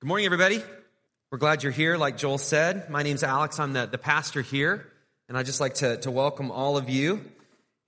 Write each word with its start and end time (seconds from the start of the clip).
Good 0.00 0.06
morning, 0.06 0.26
everybody. 0.26 0.62
We're 1.32 1.38
glad 1.38 1.64
you're 1.64 1.72
here. 1.72 1.96
Like 1.96 2.18
Joel 2.18 2.38
said, 2.38 2.88
my 2.88 3.02
name's 3.02 3.24
Alex. 3.24 3.58
I'm 3.58 3.72
the, 3.72 3.86
the 3.86 3.98
pastor 3.98 4.42
here, 4.42 4.86
and 5.28 5.36
I'd 5.36 5.44
just 5.44 5.58
like 5.58 5.74
to, 5.74 5.96
to 5.96 6.12
welcome 6.12 6.52
all 6.52 6.76
of 6.76 6.88
you. 6.88 7.20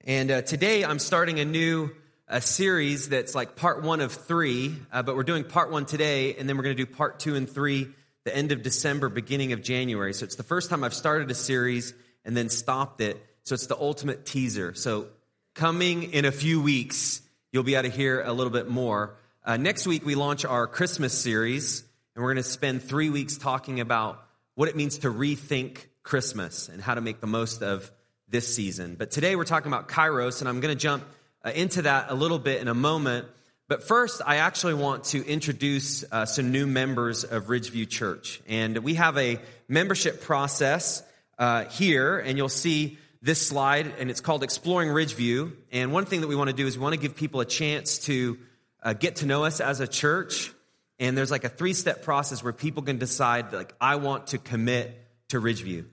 And 0.03 0.29
uh, 0.29 0.43
today 0.43 0.85
I'm 0.85 0.99
starting 0.99 1.39
a 1.39 1.45
new 1.45 1.93
uh, 2.27 2.41
series 2.41 3.11
that's 3.11 3.37
like 3.37 3.55
part 3.55 3.85
one 3.85 4.01
of 4.01 4.11
three, 4.11 4.75
uh, 4.91 5.05
but 5.05 5.15
we're 5.15 5.23
doing 5.23 5.45
part 5.45 5.71
one 5.71 5.87
today, 5.87 6.35
and 6.35 6.49
then 6.49 6.57
we're 6.57 6.65
going 6.65 6.77
to 6.77 6.85
do 6.85 6.93
part 6.93 7.21
two 7.21 7.37
and 7.37 7.49
three 7.49 7.87
the 8.25 8.37
end 8.37 8.51
of 8.51 8.65
December, 8.65 9.09
beginning 9.09 9.53
of 9.53 9.63
January. 9.63 10.13
So 10.13 10.25
it's 10.25 10.35
the 10.35 10.43
first 10.43 10.69
time 10.69 10.83
I've 10.83 10.93
started 10.93 11.31
a 11.31 11.35
series 11.35 11.95
and 12.25 12.37
then 12.37 12.49
stopped 12.49 13.01
it. 13.01 13.25
So 13.45 13.55
it's 13.55 13.69
the 13.69 13.79
ultimate 13.79 14.27
teaser. 14.27 14.75
So 14.75 15.07
coming 15.55 16.13
in 16.13 16.25
a 16.25 16.33
few 16.33 16.61
weeks, 16.61 17.23
you'll 17.53 17.63
be 17.63 17.77
able 17.77 17.89
to 17.89 17.97
hear 17.97 18.21
a 18.21 18.33
little 18.33 18.53
bit 18.53 18.69
more. 18.69 19.17
Uh, 19.45 19.59
next 19.59 19.87
week, 19.87 20.05
we 20.05 20.17
launch 20.17 20.45
our 20.45 20.67
Christmas 20.67 21.17
series. 21.17 21.85
And 22.21 22.25
we're 22.27 22.35
going 22.35 22.45
to 22.45 22.51
spend 22.51 22.83
three 22.83 23.09
weeks 23.09 23.39
talking 23.39 23.81
about 23.81 24.23
what 24.55 24.69
it 24.69 24.77
means 24.77 24.99
to 24.99 25.11
rethink 25.11 25.87
Christmas 26.03 26.69
and 26.69 26.83
how 26.83 26.95
to 26.95 27.01
make 27.01 27.23
the 27.23 27.27
most 27.27 27.63
of 27.63 27.91
this 28.29 28.55
season. 28.55 28.95
But 28.99 29.11
today 29.11 29.37
we're 29.37 29.45
talking 29.45 29.73
about 29.73 29.89
Kairos, 29.89 30.41
and 30.41 30.49
I'm 30.51 30.61
going 30.61 30.77
to 30.77 30.79
jump 30.79 31.03
uh, 31.43 31.53
into 31.55 31.81
that 31.81 32.11
a 32.11 32.15
little 32.15 32.39
bit 32.39 32.61
in 32.61 32.69
a 32.69 32.75
moment. 32.75 33.27
But 33.69 33.85
first, 33.85 34.21
I 34.27 34.37
actually 34.37 34.75
want 34.75 35.05
to 35.05 35.27
introduce 35.27 36.05
uh, 36.13 36.27
some 36.27 36.53
new 36.53 36.67
members 36.67 37.25
of 37.25 37.45
Ridgeview 37.45 37.89
Church. 37.89 38.43
And 38.47 38.77
we 38.81 38.97
have 38.97 39.17
a 39.17 39.41
membership 39.67 40.21
process 40.21 41.03
uh, 41.39 41.65
here, 41.71 42.19
and 42.19 42.37
you'll 42.37 42.51
see 42.51 42.99
this 43.23 43.41
slide, 43.47 43.95
and 43.99 44.11
it's 44.11 44.21
called 44.21 44.43
Exploring 44.43 44.91
Ridgeview. 44.91 45.55
And 45.73 45.91
one 45.91 46.05
thing 46.05 46.21
that 46.21 46.27
we 46.27 46.37
want 46.37 46.51
to 46.51 46.55
do 46.55 46.67
is 46.67 46.77
we 46.77 46.83
want 46.83 46.95
to 46.95 47.01
give 47.01 47.17
people 47.17 47.41
a 47.41 47.47
chance 47.47 47.99
to 48.01 48.37
uh, 48.83 48.93
get 48.93 49.17
to 49.17 49.27
know 49.27 49.45
us 49.45 49.63
as 49.63 49.81
a 49.81 49.89
church 49.89 50.53
and 51.01 51.17
there's 51.17 51.31
like 51.31 51.45
a 51.45 51.49
three 51.49 51.73
step 51.73 52.03
process 52.03 52.45
where 52.45 52.53
people 52.53 52.83
can 52.83 52.99
decide, 52.99 53.53
like, 53.55 53.75
I 53.81 53.97
want 53.97 54.29
to 54.29 54.39
commit 54.39 54.95
to 55.31 55.41
Ridgeview. 55.41 55.87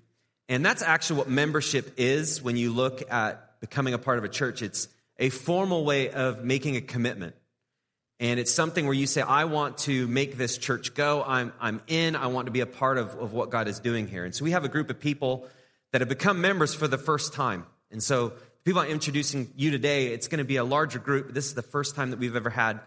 And 0.50 0.66
that's 0.66 0.82
actually 0.82 1.20
what 1.20 1.30
membership 1.30 1.94
is 1.98 2.42
when 2.42 2.58
you 2.58 2.74
look 2.74 3.10
at 3.10 3.60
becoming 3.62 3.94
a 3.94 3.98
part 3.98 4.18
of 4.18 4.26
a 4.26 4.30
church. 4.30 4.62
It's 4.62 4.90
a 5.18 5.30
formal 5.30 5.86
way 5.86 6.10
of 6.10 6.44
making 6.44 6.76
a 6.76 6.82
commitment. 6.82 7.36
And 8.20 8.40
it's 8.40 8.52
something 8.52 8.86
where 8.86 8.94
you 8.94 9.08
say, 9.08 9.22
I 9.22 9.46
want 9.46 9.78
to 9.80 10.08
make 10.08 10.38
this 10.38 10.58
church 10.58 10.94
go. 10.94 11.24
I'm, 11.26 11.54
I'm 11.60 11.82
in. 11.88 12.16
I 12.16 12.28
want 12.28 12.48
to 12.48 12.52
be 12.52 12.62
a 12.62 12.66
part 12.66 12.98
of, 12.98 13.16
of 13.16 13.32
what 13.32 13.50
God 13.50 13.68
is 13.68 13.80
doing 13.80 14.08
here. 14.08 14.26
And 14.26 14.36
so 14.36 14.44
we 14.44 14.52
have 14.52 14.66
a 14.66 14.70
group 14.70 14.90
of 14.90 15.00
people 15.00 15.48
that 15.92 16.02
have 16.02 16.10
become 16.10 16.42
members 16.42 16.74
for 16.74 16.88
the 16.88 16.98
first 16.98 17.34
time. 17.34 17.66
And 17.92 18.04
so 18.04 18.30
the 18.30 18.36
people 18.66 18.82
I'm 18.82 18.90
introducing 18.90 19.54
you 19.56 19.72
today, 19.72 20.08
it's 20.08 20.28
going 20.28 20.40
to 20.40 20.46
be 20.46 20.58
a 20.58 20.64
larger 20.64 21.00
group. 21.00 21.34
This 21.34 21.46
is 21.46 21.54
the 21.54 21.62
first 21.62 21.96
time 21.96 22.10
that 22.10 22.20
we've 22.20 22.36
ever 22.36 22.50
had 22.50 22.82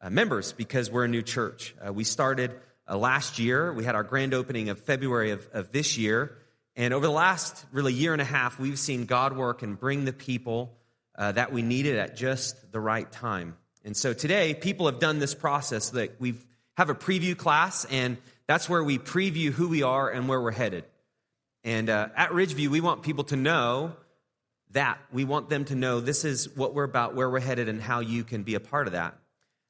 uh, 0.00 0.10
members 0.10 0.52
because 0.52 0.90
we're 0.90 1.04
a 1.04 1.08
new 1.08 1.22
church. 1.22 1.74
Uh, 1.84 1.92
we 1.92 2.04
started 2.04 2.52
uh, 2.88 2.96
last 2.96 3.38
year. 3.38 3.72
We 3.72 3.84
had 3.84 3.94
our 3.94 4.02
grand 4.02 4.34
opening 4.34 4.68
of 4.68 4.78
February 4.78 5.30
of, 5.32 5.48
of 5.52 5.72
this 5.72 5.98
year. 5.98 6.36
And 6.76 6.94
over 6.94 7.06
the 7.06 7.12
last 7.12 7.64
really 7.72 7.92
year 7.92 8.12
and 8.12 8.22
a 8.22 8.26
half, 8.26 8.58
we've 8.58 8.78
seen 8.78 9.06
God 9.06 9.36
work 9.36 9.62
and 9.62 9.78
bring 9.78 10.04
the 10.04 10.12
people 10.12 10.76
uh, 11.16 11.32
that 11.32 11.52
we 11.52 11.62
needed 11.62 11.98
at 11.98 12.16
just 12.16 12.70
the 12.70 12.80
right 12.80 13.10
time. 13.10 13.56
And 13.84 13.96
so 13.96 14.12
today, 14.12 14.54
people 14.54 14.86
have 14.86 15.00
done 15.00 15.18
this 15.18 15.34
process 15.34 15.90
that 15.90 16.20
we 16.20 16.34
have 16.76 16.90
a 16.90 16.94
preview 16.94 17.36
class, 17.36 17.84
and 17.86 18.18
that's 18.46 18.68
where 18.68 18.84
we 18.84 18.98
preview 18.98 19.50
who 19.50 19.68
we 19.68 19.82
are 19.82 20.08
and 20.08 20.28
where 20.28 20.40
we're 20.40 20.52
headed. 20.52 20.84
And 21.64 21.90
uh, 21.90 22.08
at 22.16 22.30
Ridgeview, 22.30 22.68
we 22.68 22.80
want 22.80 23.02
people 23.02 23.24
to 23.24 23.36
know 23.36 23.96
that. 24.70 24.98
We 25.12 25.24
want 25.24 25.48
them 25.48 25.64
to 25.66 25.74
know 25.74 26.00
this 26.00 26.24
is 26.24 26.54
what 26.54 26.74
we're 26.74 26.84
about, 26.84 27.16
where 27.16 27.28
we're 27.28 27.40
headed, 27.40 27.68
and 27.68 27.82
how 27.82 28.00
you 28.00 28.22
can 28.22 28.44
be 28.44 28.54
a 28.54 28.60
part 28.60 28.86
of 28.86 28.92
that. 28.92 29.18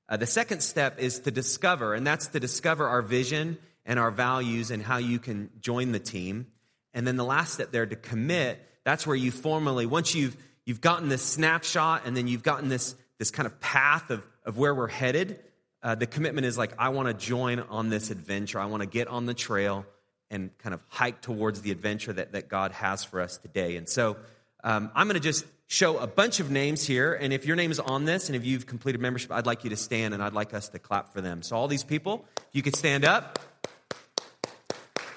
Uh, 0.09 0.17
the 0.17 0.27
second 0.27 0.63
step 0.63 0.99
is 0.99 1.21
to 1.21 1.31
discover, 1.31 1.95
and 1.95 2.07
that's 2.07 2.29
to 2.29 2.41
discover 2.41 2.89
our 2.89 3.03
vision 3.03 3.59
and 3.85 3.99
our 3.99 4.11
values 4.11 4.71
and 4.71 4.83
how 4.83 4.97
you 4.97 5.19
can 5.19 5.51
join 5.61 5.93
the 5.93 5.99
team. 5.99 6.47
And 6.95 7.07
then 7.07 7.17
the 7.17 7.25
last 7.25 7.55
step 7.55 7.71
there 7.71 7.87
to 7.87 7.97
commit, 7.97 8.65
that's 8.85 9.07
where 9.07 9.17
you 9.17 9.31
formally, 9.31 9.87
once 9.87 10.15
you've, 10.15 10.37
you've 10.65 10.81
gotten 10.81 11.09
this 11.09 11.23
snapshot 11.23 12.03
and 12.07 12.17
then 12.17 12.27
you've 12.27 12.43
gotten 12.43 12.69
this, 12.69 12.95
this 13.19 13.31
kind 13.31 13.47
of 13.47 13.61
path 13.61 14.11
of, 14.11 14.27
of 14.45 14.57
where 14.57 14.75
we're 14.75 14.89
headed, 14.89 15.41
uh, 15.83 15.95
the 15.95 16.07
commitment 16.07 16.47
is 16.47 16.59
like, 16.59 16.73
I 16.79 16.89
want 16.89 17.09
to 17.09 17.15
join 17.15 17.61
on 17.61 17.89
this 17.89 18.11
adventure. 18.11 18.59
I 18.59 18.67
want 18.67 18.83
to 18.83 18.89
get 18.89 19.09
on 19.09 19.27
the 19.27 19.35
trail 19.35 19.87
and 20.31 20.57
kind 20.59 20.75
of 20.75 20.81
hike 20.89 21.21
towards 21.21 21.63
the 21.63 21.71
adventure 21.71 22.13
that, 22.13 22.33
that 22.33 22.49
God 22.49 22.73
has 22.73 23.05
for 23.05 23.21
us 23.21 23.39
today. 23.39 23.77
And 23.77 23.89
so 23.89 24.17
um, 24.65 24.91
I'm 24.95 25.07
going 25.07 25.15
to 25.15 25.21
just 25.21 25.47
show 25.69 25.99
a 25.99 26.07
bunch 26.07 26.41
of 26.41 26.51
names 26.51 26.87
here. 26.87 27.15
And 27.15 27.33
if 27.33 27.47
your 27.47 27.55
name 27.55 27.71
is 27.71 27.79
on 27.79 28.07
this 28.07 28.29
and 28.29 28.35
if 28.35 28.45
you've 28.45 28.67
completed 28.67 29.01
membership, 29.01 29.31
I'd 29.31 29.47
like 29.47 29.63
you 29.63 29.71
to 29.71 29.77
stand 29.77 30.15
and 30.15 30.23
I'd 30.23 30.33
like 30.33 30.55
us 30.55 30.71
to 30.71 30.79
clap 30.79 31.13
for 31.13 31.21
them. 31.21 31.43
So, 31.43 31.57
all 31.57 31.69
these 31.69 31.85
people, 31.85 32.25
you 32.53 32.63
could 32.63 32.75
stand 32.75 33.05
up. 33.05 33.39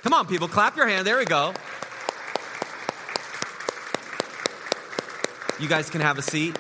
Come 0.04 0.14
on, 0.14 0.28
people, 0.28 0.48
clap 0.48 0.76
your 0.76 0.88
hand. 0.88 1.08
There 1.08 1.18
we 1.18 1.26
go. 1.26 1.54
You 5.60 5.68
guys 5.68 5.90
can 5.90 6.02
have 6.02 6.18
a 6.18 6.22
seat. 6.22 6.58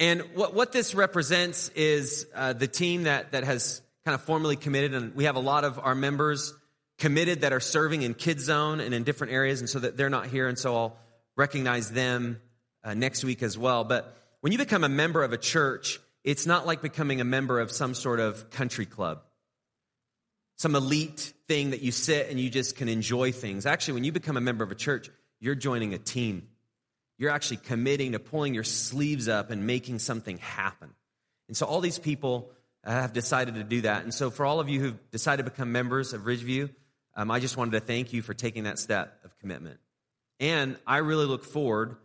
And 0.00 0.22
what, 0.34 0.54
what 0.54 0.72
this 0.72 0.94
represents 0.94 1.68
is 1.70 2.26
uh, 2.34 2.52
the 2.52 2.68
team 2.68 3.02
that, 3.02 3.32
that 3.32 3.44
has 3.44 3.82
kind 4.04 4.14
of 4.14 4.22
formally 4.22 4.56
committed, 4.56 4.94
and 4.94 5.14
we 5.14 5.24
have 5.24 5.36
a 5.36 5.40
lot 5.40 5.64
of 5.64 5.78
our 5.78 5.94
members 5.94 6.54
committed 6.98 7.42
that 7.42 7.52
are 7.52 7.60
serving 7.60 8.02
in 8.02 8.14
Kids 8.14 8.44
Zone 8.44 8.80
and 8.80 8.94
in 8.94 9.04
different 9.04 9.34
areas, 9.34 9.60
and 9.60 9.68
so 9.68 9.80
that 9.80 9.96
they're 9.96 10.08
not 10.08 10.26
here, 10.26 10.48
and 10.48 10.58
so 10.58 10.74
I'll 10.74 10.96
recognize 11.38 11.90
them 11.92 12.40
uh, 12.84 12.92
next 12.92 13.24
week 13.24 13.42
as 13.42 13.56
well. 13.56 13.84
But 13.84 14.14
when 14.40 14.52
you 14.52 14.58
become 14.58 14.84
a 14.84 14.88
member 14.88 15.22
of 15.22 15.32
a 15.32 15.38
church, 15.38 16.00
it's 16.24 16.44
not 16.44 16.66
like 16.66 16.82
becoming 16.82 17.20
a 17.20 17.24
member 17.24 17.60
of 17.60 17.70
some 17.70 17.94
sort 17.94 18.20
of 18.20 18.50
country 18.50 18.84
club, 18.84 19.22
some 20.56 20.74
elite 20.74 21.32
thing 21.46 21.70
that 21.70 21.80
you 21.80 21.92
sit 21.92 22.28
and 22.28 22.38
you 22.38 22.50
just 22.50 22.76
can 22.76 22.88
enjoy 22.88 23.32
things. 23.32 23.64
Actually, 23.64 23.94
when 23.94 24.04
you 24.04 24.12
become 24.12 24.36
a 24.36 24.40
member 24.40 24.64
of 24.64 24.72
a 24.72 24.74
church, 24.74 25.08
you're 25.40 25.54
joining 25.54 25.94
a 25.94 25.98
team. 25.98 26.48
You're 27.18 27.30
actually 27.30 27.58
committing 27.58 28.12
to 28.12 28.18
pulling 28.18 28.52
your 28.52 28.64
sleeves 28.64 29.28
up 29.28 29.50
and 29.50 29.66
making 29.66 30.00
something 30.00 30.38
happen. 30.38 30.90
And 31.46 31.56
so 31.56 31.66
all 31.66 31.80
these 31.80 31.98
people 31.98 32.50
uh, 32.84 32.90
have 32.90 33.12
decided 33.12 33.54
to 33.54 33.64
do 33.64 33.82
that. 33.82 34.02
And 34.02 34.12
so 34.12 34.30
for 34.30 34.44
all 34.44 34.60
of 34.60 34.68
you 34.68 34.80
who've 34.80 35.10
decided 35.10 35.44
to 35.44 35.50
become 35.50 35.72
members 35.72 36.12
of 36.12 36.22
Ridgeview, 36.22 36.70
um, 37.16 37.30
I 37.30 37.40
just 37.40 37.56
wanted 37.56 37.72
to 37.72 37.80
thank 37.80 38.12
you 38.12 38.22
for 38.22 38.34
taking 38.34 38.64
that 38.64 38.78
step 38.78 39.20
of 39.24 39.36
commitment. 39.38 39.78
And 40.40 40.76
I 40.86 40.98
really 40.98 41.26
look 41.26 41.44
forward 41.44 41.96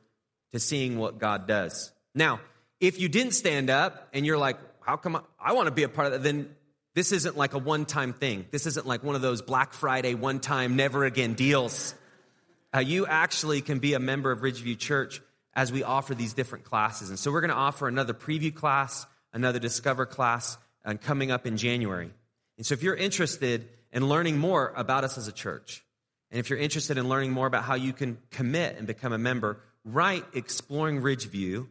to 0.52 0.60
seeing 0.60 0.98
what 0.98 1.20
God 1.20 1.48
does. 1.48 1.92
Now, 2.16 2.40
if 2.80 3.00
you 3.00 3.10
didn't 3.10 3.34
stand 3.34 3.70
up 3.70 4.10
and 4.14 4.26
you're 4.26 4.38
like, 4.38 4.58
how 4.82 4.98
come 4.98 5.16
I, 5.16 5.22
I 5.40 5.54
want 5.54 5.68
to 5.68 5.72
be 5.72 5.84
a 5.84 5.90
part 5.90 6.08
of 6.08 6.14
that, 6.14 6.24
then 6.24 6.56
this 6.96 7.12
isn't 7.12 7.38
like 7.38 7.54
a 7.54 7.58
one 7.58 7.86
time 7.86 8.14
thing. 8.14 8.46
This 8.52 8.66
isn't 8.66 8.86
like 8.86 9.04
one 9.04 9.16
of 9.16 9.22
those 9.22 9.42
Black 9.42 9.74
Friday, 9.74 10.14
one 10.14 10.40
time, 10.40 10.76
never 10.76 11.06
again 11.06 11.34
deals. 11.34 11.96
Uh, 12.76 12.80
you 12.80 13.06
actually 13.06 13.62
can 13.62 13.80
be 13.80 13.94
a 13.94 14.00
member 14.00 14.32
of 14.32 14.42
Ridgeview 14.42 14.78
Church 14.78 15.22
as 15.56 15.72
we 15.72 15.84
offer 15.84 16.16
these 16.16 16.34
different 16.34 16.66
classes. 16.66 17.10
And 17.10 17.20
so 17.20 17.32
we're 17.32 17.42
going 17.42 17.50
to 17.50 17.56
offer 17.56 17.88
another 17.88 18.14
preview 18.14 18.54
class, 18.54 19.06
another 19.32 19.60
discover 19.60 20.06
class, 20.06 20.58
and 20.84 20.98
uh, 20.98 21.02
coming 21.02 21.32
up 21.32 21.46
in 21.46 21.58
January. 21.58 22.10
And 22.58 22.66
so 22.66 22.74
if 22.74 22.84
you're 22.84 22.96
interested 22.96 23.70
in 23.92 24.08
learning 24.08 24.38
more 24.38 24.74
about 24.76 25.04
us 25.04 25.18
as 25.18 25.28
a 25.28 25.32
church, 25.32 25.84
and 26.34 26.40
if 26.40 26.50
you're 26.50 26.58
interested 26.58 26.98
in 26.98 27.08
learning 27.08 27.32
more 27.32 27.46
about 27.46 27.64
how 27.64 27.76
you 27.76 27.94
can 27.94 28.18
commit 28.32 28.76
and 28.80 28.88
become 28.88 29.14
a 29.14 29.20
member, 29.20 29.60
write 29.86 30.26
Exploring 30.34 31.02
Ridgeview 31.02 31.68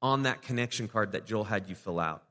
on 0.00 0.22
that 0.22 0.40
connection 0.40 0.86
card 0.86 1.12
that 1.12 1.26
Joel 1.26 1.42
had 1.42 1.68
you 1.68 1.74
fill 1.74 1.98
out. 1.98 2.22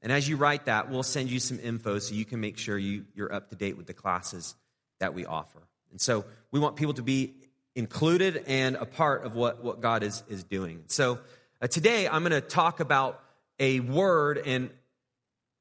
And 0.00 0.10
as 0.10 0.26
you 0.26 0.38
write 0.38 0.64
that, 0.64 0.90
we'll 0.90 1.02
send 1.02 1.30
you 1.30 1.38
some 1.38 1.60
info 1.60 1.98
so 1.98 2.14
you 2.14 2.24
can 2.24 2.40
make 2.40 2.56
sure 2.56 2.78
you, 2.78 3.04
you're 3.14 3.30
up 3.30 3.50
to 3.50 3.54
date 3.54 3.76
with 3.76 3.86
the 3.86 3.92
classes 3.92 4.54
that 4.98 5.12
we 5.12 5.26
offer. 5.26 5.60
And 5.90 6.00
so 6.00 6.24
we 6.52 6.58
want 6.58 6.76
people 6.76 6.94
to 6.94 7.02
be 7.02 7.34
included 7.74 8.42
and 8.46 8.76
a 8.76 8.86
part 8.86 9.26
of 9.26 9.34
what, 9.34 9.62
what 9.62 9.82
God 9.82 10.02
is, 10.02 10.24
is 10.30 10.42
doing. 10.42 10.84
So 10.86 11.18
uh, 11.60 11.66
today 11.66 12.08
I'm 12.08 12.22
going 12.22 12.32
to 12.32 12.40
talk 12.40 12.80
about 12.80 13.22
a 13.58 13.80
word 13.80 14.38
and 14.38 14.70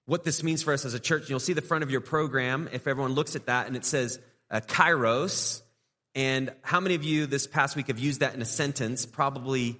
what 0.06 0.24
this 0.24 0.42
means 0.42 0.64
for 0.64 0.72
us 0.72 0.86
as 0.86 0.94
a 0.94 1.02
church. 1.02 1.30
You'll 1.30 1.42
see 1.42 1.52
the 1.52 1.62
front 1.62 1.84
of 1.84 1.92
your 1.92 2.00
program 2.00 2.70
if 2.72 2.88
everyone 2.88 3.12
looks 3.12 3.36
at 3.36 3.48
that 3.48 3.68
and 3.68 3.76
it 3.76 3.84
says 3.84 4.20
uh, 4.50 4.62
kairos. 4.62 5.64
And 6.16 6.54
how 6.62 6.80
many 6.80 6.96
of 6.96 7.04
you 7.04 7.26
this 7.26 7.46
past 7.46 7.76
week 7.76 7.88
have 7.88 8.00
used 8.00 8.22
that 8.22 8.34
in 8.34 8.42
a 8.42 8.46
sentence? 8.46 9.06
Probably 9.06 9.78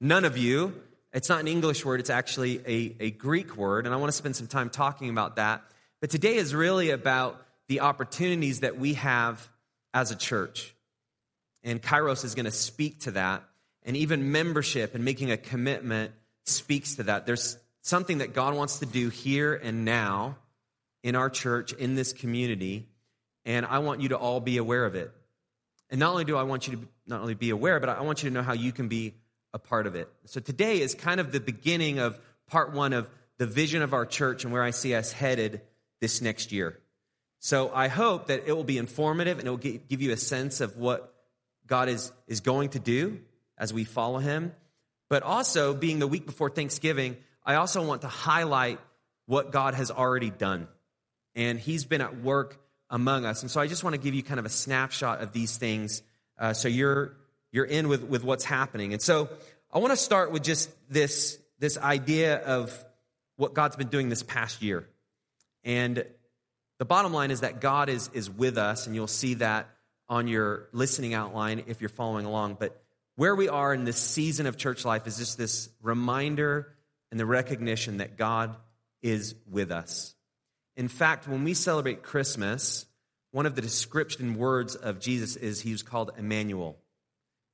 none 0.00 0.26
of 0.26 0.36
you. 0.36 0.74
It's 1.14 1.30
not 1.30 1.40
an 1.40 1.48
English 1.48 1.84
word, 1.84 2.00
it's 2.00 2.10
actually 2.10 2.58
a, 2.66 2.96
a 3.00 3.10
Greek 3.10 3.56
word. 3.56 3.86
And 3.86 3.94
I 3.94 3.98
want 3.98 4.08
to 4.08 4.16
spend 4.16 4.36
some 4.36 4.46
time 4.46 4.70
talking 4.70 5.08
about 5.08 5.36
that. 5.36 5.62
But 6.00 6.10
today 6.10 6.36
is 6.36 6.54
really 6.54 6.90
about 6.90 7.42
the 7.68 7.80
opportunities 7.80 8.60
that 8.60 8.78
we 8.78 8.94
have 8.94 9.48
as 9.94 10.10
a 10.10 10.16
church. 10.16 10.74
And 11.62 11.80
Kairos 11.80 12.24
is 12.24 12.34
going 12.34 12.44
to 12.44 12.50
speak 12.50 13.00
to 13.00 13.12
that. 13.12 13.44
And 13.84 13.96
even 13.96 14.30
membership 14.30 14.94
and 14.94 15.04
making 15.04 15.30
a 15.30 15.36
commitment 15.36 16.12
speaks 16.44 16.96
to 16.96 17.04
that. 17.04 17.26
There's 17.26 17.56
something 17.82 18.18
that 18.18 18.34
God 18.34 18.54
wants 18.54 18.78
to 18.80 18.86
do 18.86 19.08
here 19.08 19.54
and 19.54 19.84
now 19.84 20.36
in 21.02 21.16
our 21.16 21.30
church, 21.30 21.72
in 21.72 21.94
this 21.94 22.12
community. 22.12 22.88
And 23.44 23.66
I 23.66 23.80
want 23.80 24.00
you 24.00 24.10
to 24.10 24.16
all 24.16 24.40
be 24.40 24.56
aware 24.56 24.84
of 24.84 24.94
it. 24.94 25.12
And 25.92 26.00
not 26.00 26.10
only 26.10 26.24
do 26.24 26.38
I 26.38 26.42
want 26.44 26.66
you 26.66 26.76
to 26.76 26.88
not 27.06 27.20
only 27.20 27.34
be 27.34 27.50
aware, 27.50 27.78
but 27.78 27.90
I 27.90 28.00
want 28.00 28.22
you 28.22 28.30
to 28.30 28.34
know 28.34 28.42
how 28.42 28.54
you 28.54 28.72
can 28.72 28.88
be 28.88 29.14
a 29.52 29.58
part 29.58 29.86
of 29.86 29.94
it. 29.94 30.08
So 30.24 30.40
today 30.40 30.80
is 30.80 30.94
kind 30.94 31.20
of 31.20 31.32
the 31.32 31.38
beginning 31.38 31.98
of 31.98 32.18
part 32.48 32.72
one 32.72 32.94
of 32.94 33.10
the 33.36 33.46
vision 33.46 33.82
of 33.82 33.92
our 33.92 34.06
church 34.06 34.44
and 34.44 34.54
where 34.54 34.62
I 34.62 34.70
see 34.70 34.94
us 34.94 35.12
headed 35.12 35.60
this 36.00 36.22
next 36.22 36.50
year. 36.50 36.78
So 37.40 37.70
I 37.74 37.88
hope 37.88 38.28
that 38.28 38.44
it 38.46 38.56
will 38.56 38.64
be 38.64 38.78
informative 38.78 39.38
and 39.38 39.46
it 39.46 39.50
will 39.50 39.58
give 39.58 40.00
you 40.00 40.12
a 40.12 40.16
sense 40.16 40.62
of 40.62 40.78
what 40.78 41.12
God 41.66 41.90
is, 41.90 42.10
is 42.26 42.40
going 42.40 42.70
to 42.70 42.78
do 42.78 43.20
as 43.58 43.74
we 43.74 43.84
follow 43.84 44.18
him. 44.18 44.52
But 45.10 45.22
also, 45.22 45.74
being 45.74 45.98
the 45.98 46.06
week 46.06 46.24
before 46.24 46.48
Thanksgiving, 46.48 47.18
I 47.44 47.56
also 47.56 47.86
want 47.86 48.00
to 48.00 48.08
highlight 48.08 48.80
what 49.26 49.52
God 49.52 49.74
has 49.74 49.90
already 49.90 50.30
done. 50.30 50.68
And 51.34 51.60
he's 51.60 51.84
been 51.84 52.00
at 52.00 52.18
work 52.22 52.61
among 52.92 53.24
us. 53.24 53.42
And 53.42 53.50
so 53.50 53.60
I 53.60 53.66
just 53.66 53.82
want 53.82 53.94
to 53.94 54.00
give 54.00 54.14
you 54.14 54.22
kind 54.22 54.38
of 54.38 54.46
a 54.46 54.50
snapshot 54.50 55.22
of 55.22 55.32
these 55.32 55.56
things 55.56 56.02
uh, 56.38 56.52
so 56.52 56.68
you're, 56.68 57.16
you're 57.50 57.64
in 57.64 57.88
with, 57.88 58.04
with 58.04 58.22
what's 58.22 58.44
happening. 58.44 58.92
And 58.92 59.02
so 59.02 59.28
I 59.72 59.78
want 59.78 59.92
to 59.92 59.96
start 59.96 60.30
with 60.30 60.44
just 60.44 60.70
this, 60.90 61.38
this 61.58 61.78
idea 61.78 62.36
of 62.38 62.84
what 63.36 63.54
God's 63.54 63.76
been 63.76 63.88
doing 63.88 64.10
this 64.10 64.22
past 64.22 64.62
year. 64.62 64.86
And 65.64 66.04
the 66.78 66.84
bottom 66.84 67.12
line 67.12 67.30
is 67.30 67.40
that 67.40 67.60
God 67.60 67.88
is, 67.88 68.10
is 68.12 68.28
with 68.28 68.58
us, 68.58 68.86
and 68.86 68.94
you'll 68.94 69.06
see 69.06 69.34
that 69.34 69.68
on 70.08 70.28
your 70.28 70.68
listening 70.72 71.14
outline 71.14 71.64
if 71.68 71.80
you're 71.80 71.88
following 71.88 72.26
along. 72.26 72.56
But 72.60 72.82
where 73.16 73.34
we 73.34 73.48
are 73.48 73.72
in 73.72 73.84
this 73.84 73.96
season 73.96 74.46
of 74.46 74.56
church 74.56 74.84
life 74.84 75.06
is 75.06 75.16
just 75.16 75.38
this 75.38 75.70
reminder 75.80 76.74
and 77.10 77.18
the 77.18 77.26
recognition 77.26 77.98
that 77.98 78.18
God 78.18 78.54
is 79.00 79.34
with 79.50 79.70
us. 79.70 80.14
In 80.76 80.88
fact, 80.88 81.28
when 81.28 81.44
we 81.44 81.54
celebrate 81.54 82.02
Christmas, 82.02 82.86
one 83.30 83.46
of 83.46 83.54
the 83.54 83.62
description 83.62 84.36
words 84.36 84.74
of 84.74 85.00
Jesus 85.00 85.36
is 85.36 85.60
he 85.60 85.72
was 85.72 85.82
called 85.82 86.12
Emmanuel, 86.16 86.78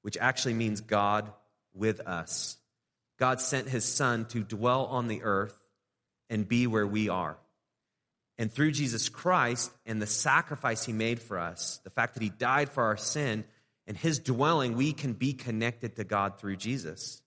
which 0.03 0.17
actually 0.17 0.55
means 0.55 0.81
God 0.81 1.33
with 1.75 2.01
us. 2.01 2.57
God 3.19 3.41
sent 3.41 3.69
his 3.69 3.85
son 3.85 4.27
to 4.27 4.43
dwell 4.43 4.87
on 4.87 5.09
the 5.09 5.23
earth 5.23 5.59
and 6.31 6.49
be 6.49 6.67
where 6.67 6.87
we 6.87 7.09
are. 7.09 7.37
And 8.39 8.53
through 8.53 8.71
Jesus 8.71 9.09
Christ 9.09 9.73
and 9.85 10.01
the 10.01 10.07
sacrifice 10.07 10.85
he 10.85 10.93
made 10.93 11.21
for 11.21 11.39
us, 11.39 11.81
the 11.83 11.91
fact 11.91 12.15
that 12.15 12.23
he 12.23 12.29
died 12.29 12.69
for 12.69 12.85
our 12.85 12.97
sin 12.97 13.45
and 13.89 13.97
his 13.97 14.21
dwelling, 14.21 14.77
we 14.77 14.93
can 14.93 15.13
be 15.13 15.33
connected 15.33 15.97
to 15.97 16.05
God 16.05 16.39
through 16.39 16.57
Jesus. 16.57 17.21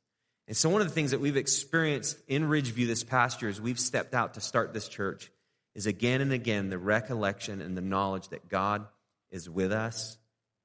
And 0.47 0.55
so, 0.55 0.69
one 0.69 0.81
of 0.81 0.87
the 0.87 0.93
things 0.93 1.11
that 1.11 1.19
we've 1.19 1.37
experienced 1.37 2.17
in 2.27 2.43
Ridgeview 2.43 2.87
this 2.87 3.03
past 3.03 3.41
year 3.41 3.49
is 3.49 3.59
we've 3.59 3.79
stepped 3.79 4.13
out 4.13 4.35
to 4.35 4.41
start 4.41 4.73
this 4.73 4.87
church 4.87 5.31
is 5.75 5.85
again 5.85 6.21
and 6.21 6.33
again 6.33 6.69
the 6.69 6.77
recollection 6.77 7.61
and 7.61 7.77
the 7.77 7.81
knowledge 7.81 8.29
that 8.29 8.49
God 8.49 8.85
is 9.31 9.49
with 9.49 9.71
us, 9.71 10.17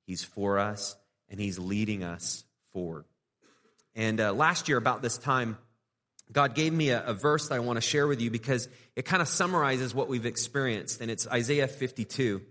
He's 0.06 0.25
for 0.25 0.58
us, 0.58 0.97
and 1.29 1.41
He's 1.41 1.58
leading 1.58 2.03
us 2.03 2.44
forward. 2.73 3.05
And 3.94 4.20
uh, 4.20 4.32
last 4.32 4.69
year, 4.69 4.76
about 4.76 5.03
this 5.03 5.17
time, 5.17 5.56
God 6.31 6.55
gave 6.55 6.73
me 6.73 6.91
a, 6.91 7.05
a 7.05 7.14
verse 7.14 7.49
that 7.49 7.55
I 7.55 7.61
want 7.61 7.76
to 7.76 7.81
share 7.81 8.06
with 8.06 8.20
you 8.20 8.31
because 8.31 8.69
it 8.94 9.05
kind 9.05 9.23
of 9.23 9.29
summarizes 9.29 9.94
what 9.94 10.08
we've 10.08 10.26
experienced. 10.26 11.00
And 11.00 11.11
it's 11.11 11.26
Isaiah 11.29 11.69
52. 11.69 12.43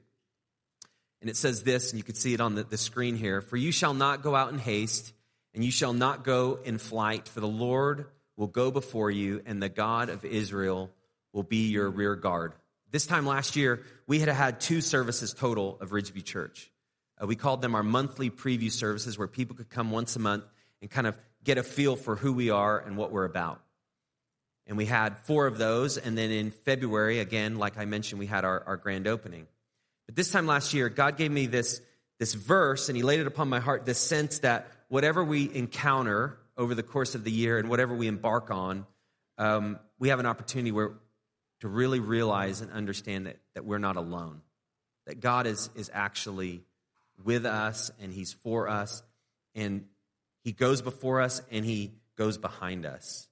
And 1.22 1.30
it 1.30 1.38
says 1.38 1.64
this, 1.64 1.92
and 1.92 1.98
you 1.98 2.04
can 2.04 2.16
see 2.16 2.34
it 2.34 2.42
on 2.42 2.56
the, 2.56 2.64
the 2.64 2.78
screen 2.78 3.16
here 3.16 3.42
For 3.42 3.58
you 3.58 3.72
shall 3.72 3.94
not 3.94 4.22
go 4.22 4.36
out 4.36 4.52
in 4.52 4.60
haste, 4.60 5.14
and 5.54 5.64
you 5.64 5.72
shall 5.72 5.94
not 5.94 6.24
go 6.24 6.60
in 6.64 6.78
flight, 6.78 7.28
for 7.28 7.40
the 7.40 7.48
Lord 7.48 8.08
will 8.38 8.48
go 8.48 8.72
before 8.72 9.12
you, 9.12 9.42
and 9.46 9.62
the 9.62 9.70
God 9.70 10.10
of 10.10 10.26
Israel 10.26 10.92
will 11.36 11.44
be 11.44 11.68
your 11.68 11.90
rear 11.90 12.16
guard. 12.16 12.54
This 12.92 13.06
time 13.06 13.28
last 13.28 13.58
year, 13.58 13.84
we 14.08 14.20
had 14.20 14.30
had 14.30 14.62
two 14.62 14.80
services 14.80 15.34
total 15.34 15.78
of 15.82 15.90
Ridgeview 15.90 16.24
Church. 16.24 16.72
Uh, 17.22 17.28
we 17.28 17.36
called 17.36 17.62
them 17.62 17.76
our 17.76 17.84
monthly 17.84 18.30
preview 18.30 18.72
services, 18.72 19.18
where 19.18 19.28
people 19.28 19.56
could 19.56 19.70
come 19.70 19.92
once 19.92 20.16
a 20.16 20.20
month 20.20 20.46
and 20.82 20.90
kind 20.90 21.06
of 21.06 21.18
get 21.44 21.58
a 21.58 21.64
feel 21.64 21.98
for 21.98 22.16
who 22.16 22.32
we 22.32 22.50
are 22.50 22.80
and 22.80 22.96
what 22.96 23.12
we're 23.12 23.26
about. 23.26 23.62
And 24.66 24.78
we 24.78 24.86
had 24.86 25.18
four 25.20 25.46
of 25.46 25.58
those. 25.58 25.98
And 25.98 26.18
then 26.18 26.32
in 26.32 26.52
February, 26.52 27.20
again, 27.20 27.58
like 27.58 27.78
I 27.78 27.86
mentioned, 27.86 28.18
we 28.18 28.26
had 28.28 28.46
our, 28.46 28.64
our 28.66 28.78
grand 28.78 29.06
opening. 29.06 29.46
But 30.06 30.16
this 30.16 30.32
time 30.32 30.48
last 30.48 30.74
year, 30.74 30.88
God 30.90 31.18
gave 31.18 31.32
me 31.32 31.48
this, 31.48 31.82
this 32.18 32.34
verse 32.34 32.88
and 32.88 32.96
He 32.96 33.04
laid 33.04 33.20
it 33.20 33.28
upon 33.28 33.50
my 33.50 33.60
heart 33.60 33.86
this 33.86 34.00
sense 34.00 34.40
that 34.40 34.68
whatever 34.88 35.24
we 35.24 35.54
encounter 35.54 36.38
over 36.58 36.74
the 36.74 36.84
course 36.84 37.14
of 37.14 37.26
the 37.26 37.32
year 37.32 37.60
and 37.60 37.70
whatever 37.70 37.94
we 37.94 38.08
embark 38.08 38.50
on, 38.52 38.86
um, 39.38 39.80
we 40.00 40.10
have 40.10 40.20
an 40.20 40.26
opportunity 40.26 40.72
where, 40.72 40.92
to 41.66 41.70
really 41.70 42.00
realize 42.00 42.62
and 42.62 42.72
understand 42.72 43.26
that, 43.26 43.38
that 43.56 43.66
we're 43.66 43.80
not 43.80 43.96
alone, 43.96 44.40
that 45.08 45.20
God 45.20 45.48
is, 45.48 45.72
is 45.74 45.90
actually 45.92 46.62
with 47.24 47.44
us 47.44 47.90
and 48.00 48.14
He's 48.14 48.34
for 48.34 48.70
us, 48.70 49.02
and 49.56 49.84
He 50.44 50.52
goes 50.52 50.84
before 50.84 51.22
us 51.22 51.42
and 51.50 51.66
He 51.66 51.94
goes 52.20 52.38
behind 52.38 52.86
us. 52.86 53.28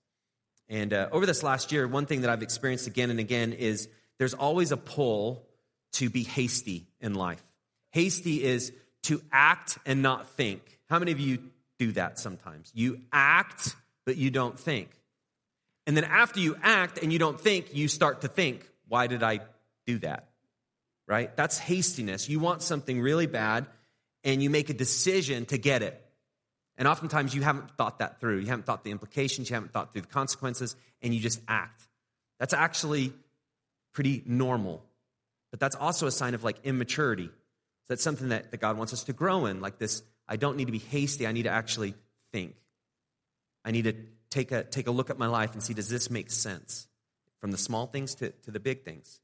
And 0.67 0.93
uh, 0.93 1.09
over 1.11 1.27
this 1.27 1.43
last 1.43 1.71
year, 1.71 1.87
one 1.87 2.07
thing 2.07 2.21
that 2.21 2.31
I've 2.31 2.41
experienced 2.41 2.87
again 2.87 3.11
and 3.11 3.19
again 3.19 3.53
is 3.53 3.87
there's 4.17 4.33
always 4.33 4.71
a 4.71 4.77
pull 4.77 5.45
to 5.91 6.09
be 6.09 6.23
hasty 6.23 6.87
in 6.99 7.13
life. 7.13 7.43
Hasty 7.91 8.43
is 8.43 8.73
to 9.03 9.21
act 9.31 9.77
and 9.85 10.01
not 10.01 10.27
think. 10.29 10.79
How 10.89 10.97
many 10.97 11.11
of 11.11 11.19
you 11.19 11.37
do 11.77 11.91
that 11.91 12.17
sometimes? 12.17 12.71
You 12.73 12.99
act, 13.11 13.75
but 14.07 14.17
you 14.17 14.31
don't 14.31 14.59
think. 14.59 14.89
And 15.85 15.97
then 15.97 16.05
after 16.05 16.39
you 16.39 16.55
act 16.61 16.97
and 17.01 17.11
you 17.11 17.19
don't 17.19 17.39
think, 17.39 17.75
you 17.75 17.87
start 17.87 18.21
to 18.21 18.27
think, 18.27 18.69
why 18.87 19.07
did 19.07 19.23
I 19.23 19.41
do 19.85 19.99
that? 19.99 20.29
Right? 21.07 21.35
That's 21.35 21.57
hastiness. 21.57 22.29
You 22.29 22.39
want 22.39 22.61
something 22.61 23.01
really 23.01 23.27
bad 23.27 23.65
and 24.23 24.41
you 24.41 24.49
make 24.49 24.69
a 24.69 24.73
decision 24.73 25.45
to 25.47 25.57
get 25.57 25.83
it. 25.83 25.99
And 26.77 26.87
oftentimes 26.87 27.35
you 27.35 27.41
haven't 27.41 27.71
thought 27.71 27.99
that 27.99 28.19
through. 28.19 28.39
You 28.39 28.47
haven't 28.47 28.65
thought 28.65 28.83
the 28.83 28.91
implications, 28.91 29.49
you 29.49 29.55
haven't 29.55 29.73
thought 29.73 29.91
through 29.91 30.01
the 30.01 30.07
consequences, 30.07 30.75
and 31.01 31.13
you 31.13 31.19
just 31.19 31.39
act. 31.47 31.87
That's 32.39 32.53
actually 32.53 33.13
pretty 33.93 34.23
normal. 34.25 34.83
But 35.51 35.59
that's 35.59 35.75
also 35.75 36.07
a 36.07 36.11
sign 36.11 36.33
of 36.33 36.43
like 36.43 36.57
immaturity. 36.63 37.27
So 37.27 37.85
that's 37.89 38.03
something 38.03 38.29
that, 38.29 38.51
that 38.51 38.57
God 38.57 38.77
wants 38.77 38.93
us 38.93 39.03
to 39.03 39.13
grow 39.13 39.45
in. 39.45 39.61
Like 39.61 39.77
this, 39.77 40.01
I 40.27 40.37
don't 40.37 40.57
need 40.57 40.65
to 40.65 40.71
be 40.71 40.79
hasty, 40.79 41.27
I 41.27 41.31
need 41.31 41.43
to 41.43 41.51
actually 41.51 41.93
think. 42.31 42.55
I 43.63 43.71
need 43.71 43.83
to 43.83 43.95
take 44.33 44.51
a, 44.51 44.63
take 44.63 44.87
a 44.87 44.91
look 44.91 45.09
at 45.09 45.17
my 45.17 45.27
life 45.27 45.53
and 45.53 45.61
see 45.61 45.73
does 45.73 45.89
this 45.89 46.09
make 46.09 46.31
sense? 46.31 46.87
From 47.37 47.51
the 47.51 47.57
small 47.57 47.87
things 47.87 48.15
to, 48.15 48.31
to 48.43 48.51
the 48.51 48.59
big 48.59 48.83
things. 48.83 49.19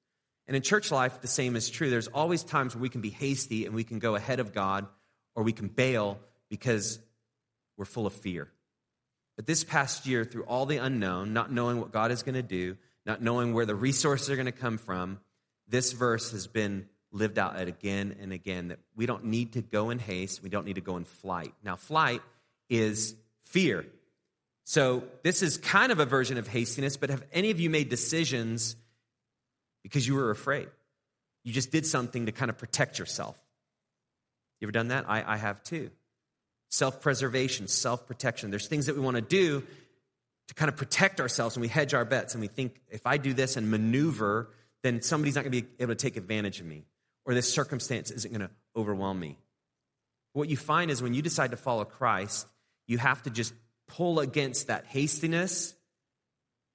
And 0.48 0.56
in 0.56 0.62
church 0.62 0.92
life, 0.92 1.22
the 1.22 1.28
same 1.28 1.56
is 1.56 1.70
true. 1.70 1.90
There's 1.90 2.08
always 2.08 2.44
times 2.44 2.76
where 2.76 2.82
we 2.82 2.90
can 2.90 3.02
be 3.02 3.10
hasty 3.10 3.66
and 3.66 3.76
we 3.76 3.84
can 3.84 4.00
go 4.00 4.16
ahead 4.16 4.40
of 4.40 4.54
God 4.54 4.88
or 5.36 5.44
we 5.44 5.54
can 5.54 5.68
bail 5.68 6.20
because 6.50 7.00
we're 7.78 7.86
full 7.86 8.06
of 8.06 8.14
fear. 8.14 8.50
But 9.36 9.46
this 9.46 9.64
past 9.64 10.06
year, 10.06 10.26
through 10.26 10.44
all 10.44 10.66
the 10.66 10.78
unknown, 10.78 11.34
not 11.34 11.52
knowing 11.52 11.80
what 11.80 11.92
God 11.92 12.12
is 12.12 12.24
going 12.24 12.36
to 12.36 12.42
do, 12.42 12.78
not 13.06 13.22
knowing 13.22 13.54
where 13.54 13.66
the 13.66 13.76
resources 13.76 14.30
are 14.30 14.36
going 14.36 14.48
to 14.48 14.52
come 14.52 14.78
from, 14.78 15.20
this 15.68 15.94
verse 15.94 16.32
has 16.32 16.48
been 16.48 16.88
lived 17.12 17.40
out 17.40 17.60
again 17.60 18.16
and 18.20 18.34
again 18.34 18.68
that 18.68 18.80
we 18.96 19.06
don't 19.06 19.26
need 19.26 19.54
to 19.54 19.62
go 19.62 19.92
in 19.92 20.00
haste, 20.00 20.44
we 20.44 20.50
don't 20.50 20.66
need 20.66 20.76
to 20.76 20.82
go 20.82 20.98
in 20.98 21.06
flight. 21.06 21.54
Now, 21.64 21.76
flight 21.76 22.22
is 22.70 23.16
fear. 23.44 23.86
So, 24.70 25.02
this 25.24 25.42
is 25.42 25.58
kind 25.58 25.92
of 25.92 25.98
a 25.98 26.06
version 26.06 26.38
of 26.38 26.48
hastiness, 26.48 26.96
but 26.96 27.10
have 27.10 27.24
any 27.34 27.50
of 27.50 27.60
you 27.60 27.72
made 27.72 27.90
decisions 27.90 28.76
because 29.82 30.08
you 30.08 30.14
were 30.14 30.30
afraid? 30.30 30.68
You 31.44 31.52
just 31.52 31.72
did 31.72 31.88
something 31.88 32.28
to 32.28 32.32
kind 32.32 32.52
of 32.52 32.60
protect 32.60 33.00
yourself. 33.00 33.36
You 34.62 34.68
ever 34.68 34.72
done 34.72 34.90
that? 34.90 35.10
I, 35.10 35.24
I 35.26 35.38
have 35.38 35.64
too 35.64 35.90
self 36.70 37.02
preservation, 37.02 37.68
self 37.68 38.06
protection. 38.06 38.52
There's 38.52 38.68
things 38.68 38.86
that 38.86 38.94
we 38.94 39.02
want 39.02 39.16
to 39.16 39.22
do 39.22 39.64
to 40.50 40.54
kind 40.54 40.70
of 40.70 40.78
protect 40.78 41.20
ourselves 41.20 41.56
and 41.56 41.62
we 41.62 41.68
hedge 41.68 41.96
our 41.96 42.06
bets 42.06 42.36
and 42.36 42.42
we 42.42 42.48
think 42.48 42.80
if 42.92 43.08
I 43.08 43.18
do 43.18 43.34
this 43.34 43.58
and 43.58 43.72
maneuver, 43.72 44.52
then 44.84 45.02
somebody's 45.02 45.34
not 45.34 45.46
going 45.46 45.52
to 45.52 45.64
be 45.64 45.68
able 45.80 45.96
to 45.96 46.00
take 46.00 46.16
advantage 46.16 46.60
of 46.60 46.68
me 46.68 46.86
or 47.26 47.34
this 47.34 47.52
circumstance 47.52 48.12
isn't 48.12 48.32
going 48.32 48.48
to 48.48 48.52
overwhelm 48.76 49.20
me. 49.20 49.36
What 50.34 50.48
you 50.48 50.58
find 50.58 50.92
is 50.92 51.02
when 51.02 51.16
you 51.16 51.24
decide 51.24 51.50
to 51.50 51.58
follow 51.58 51.86
Christ, 51.86 52.46
you 52.86 53.00
have 53.00 53.24
to 53.24 53.32
just 53.32 53.52
pull 53.90 54.20
against 54.20 54.68
that 54.68 54.86
hastiness 54.86 55.76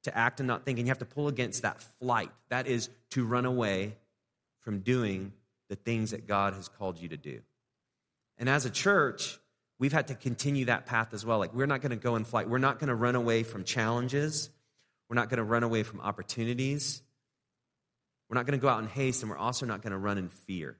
to 0.02 0.16
act 0.16 0.40
and 0.40 0.46
not 0.46 0.64
think, 0.64 0.78
and 0.78 0.86
you 0.86 0.90
have 0.90 0.98
to 0.98 1.06
pull 1.06 1.28
against 1.28 1.62
that 1.62 1.80
flight. 1.98 2.30
That 2.50 2.66
is 2.66 2.90
to 3.12 3.24
run 3.24 3.46
away 3.46 3.96
from 4.60 4.80
doing 4.80 5.32
the 5.70 5.76
things 5.76 6.10
that 6.10 6.26
God 6.26 6.52
has 6.54 6.68
called 6.68 7.00
you 7.00 7.08
to 7.08 7.16
do. 7.16 7.40
And 8.36 8.48
as 8.48 8.66
a 8.66 8.70
church, 8.70 9.38
we've 9.78 9.92
had 9.92 10.08
to 10.08 10.14
continue 10.14 10.66
that 10.66 10.86
path 10.86 11.14
as 11.14 11.24
well. 11.24 11.38
Like, 11.38 11.54
we're 11.54 11.66
not 11.66 11.80
going 11.80 11.90
to 11.90 11.96
go 11.96 12.16
in 12.16 12.24
flight. 12.24 12.48
We're 12.48 12.58
not 12.58 12.78
going 12.78 12.88
to 12.88 12.94
run 12.94 13.14
away 13.14 13.44
from 13.44 13.64
challenges. 13.64 14.50
We're 15.08 15.16
not 15.16 15.30
going 15.30 15.38
to 15.38 15.44
run 15.44 15.62
away 15.62 15.82
from 15.82 16.00
opportunities. 16.00 17.02
We're 18.28 18.36
not 18.36 18.46
going 18.46 18.58
to 18.58 18.62
go 18.62 18.68
out 18.68 18.82
in 18.82 18.88
haste, 18.88 19.22
and 19.22 19.30
we're 19.30 19.38
also 19.38 19.64
not 19.64 19.82
going 19.82 19.92
to 19.92 19.98
run 19.98 20.18
in 20.18 20.28
fear. 20.28 20.76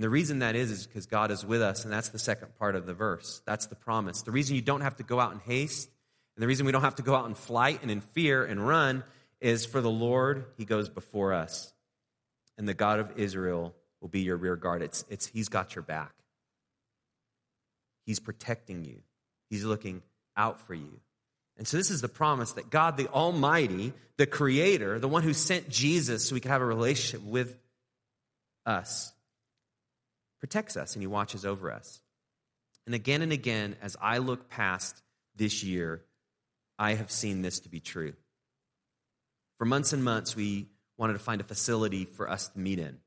And 0.00 0.04
the 0.06 0.08
reason 0.08 0.38
that 0.38 0.56
is, 0.56 0.70
is 0.70 0.86
because 0.86 1.04
God 1.04 1.30
is 1.30 1.44
with 1.44 1.60
us, 1.60 1.84
and 1.84 1.92
that's 1.92 2.08
the 2.08 2.18
second 2.18 2.56
part 2.58 2.74
of 2.74 2.86
the 2.86 2.94
verse. 2.94 3.42
That's 3.44 3.66
the 3.66 3.74
promise. 3.74 4.22
The 4.22 4.30
reason 4.30 4.56
you 4.56 4.62
don't 4.62 4.80
have 4.80 4.96
to 4.96 5.02
go 5.02 5.20
out 5.20 5.34
in 5.34 5.40
haste, 5.40 5.90
and 6.34 6.42
the 6.42 6.46
reason 6.46 6.64
we 6.64 6.72
don't 6.72 6.80
have 6.80 6.94
to 6.94 7.02
go 7.02 7.14
out 7.14 7.26
in 7.26 7.34
flight 7.34 7.80
and 7.82 7.90
in 7.90 8.00
fear 8.00 8.42
and 8.42 8.66
run, 8.66 9.04
is 9.42 9.66
for 9.66 9.82
the 9.82 9.90
Lord, 9.90 10.46
He 10.56 10.64
goes 10.64 10.88
before 10.88 11.34
us. 11.34 11.74
And 12.56 12.66
the 12.66 12.72
God 12.72 12.98
of 12.98 13.18
Israel 13.18 13.74
will 14.00 14.08
be 14.08 14.20
your 14.20 14.38
rear 14.38 14.56
guard. 14.56 14.80
It's, 14.80 15.04
it's, 15.10 15.26
he's 15.26 15.50
got 15.50 15.74
your 15.74 15.82
back. 15.82 16.14
He's 18.06 18.20
protecting 18.20 18.86
you, 18.86 19.02
He's 19.50 19.66
looking 19.66 20.00
out 20.34 20.62
for 20.62 20.72
you. 20.72 20.98
And 21.58 21.68
so, 21.68 21.76
this 21.76 21.90
is 21.90 22.00
the 22.00 22.08
promise 22.08 22.52
that 22.52 22.70
God, 22.70 22.96
the 22.96 23.08
Almighty, 23.08 23.92
the 24.16 24.26
Creator, 24.26 24.98
the 24.98 25.08
one 25.08 25.24
who 25.24 25.34
sent 25.34 25.68
Jesus 25.68 26.26
so 26.26 26.34
we 26.34 26.40
could 26.40 26.52
have 26.52 26.62
a 26.62 26.64
relationship 26.64 27.22
with 27.22 27.54
us, 28.64 29.12
protects 30.40 30.76
us 30.76 30.94
and 30.94 31.02
He 31.02 31.06
watches 31.06 31.44
over 31.46 31.70
us. 31.70 32.00
And 32.86 32.94
again 32.94 33.22
and 33.22 33.32
again, 33.32 33.76
as 33.80 33.96
I 34.00 34.18
look 34.18 34.48
past 34.48 35.02
this 35.36 35.62
year, 35.62 36.02
I 36.78 36.94
have 36.94 37.10
seen 37.10 37.42
this 37.42 37.60
to 37.60 37.68
be 37.68 37.78
true. 37.78 38.14
For 39.58 39.64
months 39.64 39.92
and 39.92 40.02
months, 40.02 40.34
we 40.34 40.68
wanted 40.96 41.12
to 41.12 41.18
find 41.18 41.40
a 41.40 41.44
facility 41.44 42.04
for 42.04 42.28
us 42.28 42.48
to 42.48 42.58
meet 42.58 42.78
in. 42.78 42.98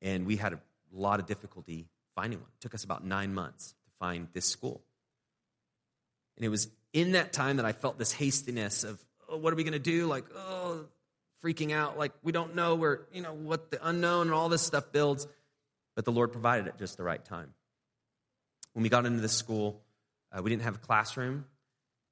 And 0.00 0.26
we 0.26 0.36
had 0.36 0.54
a 0.54 0.60
lot 0.92 1.20
of 1.20 1.26
difficulty 1.26 1.86
finding 2.14 2.40
one. 2.40 2.48
It 2.48 2.60
took 2.60 2.74
us 2.74 2.84
about 2.84 3.04
nine 3.04 3.34
months 3.34 3.74
to 3.84 3.90
find 3.98 4.28
this 4.32 4.46
school. 4.46 4.82
And 6.36 6.44
it 6.44 6.48
was 6.48 6.68
in 6.92 7.12
that 7.12 7.32
time 7.32 7.58
that 7.58 7.66
I 7.66 7.72
felt 7.72 7.98
this 7.98 8.12
hastiness 8.12 8.84
of, 8.84 9.02
oh, 9.28 9.36
what 9.36 9.52
are 9.52 9.56
we 9.56 9.64
going 9.64 9.72
to 9.74 9.78
do? 9.78 10.06
Like, 10.06 10.24
oh, 10.34 10.86
freaking 11.44 11.72
out. 11.72 11.98
Like, 11.98 12.12
we 12.22 12.32
don't 12.32 12.54
know 12.54 12.74
where, 12.74 13.02
you 13.12 13.22
know, 13.22 13.32
what 13.32 13.70
the 13.70 13.86
unknown 13.86 14.28
and 14.28 14.34
all 14.34 14.48
this 14.48 14.62
stuff 14.62 14.92
builds. 14.92 15.26
But 15.94 16.04
the 16.04 16.12
Lord 16.12 16.32
provided 16.32 16.68
at 16.68 16.78
just 16.78 16.96
the 16.96 17.02
right 17.02 17.22
time. 17.24 17.52
When 18.72 18.82
we 18.82 18.88
got 18.88 19.04
into 19.04 19.20
this 19.20 19.36
school, 19.36 19.82
uh, 20.30 20.42
we 20.42 20.50
didn't 20.50 20.62
have 20.62 20.76
a 20.76 20.78
classroom. 20.78 21.44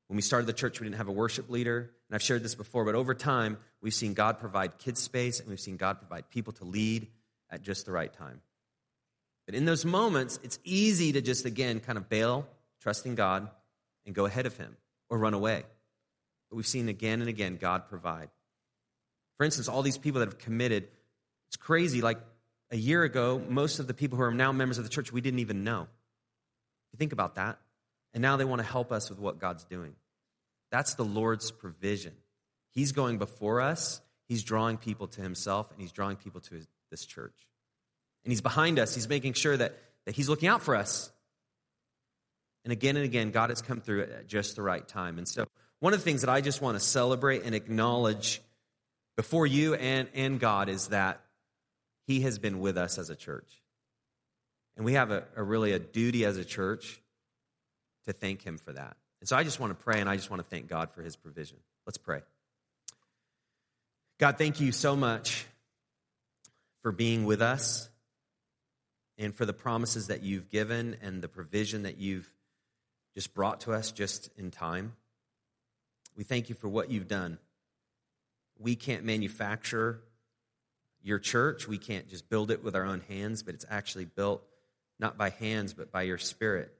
When 0.08 0.16
we 0.16 0.22
started 0.22 0.46
the 0.46 0.52
church, 0.52 0.80
we 0.80 0.87
didn't 0.87 0.96
have 0.96 1.08
a 1.08 1.12
worship 1.12 1.49
leader. 1.49 1.90
And 2.08 2.14
I've 2.14 2.22
shared 2.22 2.42
this 2.42 2.54
before, 2.54 2.84
but 2.84 2.94
over 2.94 3.14
time, 3.14 3.58
we've 3.80 3.94
seen 3.94 4.12
God 4.12 4.38
provide 4.38 4.78
kids 4.78 5.00
space 5.00 5.40
and 5.40 5.49
we've 5.49 5.60
seen 5.60 5.76
God 5.76 5.99
provide 5.99 6.28
people 6.30 6.52
to 6.54 6.64
lead 6.64 7.08
at 7.49 7.62
just 7.62 7.87
the 7.87 7.92
right 7.92 8.12
time. 8.12 8.40
But 9.46 9.54
in 9.54 9.64
those 9.64 9.84
moments, 9.84 10.38
it's 10.42 10.58
easy 10.64 11.12
to 11.12 11.22
just, 11.22 11.44
again, 11.44 11.80
kind 11.80 11.96
of 11.96 12.08
bail, 12.08 12.46
trusting 12.82 13.14
God, 13.14 13.49
and 14.04 14.14
go 14.14 14.26
ahead 14.26 14.46
of 14.46 14.56
Him 14.56 14.76
or 15.08 15.18
run 15.18 15.34
away. 15.34 15.64
But 16.50 16.56
we've 16.56 16.66
seen 16.66 16.88
again 16.88 17.20
and 17.20 17.28
again 17.28 17.56
God 17.56 17.88
provide. 17.88 18.28
For 19.38 19.44
instance, 19.44 19.68
all 19.68 19.82
these 19.82 19.99
people 19.99 20.20
that 20.20 20.28
have 20.28 20.38
committed, 20.38 20.88
it's 21.49 21.56
crazy. 21.56 22.00
Like 22.00 22.18
a 22.70 22.76
year 22.76 23.02
ago, 23.02 23.42
most 23.48 23.78
of 23.78 23.86
the 23.86 23.94
people 23.94 24.16
who 24.16 24.24
are 24.24 24.34
now 24.34 24.52
members 24.52 24.78
of 24.78 24.84
the 24.84 24.90
church, 24.90 25.12
we 25.12 25.20
didn't 25.20 25.40
even 25.40 25.64
know. 25.64 25.88
You 26.92 26.96
think 26.96 27.12
about 27.12 27.34
that. 27.36 27.58
And 28.14 28.22
now 28.22 28.36
they 28.36 28.44
want 28.44 28.60
to 28.60 28.66
help 28.66 28.92
us 28.92 29.10
with 29.10 29.18
what 29.18 29.38
God's 29.38 29.64
doing. 29.64 29.94
That's 30.70 30.94
the 30.94 31.04
Lord's 31.04 31.50
provision. 31.50 32.12
He's 32.72 32.92
going 32.92 33.18
before 33.18 33.60
us, 33.60 34.00
He's 34.28 34.44
drawing 34.44 34.76
people 34.76 35.08
to 35.08 35.20
Himself, 35.20 35.70
and 35.72 35.80
He's 35.80 35.92
drawing 35.92 36.16
people 36.16 36.40
to 36.42 36.54
his, 36.54 36.68
this 36.90 37.04
church. 37.04 37.34
And 38.24 38.30
He's 38.30 38.40
behind 38.40 38.78
us, 38.78 38.94
He's 38.94 39.08
making 39.08 39.32
sure 39.32 39.56
that, 39.56 39.76
that 40.06 40.14
He's 40.14 40.28
looking 40.28 40.48
out 40.48 40.62
for 40.62 40.76
us. 40.76 41.10
And 42.64 42.72
again 42.72 42.96
and 42.96 43.04
again, 43.04 43.30
God 43.30 43.50
has 43.50 43.62
come 43.62 43.80
through 43.80 44.02
at 44.02 44.28
just 44.28 44.54
the 44.54 44.62
right 44.62 44.86
time. 44.86 45.18
And 45.18 45.26
so, 45.26 45.46
one 45.80 45.94
of 45.94 46.00
the 46.00 46.04
things 46.04 46.20
that 46.20 46.30
I 46.30 46.42
just 46.42 46.60
want 46.60 46.78
to 46.78 46.84
celebrate 46.84 47.42
and 47.44 47.54
acknowledge 47.54 48.42
before 49.16 49.46
you 49.46 49.74
and, 49.74 50.08
and 50.14 50.38
God 50.38 50.68
is 50.68 50.88
that 50.88 51.22
He 52.10 52.22
has 52.22 52.40
been 52.40 52.58
with 52.58 52.76
us 52.76 52.98
as 52.98 53.08
a 53.08 53.14
church. 53.14 53.62
And 54.76 54.84
we 54.84 54.94
have 54.94 55.12
a, 55.12 55.22
a 55.36 55.44
really 55.44 55.70
a 55.70 55.78
duty 55.78 56.24
as 56.24 56.38
a 56.38 56.44
church 56.44 57.00
to 58.06 58.12
thank 58.12 58.42
Him 58.42 58.58
for 58.58 58.72
that. 58.72 58.96
And 59.20 59.28
so 59.28 59.36
I 59.36 59.44
just 59.44 59.60
want 59.60 59.78
to 59.78 59.84
pray 59.84 60.00
and 60.00 60.10
I 60.10 60.16
just 60.16 60.28
want 60.28 60.42
to 60.42 60.48
thank 60.48 60.66
God 60.66 60.90
for 60.90 61.02
His 61.02 61.14
provision. 61.14 61.58
Let's 61.86 61.98
pray. 61.98 62.22
God, 64.18 64.38
thank 64.38 64.58
you 64.60 64.72
so 64.72 64.96
much 64.96 65.46
for 66.82 66.90
being 66.90 67.26
with 67.26 67.40
us 67.40 67.88
and 69.16 69.32
for 69.32 69.46
the 69.46 69.52
promises 69.52 70.08
that 70.08 70.24
you've 70.24 70.50
given 70.50 70.96
and 71.02 71.22
the 71.22 71.28
provision 71.28 71.84
that 71.84 71.98
you've 71.98 72.28
just 73.14 73.34
brought 73.34 73.60
to 73.60 73.72
us 73.72 73.92
just 73.92 74.30
in 74.36 74.50
time. 74.50 74.94
We 76.16 76.24
thank 76.24 76.48
you 76.48 76.56
for 76.56 76.68
what 76.68 76.90
you've 76.90 77.06
done. 77.06 77.38
We 78.58 78.74
can't 78.74 79.04
manufacture 79.04 80.02
your 81.02 81.19
church. 81.19 81.66
We 81.66 81.78
can't 81.78 82.09
just 82.09 82.28
build 82.28 82.50
it 82.50 82.62
with 82.62 82.75
our 82.76 82.85
own 82.85 83.00
hands, 83.09 83.42
but 83.42 83.54
it's 83.54 83.66
actually 83.69 84.04
built 84.04 84.42
not 84.99 85.16
by 85.16 85.30
hands, 85.30 85.73
but 85.73 85.90
by 85.90 86.02
your 86.02 86.19
spirit 86.19 86.73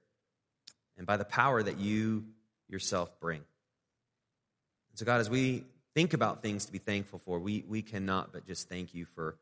and 0.97 1.07
by 1.07 1.17
the 1.17 1.25
power 1.25 1.63
that 1.63 1.79
you 1.79 2.25
yourself 2.69 3.19
bring. 3.21 3.39
And 3.39 4.99
so, 4.99 5.05
God, 5.05 5.21
as 5.21 5.31
we 5.31 5.65
think 5.95 6.13
about 6.13 6.43
things 6.43 6.67
to 6.67 6.73
be 6.73 6.79
thankful 6.79 7.19
for, 7.19 7.39
we, 7.39 7.65
we 7.67 7.83
cannot 7.83 8.33
but 8.33 8.47
just 8.47 8.69
thank 8.69 8.95
you 8.95 9.07
for 9.15 9.37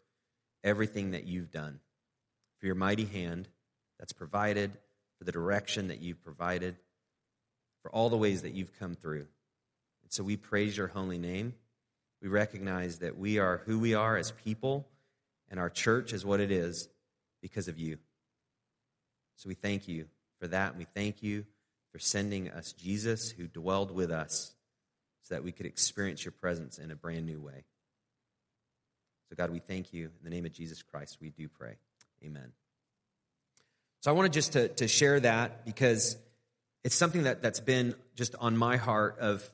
everything 0.63 1.13
that 1.13 1.27
you've 1.27 1.51
done, 1.51 1.81
for 2.59 2.67
your 2.67 2.75
mighty 2.75 3.05
hand 3.05 3.49
that's 3.99 4.13
provided, 4.13 4.73
for 5.19 5.25
the 5.25 5.33
direction 5.33 5.89
that 5.89 6.01
you've 6.01 6.23
provided, 6.23 6.77
for 7.83 7.91
all 7.91 8.11
the 8.11 8.17
ways 8.17 8.43
that 8.43 8.55
you've 8.55 8.79
come 8.79 8.95
through. 8.95 9.27
And 10.03 10.13
so 10.13 10.23
we 10.23 10.37
praise 10.37 10.77
your 10.77 10.87
holy 10.87 11.19
name. 11.19 11.55
We 12.21 12.29
recognize 12.29 12.99
that 12.99 13.17
we 13.17 13.39
are 13.39 13.63
who 13.67 13.79
we 13.79 13.95
are 13.95 14.17
as 14.17 14.33
people, 14.33 14.89
and 15.51 15.61
our 15.61 15.71
church 15.71 16.13
is 16.13 16.25
what 16.25 16.41
it 16.41 16.51
is 16.51 16.89
because 17.41 17.69
of 17.69 17.79
you. 17.79 17.99
So 19.37 19.49
we 19.49 19.55
thank 19.55 19.87
you 19.87 20.07
for 20.41 20.49
that. 20.49 20.71
And 20.71 20.79
we 20.79 20.87
thank 20.95 21.23
you 21.23 21.45
for 21.93 21.99
sending 21.99 22.51
us 22.51 22.73
Jesus 22.73 23.31
who 23.31 23.47
dwelled 23.47 23.91
with 23.93 24.11
us 24.11 24.53
so 25.23 25.35
that 25.35 25.45
we 25.45 25.53
could 25.53 25.67
experience 25.67 26.25
your 26.25 26.33
presence 26.33 26.79
in 26.79 26.91
a 26.91 26.97
brand 26.97 27.27
new 27.27 27.41
way. 27.41 27.65
So, 29.29 29.37
God, 29.37 29.51
we 29.51 29.59
thank 29.59 29.93
you. 29.93 30.05
In 30.07 30.25
the 30.25 30.31
name 30.31 30.47
of 30.47 30.53
Jesus 30.53 30.83
Christ, 30.83 31.19
we 31.21 31.31
do 31.31 31.49
pray. 31.49 31.77
Amen. 32.25 32.53
So, 34.01 34.11
I 34.11 34.15
wanted 34.15 34.33
just 34.33 34.55
to, 34.55 34.69
to 34.69 34.89
share 34.89 35.21
that 35.21 35.67
because 35.67 36.17
it's 36.83 36.95
something 36.95 37.25
that, 37.25 37.43
that's 37.43 37.61
been 37.61 37.95
just 38.17 38.35
on 38.41 38.57
my 38.57 38.77
heart 38.77 39.19
of 39.19 39.49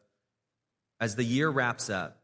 as 1.01 1.17
the 1.17 1.25
year 1.25 1.51
wraps 1.51 1.91
up, 1.91 2.19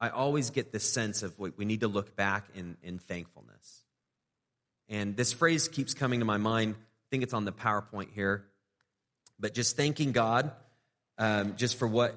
I 0.00 0.10
always 0.10 0.50
get 0.50 0.72
this 0.72 0.90
sense 0.90 1.22
of 1.22 1.38
we 1.38 1.64
need 1.64 1.80
to 1.80 1.88
look 1.88 2.14
back 2.14 2.46
in, 2.54 2.76
in 2.82 2.98
thankfulness. 2.98 3.84
And 4.88 5.16
this 5.16 5.32
phrase 5.32 5.68
keeps 5.68 5.92
coming 5.94 6.20
to 6.20 6.24
my 6.24 6.36
mind. 6.36 6.76
I 6.78 7.06
think 7.10 7.22
it's 7.22 7.34
on 7.34 7.44
the 7.44 7.52
PowerPoint 7.52 8.12
here. 8.12 8.44
But 9.38 9.54
just 9.54 9.76
thanking 9.76 10.12
God 10.12 10.52
um, 11.18 11.56
just 11.56 11.78
for 11.78 11.86
what 11.86 12.16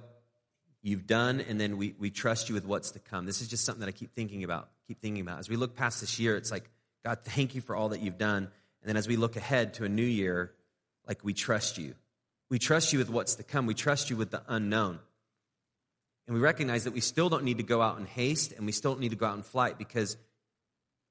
you've 0.83 1.05
done, 1.05 1.41
and 1.41 1.59
then 1.59 1.77
we, 1.77 1.95
we 1.99 2.09
trust 2.09 2.49
you 2.49 2.55
with 2.55 2.65
what's 2.65 2.91
to 2.91 2.99
come. 2.99 3.25
This 3.25 3.41
is 3.41 3.47
just 3.47 3.65
something 3.65 3.81
that 3.81 3.89
I 3.89 3.91
keep 3.91 4.13
thinking 4.13 4.43
about, 4.43 4.69
keep 4.87 5.01
thinking 5.01 5.21
about. 5.21 5.39
As 5.39 5.49
we 5.49 5.55
look 5.55 5.75
past 5.75 6.01
this 6.01 6.19
year, 6.19 6.35
it's 6.37 6.51
like, 6.51 6.69
God, 7.03 7.19
thank 7.23 7.55
you 7.55 7.61
for 7.61 7.75
all 7.75 7.89
that 7.89 8.01
you've 8.01 8.17
done. 8.17 8.43
And 8.81 8.89
then 8.89 8.97
as 8.97 9.07
we 9.07 9.15
look 9.15 9.35
ahead 9.35 9.75
to 9.75 9.85
a 9.85 9.89
new 9.89 10.05
year, 10.05 10.53
like 11.07 11.23
we 11.23 11.33
trust 11.33 11.77
you. 11.77 11.95
We 12.49 12.59
trust 12.59 12.93
you 12.93 12.99
with 12.99 13.09
what's 13.09 13.35
to 13.35 13.43
come. 13.43 13.65
We 13.65 13.73
trust 13.73 14.09
you 14.09 14.17
with 14.17 14.31
the 14.31 14.43
unknown. 14.47 14.99
And 16.27 16.35
we 16.35 16.41
recognize 16.41 16.83
that 16.83 16.93
we 16.93 17.01
still 17.01 17.29
don't 17.29 17.43
need 17.43 17.57
to 17.57 17.63
go 17.63 17.81
out 17.81 17.97
in 17.97 18.05
haste 18.05 18.53
and 18.53 18.65
we 18.65 18.71
still 18.71 18.93
don't 18.93 19.01
need 19.01 19.09
to 19.09 19.15
go 19.15 19.25
out 19.25 19.35
in 19.35 19.43
flight 19.43 19.77
because 19.77 20.17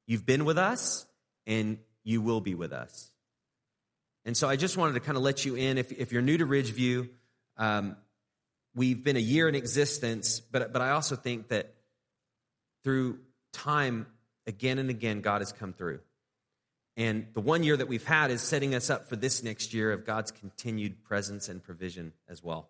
you've 0.06 0.24
been 0.24 0.44
with 0.44 0.58
us 0.58 1.06
and 1.46 1.78
you 2.04 2.22
will 2.22 2.40
be 2.40 2.54
with 2.54 2.72
us. 2.72 3.10
And 4.24 4.36
so 4.36 4.48
I 4.48 4.56
just 4.56 4.76
wanted 4.76 4.94
to 4.94 5.00
kind 5.00 5.16
of 5.16 5.22
let 5.22 5.44
you 5.44 5.56
in. 5.56 5.78
If, 5.78 5.92
if 5.92 6.12
you're 6.12 6.22
new 6.22 6.38
to 6.38 6.46
Ridgeview, 6.46 7.08
um, 7.56 7.96
we've 8.74 9.02
been 9.02 9.16
a 9.16 9.20
year 9.20 9.48
in 9.48 9.54
existence, 9.54 10.40
but, 10.40 10.72
but 10.72 10.82
I 10.82 10.90
also 10.90 11.16
think 11.16 11.48
that 11.48 11.74
through 12.84 13.18
time, 13.52 14.06
again 14.46 14.78
and 14.78 14.90
again, 14.90 15.20
God 15.20 15.40
has 15.40 15.52
come 15.52 15.72
through. 15.72 16.00
And 16.96 17.28
the 17.34 17.40
one 17.40 17.62
year 17.62 17.76
that 17.76 17.88
we've 17.88 18.04
had 18.04 18.30
is 18.30 18.42
setting 18.42 18.74
us 18.74 18.90
up 18.90 19.08
for 19.08 19.16
this 19.16 19.42
next 19.42 19.72
year 19.72 19.92
of 19.92 20.04
God's 20.04 20.30
continued 20.30 21.02
presence 21.02 21.48
and 21.48 21.62
provision 21.62 22.12
as 22.28 22.42
well. 22.42 22.68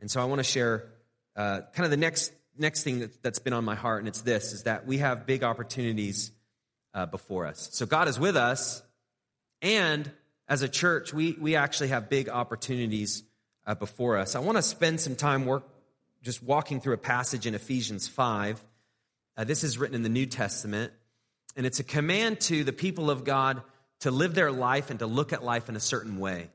And 0.00 0.10
so 0.10 0.20
I 0.20 0.24
want 0.24 0.40
to 0.40 0.44
share 0.44 0.88
uh, 1.36 1.60
kind 1.72 1.84
of 1.84 1.90
the 1.90 1.96
next 1.96 2.32
next 2.58 2.82
thing 2.82 3.00
that, 3.00 3.22
that's 3.22 3.38
been 3.38 3.52
on 3.52 3.64
my 3.64 3.74
heart, 3.74 4.00
and 4.00 4.08
it's 4.08 4.22
this: 4.22 4.52
is 4.52 4.64
that 4.64 4.86
we 4.86 4.98
have 4.98 5.26
big 5.26 5.42
opportunities 5.42 6.32
uh, 6.94 7.06
before 7.06 7.46
us. 7.46 7.68
So 7.72 7.86
God 7.86 8.08
is 8.08 8.18
with 8.18 8.36
us, 8.36 8.82
and 9.60 10.10
as 10.48 10.62
a 10.62 10.68
church, 10.68 11.14
we, 11.14 11.36
we 11.40 11.56
actually 11.56 11.88
have 11.88 12.10
big 12.10 12.28
opportunities 12.28 13.22
uh, 13.66 13.74
before 13.74 14.18
us. 14.18 14.34
I 14.34 14.40
want 14.40 14.58
to 14.58 14.62
spend 14.62 15.00
some 15.00 15.16
time 15.16 15.46
work 15.46 15.66
just 16.22 16.42
walking 16.42 16.80
through 16.80 16.94
a 16.94 16.98
passage 16.98 17.46
in 17.46 17.54
Ephesians 17.54 18.06
5. 18.08 18.62
Uh, 19.36 19.44
this 19.44 19.64
is 19.64 19.78
written 19.78 19.94
in 19.94 20.02
the 20.02 20.08
New 20.08 20.26
Testament, 20.26 20.92
and 21.56 21.64
it's 21.64 21.80
a 21.80 21.84
command 21.84 22.40
to 22.40 22.64
the 22.64 22.72
people 22.72 23.10
of 23.10 23.24
God 23.24 23.62
to 24.00 24.10
live 24.10 24.34
their 24.34 24.52
life 24.52 24.90
and 24.90 24.98
to 24.98 25.06
look 25.06 25.32
at 25.32 25.42
life 25.42 25.68
in 25.68 25.76
a 25.76 25.80
certain 25.80 26.18
way. 26.18 26.50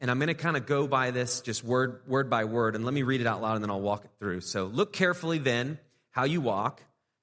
And 0.00 0.10
I'm 0.10 0.18
going 0.18 0.28
to 0.28 0.34
kind 0.34 0.56
of 0.56 0.66
go 0.66 0.86
by 0.86 1.10
this 1.10 1.40
just 1.40 1.64
word, 1.64 2.02
word 2.06 2.28
by 2.28 2.44
word, 2.44 2.74
and 2.74 2.84
let 2.84 2.92
me 2.92 3.02
read 3.02 3.20
it 3.20 3.26
out 3.26 3.40
loud 3.40 3.54
and 3.54 3.64
then 3.64 3.70
I'll 3.70 3.80
walk 3.80 4.04
it 4.04 4.10
through. 4.18 4.42
So, 4.42 4.66
look 4.66 4.92
carefully 4.92 5.38
then 5.38 5.78
how 6.10 6.24
you 6.24 6.40
walk 6.40 6.82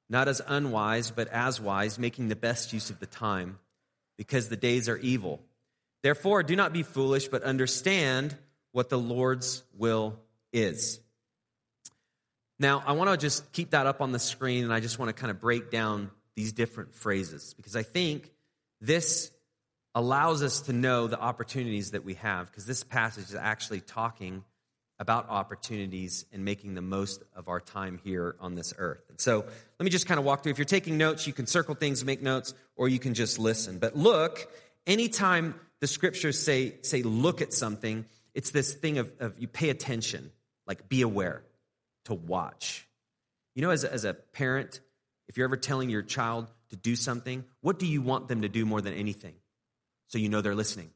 not 0.10 0.28
as 0.28 0.42
unwise, 0.46 1.12
but 1.12 1.28
as 1.30 1.60
wise, 1.60 1.98
making 1.98 2.28
the 2.28 2.36
best 2.36 2.72
use 2.72 2.90
of 2.90 3.00
the 3.00 3.06
time, 3.06 3.58
because 4.18 4.48
the 4.48 4.56
days 4.56 4.88
are 4.88 4.98
evil. 4.98 5.42
Therefore, 6.04 6.44
do 6.44 6.56
not 6.56 6.72
be 6.72 6.84
foolish, 6.84 7.30
but 7.30 7.44
understand 7.44 8.38
what 8.74 8.90
the 8.90 9.00
Lord's 9.00 9.64
will 9.76 10.20
is. 10.52 11.00
Now, 12.60 12.84
I 12.86 12.92
want 12.92 13.10
to 13.10 13.18
just 13.18 13.52
keep 13.54 13.72
that 13.72 13.88
up 13.88 14.02
on 14.02 14.12
the 14.12 14.20
screen, 14.20 14.64
and 14.64 14.72
I 14.72 14.82
just 14.82 15.00
want 15.00 15.10
to 15.10 15.14
kind 15.14 15.32
of 15.32 15.42
break 15.42 15.72
down 15.72 16.12
these 16.36 16.52
different 16.52 16.94
phrases 16.94 17.54
because 17.56 17.76
I 17.76 17.84
think 17.84 18.32
this 18.82 19.32
allows 19.96 20.42
us 20.42 20.62
to 20.62 20.74
know 20.74 21.08
the 21.08 21.20
opportunities 21.20 21.92
that 21.92 22.04
we 22.04 22.16
have 22.16 22.50
because 22.50 22.66
this 22.66 22.84
passage 22.84 23.26
is 23.26 23.36
actually 23.36 23.82
talking 23.82 24.44
about 25.00 25.30
opportunities 25.30 26.26
and 26.32 26.46
making 26.46 26.76
the 26.76 26.82
most 26.82 27.24
of 27.36 27.48
our 27.48 27.60
time 27.60 28.00
here 28.04 28.36
on 28.40 28.56
this 28.56 28.74
earth. 28.78 29.04
And 29.10 29.20
so 29.20 29.40
let 29.40 29.84
me 29.84 29.90
just 29.90 30.08
kind 30.08 30.20
of 30.20 30.26
walk 30.26 30.44
through. 30.44 30.52
If 30.52 30.58
you're 30.58 30.66
taking 30.66 30.98
notes, 30.98 31.28
you 31.28 31.34
can 31.34 31.48
circle 31.48 31.76
things, 31.76 32.06
make 32.06 32.22
notes, 32.22 32.54
or 32.76 32.88
you 32.88 33.00
can 33.00 33.14
just 33.14 33.40
listen. 33.40 33.80
But 33.80 33.96
look, 33.96 34.52
anytime 34.88 35.56
the 35.82 35.88
scriptures 35.88 36.40
say, 36.40 36.76
say 36.82 37.04
look 37.04 37.42
at 37.42 37.54
something, 37.54 38.06
it's 38.34 38.52
this 38.52 38.74
thing 38.74 38.98
of, 38.98 39.12
of 39.20 39.38
you 39.38 39.48
pay 39.48 39.70
attention, 39.70 40.32
like 40.66 40.88
be 40.90 41.02
aware, 41.02 41.44
to 42.06 42.14
watch. 42.14 42.88
You 43.56 43.62
know, 43.62 43.72
as 43.72 43.84
a, 43.84 43.92
as 43.92 44.06
a 44.06 44.14
parent, 44.14 44.80
if 45.28 45.38
you're 45.38 45.46
ever 45.46 45.58
telling 45.58 45.90
your 45.90 46.02
child 46.02 46.48
to 46.70 46.76
do 46.76 46.96
something, 46.96 47.44
what 47.62 47.78
do 47.78 47.86
you 47.86 48.02
want 48.02 48.28
them 48.28 48.42
to 48.42 48.50
do 48.50 48.66
more 48.66 48.82
than 48.82 48.94
anything? 48.94 49.34
So 50.14 50.20
you 50.20 50.30
know 50.30 50.42
they're 50.42 50.54
listening. 50.54 50.92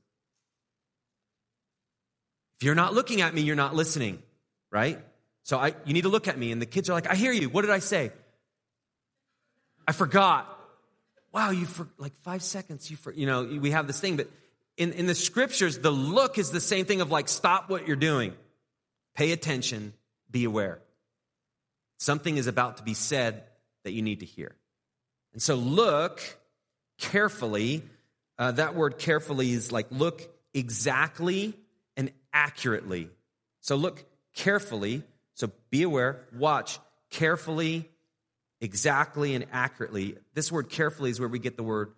If 2.59 2.65
you're 2.65 2.75
not 2.75 2.93
looking 2.93 3.21
at 3.21 3.33
me, 3.33 3.41
you're 3.41 3.55
not 3.55 3.73
listening, 3.73 4.21
right? 4.69 4.99
So 5.41 5.57
I, 5.57 5.73
you 5.85 5.95
need 5.95 6.03
to 6.03 6.09
look 6.09 6.27
at 6.27 6.37
me. 6.37 6.51
And 6.51 6.61
the 6.61 6.67
kids 6.67 6.87
are 6.87 6.93
like, 6.93 7.09
I 7.09 7.15
hear 7.15 7.31
you. 7.31 7.49
What 7.49 7.63
did 7.63 7.71
I 7.71 7.79
say? 7.79 8.11
I 9.87 9.91
forgot. 9.93 10.47
Wow, 11.33 11.49
you 11.49 11.65
for 11.65 11.87
like 11.97 12.13
five 12.21 12.43
seconds. 12.43 12.91
You 12.91 12.97
for, 12.97 13.11
you 13.11 13.25
know, 13.25 13.43
we 13.43 13.71
have 13.71 13.87
this 13.87 13.99
thing, 13.99 14.17
but 14.17 14.29
in, 14.77 14.93
in 14.93 15.07
the 15.07 15.15
scriptures, 15.15 15.79
the 15.79 15.89
look 15.89 16.37
is 16.37 16.51
the 16.51 16.61
same 16.61 16.85
thing 16.85 17.01
of 17.01 17.09
like, 17.09 17.27
stop 17.27 17.71
what 17.71 17.87
you're 17.87 17.95
doing. 17.95 18.35
Pay 19.15 19.31
attention. 19.31 19.93
Be 20.29 20.43
aware. 20.43 20.77
Something 21.97 22.37
is 22.37 22.45
about 22.45 22.77
to 22.77 22.83
be 22.83 22.93
said 22.93 23.45
that 23.83 23.93
you 23.93 24.03
need 24.03 24.19
to 24.19 24.27
hear. 24.27 24.55
And 25.33 25.41
so 25.41 25.55
look 25.55 26.21
carefully. 26.99 27.81
Uh, 28.37 28.51
that 28.51 28.75
word 28.75 28.97
carefully 28.97 29.51
is 29.51 29.71
like 29.71 29.87
look 29.91 30.21
exactly 30.53 31.53
and 31.95 32.11
accurately. 32.33 33.09
So 33.61 33.75
look 33.75 34.05
carefully. 34.35 35.03
So 35.33 35.51
be 35.69 35.83
aware, 35.83 36.25
watch 36.35 36.79
carefully, 37.09 37.89
exactly, 38.59 39.35
and 39.35 39.45
accurately. 39.51 40.15
This 40.33 40.51
word 40.51 40.69
carefully 40.69 41.09
is 41.09 41.19
where 41.19 41.29
we 41.29 41.39
get 41.39 41.57
the 41.57 41.63
word 41.63 41.91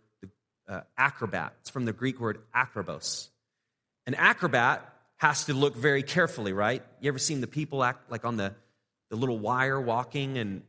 uh, 0.67 0.81
acrobat. 0.97 1.53
It's 1.61 1.69
from 1.69 1.85
the 1.85 1.93
Greek 1.93 2.19
word 2.19 2.39
acrobos. 2.53 3.29
An 4.05 4.13
acrobat 4.15 4.87
has 5.17 5.45
to 5.45 5.53
look 5.53 5.75
very 5.75 6.03
carefully, 6.03 6.53
right? 6.53 6.83
You 7.01 7.09
ever 7.09 7.19
seen 7.19 7.41
the 7.41 7.47
people 7.47 7.83
act 7.83 8.09
like 8.11 8.25
on 8.25 8.37
the, 8.37 8.53
the 9.09 9.15
little 9.15 9.37
wire 9.37 9.79
walking? 9.79 10.37
And 10.37 10.63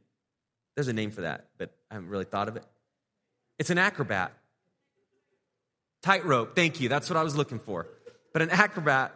there's 0.74 0.88
a 0.88 0.92
name 0.92 1.10
for 1.10 1.22
that, 1.22 1.46
but 1.58 1.70
I 1.90 1.94
haven't 1.94 2.08
really 2.08 2.24
thought 2.24 2.48
of 2.48 2.56
it. 2.56 2.64
It's 3.58 3.70
an 3.70 3.78
acrobat. 3.78 4.32
Tightrope, 6.02 6.57
thank 6.57 6.80
you. 6.80 6.88
That's 6.88 7.11
what 7.11 7.16
I 7.16 7.23
was 7.23 7.37
looking 7.37 7.59
for. 7.59 7.87
But 8.33 8.42
an 8.42 8.50
acrobat 8.50 9.14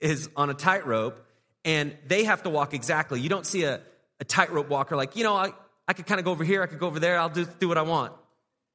is 0.00 0.28
on 0.36 0.50
a 0.50 0.54
tightrope 0.54 1.24
and 1.64 1.96
they 2.06 2.24
have 2.24 2.42
to 2.42 2.50
walk 2.50 2.74
exactly. 2.74 3.20
You 3.20 3.28
don't 3.28 3.46
see 3.46 3.64
a, 3.64 3.80
a 4.20 4.24
tightrope 4.24 4.68
walker 4.68 4.96
like, 4.96 5.16
you 5.16 5.24
know, 5.24 5.34
I, 5.34 5.52
I 5.86 5.92
could 5.92 6.06
kind 6.06 6.18
of 6.18 6.24
go 6.24 6.32
over 6.32 6.44
here, 6.44 6.62
I 6.62 6.66
could 6.66 6.78
go 6.78 6.86
over 6.86 7.00
there, 7.00 7.18
I'll 7.18 7.28
do, 7.28 7.46
do 7.58 7.68
what 7.68 7.78
I 7.78 7.82
want. 7.82 8.12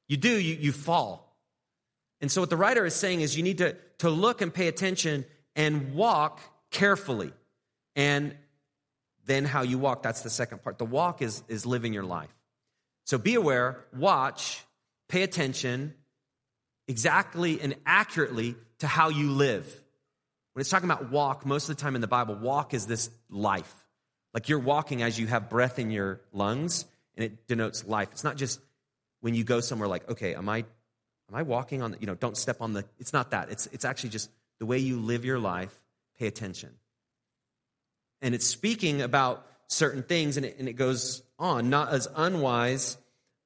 You 0.08 0.16
do, 0.16 0.30
you, 0.40 0.54
you 0.54 0.72
fall. 0.72 1.36
And 2.20 2.30
so 2.30 2.40
what 2.40 2.50
the 2.50 2.56
writer 2.56 2.84
is 2.84 2.94
saying 2.94 3.20
is 3.20 3.36
you 3.36 3.42
need 3.42 3.58
to, 3.58 3.76
to 3.98 4.10
look 4.10 4.40
and 4.40 4.52
pay 4.52 4.68
attention 4.68 5.24
and 5.54 5.94
walk 5.94 6.40
carefully. 6.70 7.32
And 7.96 8.36
then 9.26 9.44
how 9.44 9.62
you 9.62 9.78
walk, 9.78 10.02
that's 10.02 10.22
the 10.22 10.30
second 10.30 10.62
part. 10.62 10.78
The 10.78 10.84
walk 10.84 11.22
is, 11.22 11.42
is 11.48 11.66
living 11.66 11.92
your 11.92 12.04
life. 12.04 12.34
So 13.04 13.18
be 13.18 13.34
aware, 13.34 13.84
watch, 13.92 14.64
pay 15.08 15.22
attention 15.22 15.94
exactly 16.90 17.60
and 17.60 17.76
accurately 17.86 18.56
to 18.80 18.86
how 18.88 19.08
you 19.08 19.30
live. 19.30 19.64
When 20.52 20.60
it's 20.60 20.68
talking 20.68 20.90
about 20.90 21.10
walk, 21.10 21.46
most 21.46 21.68
of 21.68 21.76
the 21.76 21.80
time 21.80 21.94
in 21.94 22.00
the 22.00 22.08
Bible, 22.08 22.34
walk 22.34 22.74
is 22.74 22.86
this 22.86 23.10
life. 23.30 23.72
Like 24.34 24.48
you're 24.48 24.58
walking 24.58 25.00
as 25.02 25.18
you 25.18 25.28
have 25.28 25.48
breath 25.48 25.78
in 25.78 25.92
your 25.92 26.20
lungs, 26.32 26.84
and 27.14 27.24
it 27.24 27.46
denotes 27.46 27.86
life. 27.86 28.08
It's 28.10 28.24
not 28.24 28.36
just 28.36 28.60
when 29.20 29.34
you 29.34 29.44
go 29.44 29.60
somewhere 29.60 29.88
like, 29.88 30.10
okay, 30.10 30.34
am 30.34 30.48
I 30.48 30.58
am 30.58 31.34
I 31.34 31.42
walking 31.42 31.80
on 31.80 31.92
the, 31.92 31.98
you 32.00 32.08
know, 32.08 32.16
don't 32.16 32.36
step 32.36 32.56
on 32.60 32.72
the 32.72 32.84
it's 32.98 33.12
not 33.12 33.30
that. 33.30 33.50
It's 33.50 33.66
it's 33.68 33.84
actually 33.84 34.10
just 34.10 34.28
the 34.58 34.66
way 34.66 34.78
you 34.78 34.98
live 34.98 35.24
your 35.24 35.38
life, 35.38 35.72
pay 36.18 36.26
attention. 36.26 36.70
And 38.20 38.34
it's 38.34 38.46
speaking 38.46 39.00
about 39.00 39.46
certain 39.68 40.02
things, 40.02 40.36
and 40.36 40.44
it, 40.44 40.58
and 40.58 40.68
it 40.68 40.74
goes 40.74 41.22
on, 41.38 41.70
not 41.70 41.92
as 41.92 42.08
unwise, 42.16 42.98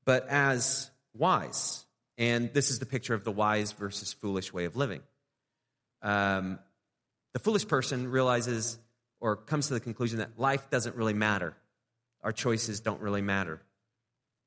but 0.07 0.27
as 0.29 0.91
wise. 1.13 1.85
And 2.17 2.53
this 2.53 2.71
is 2.71 2.79
the 2.79 2.87
picture 2.87 3.15
of 3.15 3.25
the 3.25 3.33
wise 3.33 3.73
versus 3.73 4.13
foolish 4.13 4.53
way 4.53 4.67
of 4.67 4.77
living. 4.77 5.01
Um, 6.03 6.59
the 7.33 7.41
foolish 7.41 7.67
person 7.67 8.11
realizes 8.11 8.79
or 9.21 9.37
comes 9.37 9.69
to 9.69 9.75
the 9.75 9.81
conclusion 9.81 10.19
that 10.19 10.39
life 10.39 10.71
doesn't 10.71 10.97
really 10.97 11.15
matter. 11.15 11.55
Our 12.23 12.33
choices 12.33 12.81
don't 12.81 13.01
really 13.01 13.23
matter. 13.23 13.61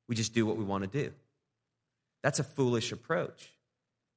We 0.07 0.15
just 0.15 0.33
do 0.33 0.45
what 0.45 0.57
we 0.57 0.63
want 0.63 0.83
to 0.83 1.03
do. 1.03 1.11
That's 2.23 2.39
a 2.39 2.43
foolish 2.43 2.91
approach. 2.91 3.51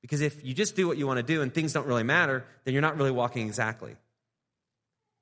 Because 0.02 0.20
if 0.20 0.44
you 0.44 0.54
just 0.54 0.76
do 0.76 0.86
what 0.86 0.96
you 0.96 1.06
want 1.06 1.18
to 1.18 1.22
do 1.22 1.42
and 1.42 1.52
things 1.52 1.72
don't 1.72 1.86
really 1.86 2.04
matter, 2.04 2.44
then 2.64 2.74
you're 2.74 2.80
not 2.80 2.96
really 2.96 3.10
walking 3.10 3.46
exactly. 3.46 3.92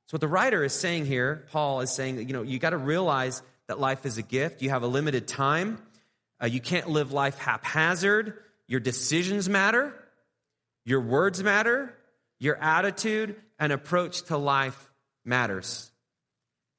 So, 0.07 0.15
what 0.15 0.21
the 0.21 0.29
writer 0.29 0.65
is 0.65 0.73
saying 0.73 1.07
here, 1.07 1.47
Paul 1.51 1.81
is 1.81 1.93
saying 1.93 2.19
you 2.27 2.33
know, 2.33 2.43
you 2.43 2.59
got 2.59 2.71
to 2.71 2.79
realize 2.79 3.43
that 3.67 3.79
life 3.79 4.07
is 4.07 4.19
a 4.19 4.23
gift. 4.23 4.63
You 4.63 4.71
have 4.71 4.83
a 4.83 4.87
limited 4.87 5.29
time. 5.29 5.79
Uh, 6.43 6.47
you 6.47 6.61
can't 6.61 6.89
live 6.89 7.13
life 7.13 7.39
haphazard. 7.39 8.35
Your 8.67 8.81
decisions 8.81 9.49
matter. 9.49 9.95
Your 10.85 11.01
words 11.01 11.43
matter. 11.43 11.95
Your 12.39 12.57
attitude 12.57 13.37
and 13.59 13.73
approach 13.73 14.23
to 14.25 14.37
life 14.37 14.91
matters. 15.25 15.91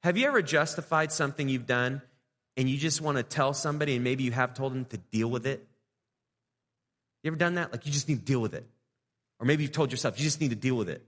Have 0.04 0.18
you 0.18 0.28
ever 0.28 0.42
justified 0.42 1.12
something 1.12 1.50
you've 1.50 1.68
done 1.68 2.02
and 2.56 2.70
you 2.70 2.78
just 2.78 3.02
want 3.02 3.18
to 3.18 3.24
tell 3.24 3.54
somebody 3.54 3.96
and 3.96 4.04
maybe 4.04 4.24
you 4.24 4.32
have 4.32 4.54
told 4.54 4.74
them 4.74 4.86
to 4.86 4.98
deal 4.98 5.30
with 5.30 5.46
it? 5.46 5.68
You 7.24 7.30
ever 7.32 7.38
done 7.38 7.56
that? 7.56 7.72
Like 7.74 7.86
you 7.86 7.92
just 7.92 8.08
need 8.08 8.20
to 8.20 8.26
deal 8.26 8.40
with 8.40 8.54
it. 8.54 8.66
Or 9.40 9.46
maybe 9.46 9.64
you've 9.64 9.74
told 9.74 9.92
yourself 9.92 10.18
you 10.18 10.24
just 10.24 10.40
need 10.40 10.52
to 10.52 10.56
deal 10.56 10.76
with 10.76 10.90
it. 10.90 11.06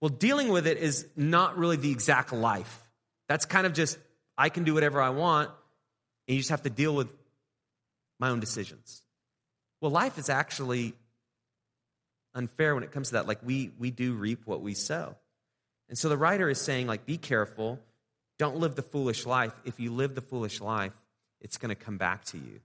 Well, 0.00 0.10
dealing 0.10 0.48
with 0.48 0.66
it 0.66 0.78
is 0.78 1.06
not 1.16 1.58
really 1.58 1.76
the 1.76 1.90
exact 1.90 2.32
life. 2.32 2.88
That's 3.28 3.46
kind 3.46 3.66
of 3.66 3.72
just, 3.72 3.98
I 4.36 4.48
can 4.48 4.64
do 4.64 4.74
whatever 4.74 5.00
I 5.00 5.10
want, 5.10 5.50
and 6.26 6.34
you 6.34 6.40
just 6.40 6.50
have 6.50 6.62
to 6.62 6.70
deal 6.70 6.94
with 6.94 7.08
my 8.20 8.28
own 8.28 8.38
decisions. 8.38 9.02
Well, 9.80 9.90
life 9.90 10.18
is 10.18 10.28
actually 10.28 10.94
unfair 12.34 12.74
when 12.74 12.84
it 12.84 12.92
comes 12.92 13.08
to 13.08 13.14
that. 13.14 13.26
Like 13.26 13.40
we 13.42 13.72
we 13.78 13.90
do 13.90 14.12
reap 14.12 14.42
what 14.46 14.60
we 14.60 14.74
sow. 14.74 15.16
And 15.88 15.98
so 15.98 16.08
the 16.08 16.16
writer 16.16 16.48
is 16.48 16.60
saying, 16.60 16.86
like, 16.86 17.04
be 17.04 17.18
careful. 17.18 17.80
Don't 18.38 18.58
live 18.58 18.76
the 18.76 18.82
foolish 18.82 19.26
life. 19.26 19.52
If 19.64 19.80
you 19.80 19.92
live 19.92 20.14
the 20.14 20.20
foolish 20.20 20.60
life, 20.60 20.92
it's 21.40 21.58
going 21.58 21.70
to 21.70 21.74
come 21.74 21.98
back 21.98 22.24
to 22.26 22.38
you. 22.38 22.60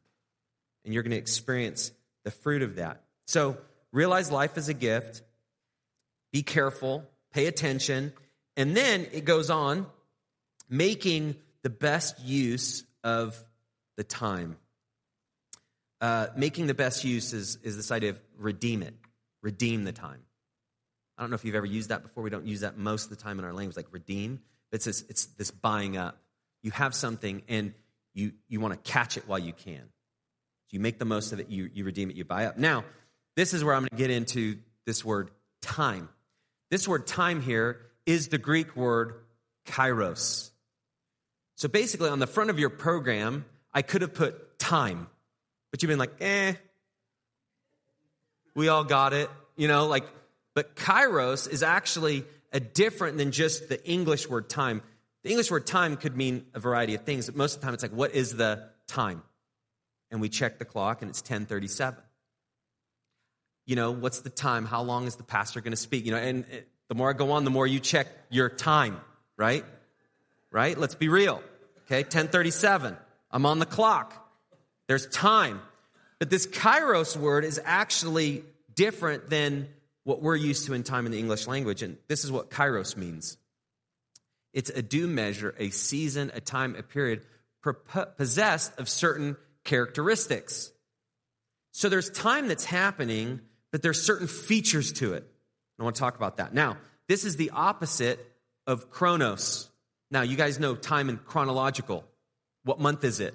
And 0.83 0.93
you're 0.93 1.01
going 1.01 1.11
to 1.11 1.17
experience 1.17 1.91
the 2.23 2.29
fruit 2.29 2.61
of 2.61 2.75
that. 2.75 3.01
So 3.25 3.57
realize 3.91 4.31
life 4.31 4.57
is 4.57 4.69
a 4.69 4.75
gift. 4.75 5.23
Be 6.31 6.43
careful. 6.43 7.03
Pay 7.33 7.47
attention. 7.47 8.13
And 8.55 8.77
then 8.77 9.07
it 9.11 9.25
goes 9.25 9.49
on 9.49 9.87
making 10.69 11.35
the 11.63 11.71
best 11.71 12.19
use 12.23 12.83
of 13.03 13.43
the 13.97 14.03
time. 14.03 14.57
Uh, 16.05 16.27
making 16.35 16.67
the 16.67 16.75
best 16.75 17.03
use 17.03 17.33
is, 17.33 17.57
is 17.63 17.75
this 17.75 17.89
idea 17.89 18.11
of 18.11 18.19
redeem 18.37 18.83
it 18.83 18.93
redeem 19.41 19.85
the 19.85 19.91
time. 19.91 20.21
I 21.17 21.23
don't 21.23 21.31
know 21.31 21.35
if 21.35 21.43
you've 21.43 21.55
ever 21.55 21.65
used 21.65 21.89
that 21.89 22.03
before. 22.03 22.21
We 22.21 22.29
don't 22.29 22.45
use 22.45 22.59
that 22.59 22.77
most 22.77 23.05
of 23.05 23.09
the 23.09 23.15
time 23.15 23.39
in 23.39 23.45
our 23.45 23.53
language, 23.53 23.75
like 23.75 23.87
redeem. 23.89 24.39
But 24.69 24.75
it's 24.75 24.85
this, 24.85 25.03
it's 25.09 25.25
this 25.25 25.49
buying 25.49 25.97
up. 25.97 26.21
You 26.61 26.69
have 26.69 26.93
something 26.93 27.41
and 27.47 27.73
you, 28.13 28.33
you 28.47 28.59
want 28.59 28.83
to 28.83 28.91
catch 28.91 29.17
it 29.17 29.27
while 29.27 29.39
you 29.39 29.51
can. 29.51 29.81
You 30.69 30.79
make 30.79 30.99
the 30.99 31.05
most 31.05 31.33
of 31.33 31.39
it, 31.39 31.49
you, 31.49 31.71
you 31.73 31.85
redeem 31.85 32.11
it, 32.11 32.15
you 32.15 32.23
buy 32.23 32.45
up. 32.45 32.55
Now, 32.55 32.85
this 33.35 33.55
is 33.55 33.63
where 33.63 33.73
I'm 33.73 33.81
going 33.81 33.89
to 33.89 33.95
get 33.95 34.11
into 34.11 34.59
this 34.85 35.03
word 35.03 35.31
time. 35.63 36.09
This 36.69 36.87
word 36.87 37.07
time 37.07 37.41
here 37.41 37.81
is 38.05 38.27
the 38.27 38.37
Greek 38.37 38.75
word 38.75 39.15
kairos. 39.65 40.51
So 41.55 41.67
basically, 41.67 42.09
on 42.09 42.19
the 42.19 42.27
front 42.27 42.51
of 42.51 42.59
your 42.59 42.69
program, 42.69 43.45
I 43.73 43.81
could 43.81 44.03
have 44.03 44.13
put 44.13 44.59
time, 44.59 45.07
but 45.75 45.83
you've 45.83 45.89
been 45.89 45.99
like, 45.99 46.21
eh, 46.21 46.53
we 48.55 48.69
all 48.69 48.85
got 48.85 49.11
it, 49.11 49.29
you 49.57 49.67
know, 49.67 49.87
like, 49.87 50.05
but 50.53 50.77
kairos 50.77 51.51
is 51.51 51.63
actually 51.63 52.23
a 52.53 52.61
different 52.61 53.17
than 53.17 53.33
just 53.33 53.67
the 53.67 53.85
English 53.85 54.29
word 54.29 54.49
time. 54.49 54.81
The 55.23 55.31
English 55.31 55.51
word 55.51 55.67
time 55.67 55.97
could 55.97 56.15
mean 56.15 56.45
a 56.53 56.61
variety 56.61 56.95
of 56.95 57.01
things, 57.01 57.25
but 57.25 57.35
most 57.35 57.55
of 57.55 57.59
the 57.59 57.65
time 57.65 57.73
it's 57.73 57.83
like, 57.83 57.91
what 57.91 58.15
is 58.15 58.37
the 58.37 58.69
time? 58.87 59.21
And 60.11 60.21
we 60.21 60.29
check 60.29 60.59
the 60.59 60.63
clock 60.63 61.01
and 61.01 61.09
it's 61.09 61.19
1037. 61.19 62.01
You 63.65 63.75
know, 63.75 63.91
what's 63.91 64.21
the 64.21 64.29
time? 64.29 64.63
How 64.65 64.81
long 64.81 65.07
is 65.07 65.17
the 65.17 65.23
pastor 65.23 65.59
going 65.59 65.73
to 65.73 65.77
speak? 65.77 66.05
You 66.05 66.11
know, 66.11 66.19
and 66.19 66.45
the 66.87 66.95
more 66.95 67.09
I 67.09 67.13
go 67.13 67.31
on, 67.31 67.43
the 67.43 67.51
more 67.51 67.67
you 67.67 67.81
check 67.81 68.07
your 68.29 68.47
time, 68.47 69.01
right? 69.35 69.65
Right? 70.51 70.77
Let's 70.77 70.95
be 70.95 71.09
real. 71.09 71.43
Okay, 71.87 72.03
1037. 72.03 72.95
I'm 73.29 73.45
on 73.45 73.59
the 73.59 73.65
clock. 73.65 74.21
There's 74.87 75.07
time. 75.07 75.61
But 76.19 76.29
this 76.29 76.47
kairos 76.47 77.17
word 77.17 77.43
is 77.43 77.59
actually 77.63 78.43
different 78.73 79.29
than 79.29 79.67
what 80.03 80.21
we're 80.21 80.35
used 80.35 80.67
to 80.67 80.73
in 80.73 80.83
time 80.83 81.05
in 81.05 81.11
the 81.11 81.19
English 81.19 81.47
language. 81.47 81.81
And 81.81 81.97
this 82.07 82.23
is 82.23 82.31
what 82.31 82.49
kairos 82.49 82.95
means 82.95 83.37
It's 84.53 84.69
a 84.69 84.81
due 84.81 85.07
measure, 85.07 85.53
a 85.59 85.69
season, 85.69 86.31
a 86.33 86.39
time, 86.39 86.75
a 86.75 86.83
period 86.83 87.25
possessed 88.17 88.79
of 88.79 88.87
certain 88.87 89.35
characteristics. 89.63 90.71
So 91.71 91.89
there's 91.89 92.09
time 92.09 92.47
that's 92.47 92.63
happening, 92.63 93.41
but 93.71 93.81
there's 93.81 94.01
certain 94.01 94.27
features 94.27 94.93
to 94.93 95.13
it. 95.13 95.27
I 95.79 95.83
want 95.83 95.95
to 95.95 95.99
talk 95.99 96.15
about 96.15 96.37
that. 96.37 96.53
Now, 96.53 96.77
this 97.09 97.25
is 97.25 97.35
the 97.35 97.49
opposite 97.49 98.19
of 98.65 98.89
chronos. 98.89 99.69
Now, 100.09 100.21
you 100.21 100.37
guys 100.37 100.59
know 100.59 100.75
time 100.75 101.09
and 101.09 101.23
chronological. 101.25 102.05
What 102.63 102.79
month 102.79 103.03
is 103.03 103.19
it? 103.19 103.33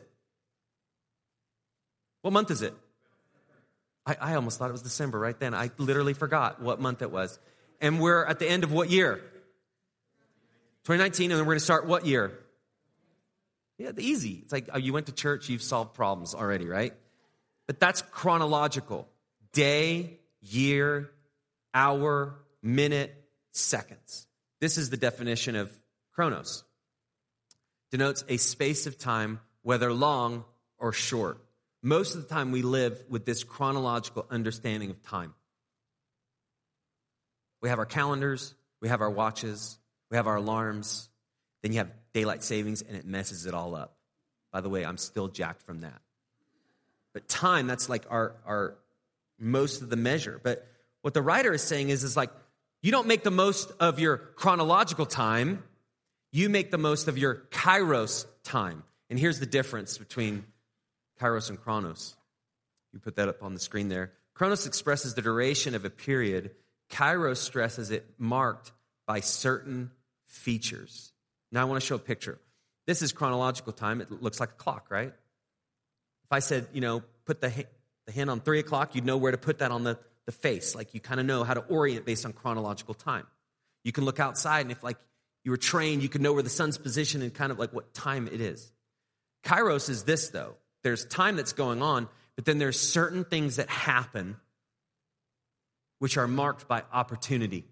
What 2.22 2.33
month 2.33 2.50
is 2.50 2.62
it? 2.62 2.74
I, 4.06 4.16
I 4.20 4.35
almost 4.35 4.59
thought 4.59 4.68
it 4.68 4.72
was 4.72 4.83
December 4.83 5.18
right 5.18 5.38
then. 5.38 5.54
I 5.54 5.70
literally 5.78 6.14
forgot 6.14 6.61
what 6.61 6.80
month 6.80 7.02
it 7.02 7.11
was. 7.11 7.38
And 7.80 8.00
we're 8.00 8.24
at 8.24 8.38
the 8.38 8.48
end 8.48 8.64
of 8.64 8.72
what 8.72 8.90
year? 8.90 9.16
2019, 10.85 11.30
and 11.30 11.38
then 11.38 11.46
we're 11.46 11.52
going 11.52 11.59
to 11.59 11.64
start 11.64 11.87
what 11.87 12.06
year? 12.06 12.38
Yeah, 13.78 13.92
easy. 13.96 14.40
It's 14.42 14.52
like 14.52 14.68
oh, 14.72 14.78
you 14.78 14.92
went 14.92 15.06
to 15.06 15.12
church, 15.12 15.48
you've 15.48 15.62
solved 15.62 15.94
problems 15.94 16.35
already, 16.35 16.66
right? 16.66 16.92
But 17.66 17.80
that's 17.80 18.02
chronological 18.02 19.09
day, 19.52 20.18
year, 20.40 21.11
hour, 21.72 22.35
minute, 22.62 23.14
seconds. 23.52 24.26
This 24.61 24.76
is 24.76 24.90
the 24.90 24.96
definition 24.96 25.56
of 25.56 25.70
chronos. 26.12 26.64
Denotes 27.90 28.24
a 28.28 28.37
space 28.37 28.87
of 28.87 28.98
time, 28.98 29.40
whether 29.62 29.92
long 29.92 30.44
or 30.78 30.92
short. 30.92 31.40
Most 31.82 32.14
of 32.14 32.22
the 32.22 32.28
time, 32.28 32.52
we 32.52 32.62
live 32.62 33.02
with 33.08 33.24
this 33.24 33.42
chronological 33.42 34.26
understanding 34.30 34.90
of 34.90 35.02
time. 35.02 35.34
We 37.62 37.68
have 37.68 37.78
our 37.78 37.86
calendars, 37.86 38.54
we 38.80 38.88
have 38.88 39.00
our 39.00 39.10
watches, 39.10 39.78
we 40.10 40.16
have 40.16 40.26
our 40.26 40.36
alarms, 40.36 41.08
then 41.62 41.72
you 41.72 41.78
have 41.78 41.90
daylight 42.12 42.42
savings, 42.42 42.82
and 42.82 42.96
it 42.96 43.06
messes 43.06 43.46
it 43.46 43.54
all 43.54 43.74
up. 43.74 43.96
By 44.52 44.60
the 44.60 44.68
way, 44.68 44.84
I'm 44.84 44.98
still 44.98 45.28
jacked 45.28 45.62
from 45.62 45.80
that. 45.80 46.00
But 47.12 47.28
time, 47.28 47.66
that's 47.66 47.88
like 47.88 48.04
our, 48.10 48.34
our 48.46 48.76
most 49.38 49.82
of 49.82 49.90
the 49.90 49.96
measure. 49.96 50.40
But 50.42 50.66
what 51.02 51.14
the 51.14 51.22
writer 51.22 51.52
is 51.52 51.62
saying 51.62 51.88
is, 51.88 52.04
is 52.04 52.16
like, 52.16 52.30
you 52.82 52.92
don't 52.92 53.06
make 53.06 53.24
the 53.24 53.30
most 53.30 53.72
of 53.80 53.98
your 53.98 54.16
chronological 54.16 55.06
time, 55.06 55.62
you 56.32 56.48
make 56.48 56.70
the 56.70 56.78
most 56.78 57.08
of 57.08 57.18
your 57.18 57.46
kairos 57.50 58.26
time. 58.44 58.84
And 59.08 59.18
here's 59.18 59.40
the 59.40 59.46
difference 59.46 59.98
between 59.98 60.44
Kairos 61.20 61.50
and 61.50 61.61
Chronos. 61.61 62.16
You 62.92 62.98
put 62.98 63.16
that 63.16 63.28
up 63.28 63.42
on 63.42 63.54
the 63.54 63.61
screen 63.61 63.88
there. 63.88 64.12
Chronos 64.35 64.66
expresses 64.66 65.14
the 65.14 65.22
duration 65.22 65.74
of 65.74 65.85
a 65.85 65.90
period. 65.90 66.52
Kairos 66.90 67.37
stresses 67.37 67.90
it 67.90 68.06
marked 68.18 68.72
by 69.06 69.20
certain 69.20 69.90
features. 70.26 71.12
Now 71.52 71.62
I 71.62 71.64
want 71.64 71.80
to 71.80 71.87
show 71.87 71.96
a 71.96 72.00
picture. 72.00 72.38
This 72.87 73.02
is 73.02 73.12
chronological 73.12 73.72
time. 73.72 74.00
It 74.00 74.11
looks 74.22 74.40
like 74.40 74.50
a 74.50 74.54
clock, 74.54 74.87
right? 74.90 75.09
If 75.09 76.33
I 76.33 76.38
said, 76.38 76.68
you 76.72 76.80
know, 76.80 77.02
put 77.26 77.40
the, 77.40 77.66
the 78.06 78.12
hand 78.12 78.30
on 78.30 78.40
three 78.40 78.59
o'clock, 78.59 78.94
you'd 78.94 79.04
know 79.04 79.18
where 79.18 79.33
to 79.33 79.38
put 79.38 79.59
that 79.59 79.70
on 79.70 79.85
the, 79.85 79.98
the 80.26 80.33
face. 80.33 80.74
Like 80.74 80.94
you 80.94 81.00
kind 81.00 81.20
of 81.20 81.26
know 81.26 81.44
how 81.44 81.54
to 81.54 81.61
orient 81.61 82.06
based 82.06 82.24
on 82.24 82.33
chronological 82.33 82.94
time. 82.94 83.26
You 83.85 83.92
can 83.92 84.04
look 84.04 84.20
outside, 84.20 84.61
and 84.62 84.72
if 84.72 84.83
like 84.83 84.98
you 85.44 85.50
were 85.50 85.56
trained, 85.56 86.02
you 86.02 86.09
could 86.09 86.20
know 86.20 86.33
where 86.33 86.42
the 86.42 86.50
sun's 86.50 86.78
position 86.78 87.22
and 87.22 87.33
kind 87.33 87.50
of 87.52 87.59
like 87.59 87.72
what 87.72 87.94
time 87.94 88.26
it 88.26 88.40
is. 88.40 88.72
Kairos 89.44 89.88
is 89.88 90.04
this, 90.04 90.28
though 90.28 90.56
there's 90.82 91.04
time 91.06 91.36
that's 91.36 91.52
going 91.52 91.82
on, 91.82 92.08
but 92.36 92.44
then 92.44 92.58
there's 92.58 92.78
certain 92.78 93.24
things 93.24 93.56
that 93.56 93.68
happen 93.68 94.36
which 95.98 96.16
are 96.16 96.26
marked 96.26 96.66
by 96.66 96.82
opportunity. 96.92 97.64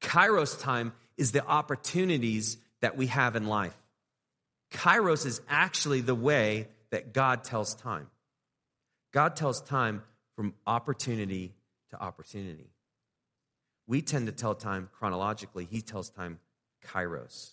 Kairos 0.00 0.60
time 0.60 0.92
is 1.16 1.32
the 1.32 1.44
opportunities 1.46 2.58
that 2.80 2.96
we 2.96 3.06
have 3.06 3.36
in 3.36 3.46
life. 3.46 3.76
Kairos 4.72 5.24
is 5.24 5.40
actually 5.48 6.00
the 6.00 6.14
way 6.14 6.68
that 6.90 7.12
God 7.12 7.44
tells 7.44 7.74
time. 7.74 8.08
God 9.12 9.36
tells 9.36 9.60
time 9.60 10.02
from 10.36 10.54
opportunity 10.66 11.54
to 11.90 12.00
opportunity. 12.00 12.70
We 13.86 14.02
tend 14.02 14.26
to 14.26 14.32
tell 14.32 14.54
time 14.54 14.90
chronologically, 14.98 15.64
He 15.64 15.80
tells 15.80 16.10
time 16.10 16.38
kairos. 16.86 17.52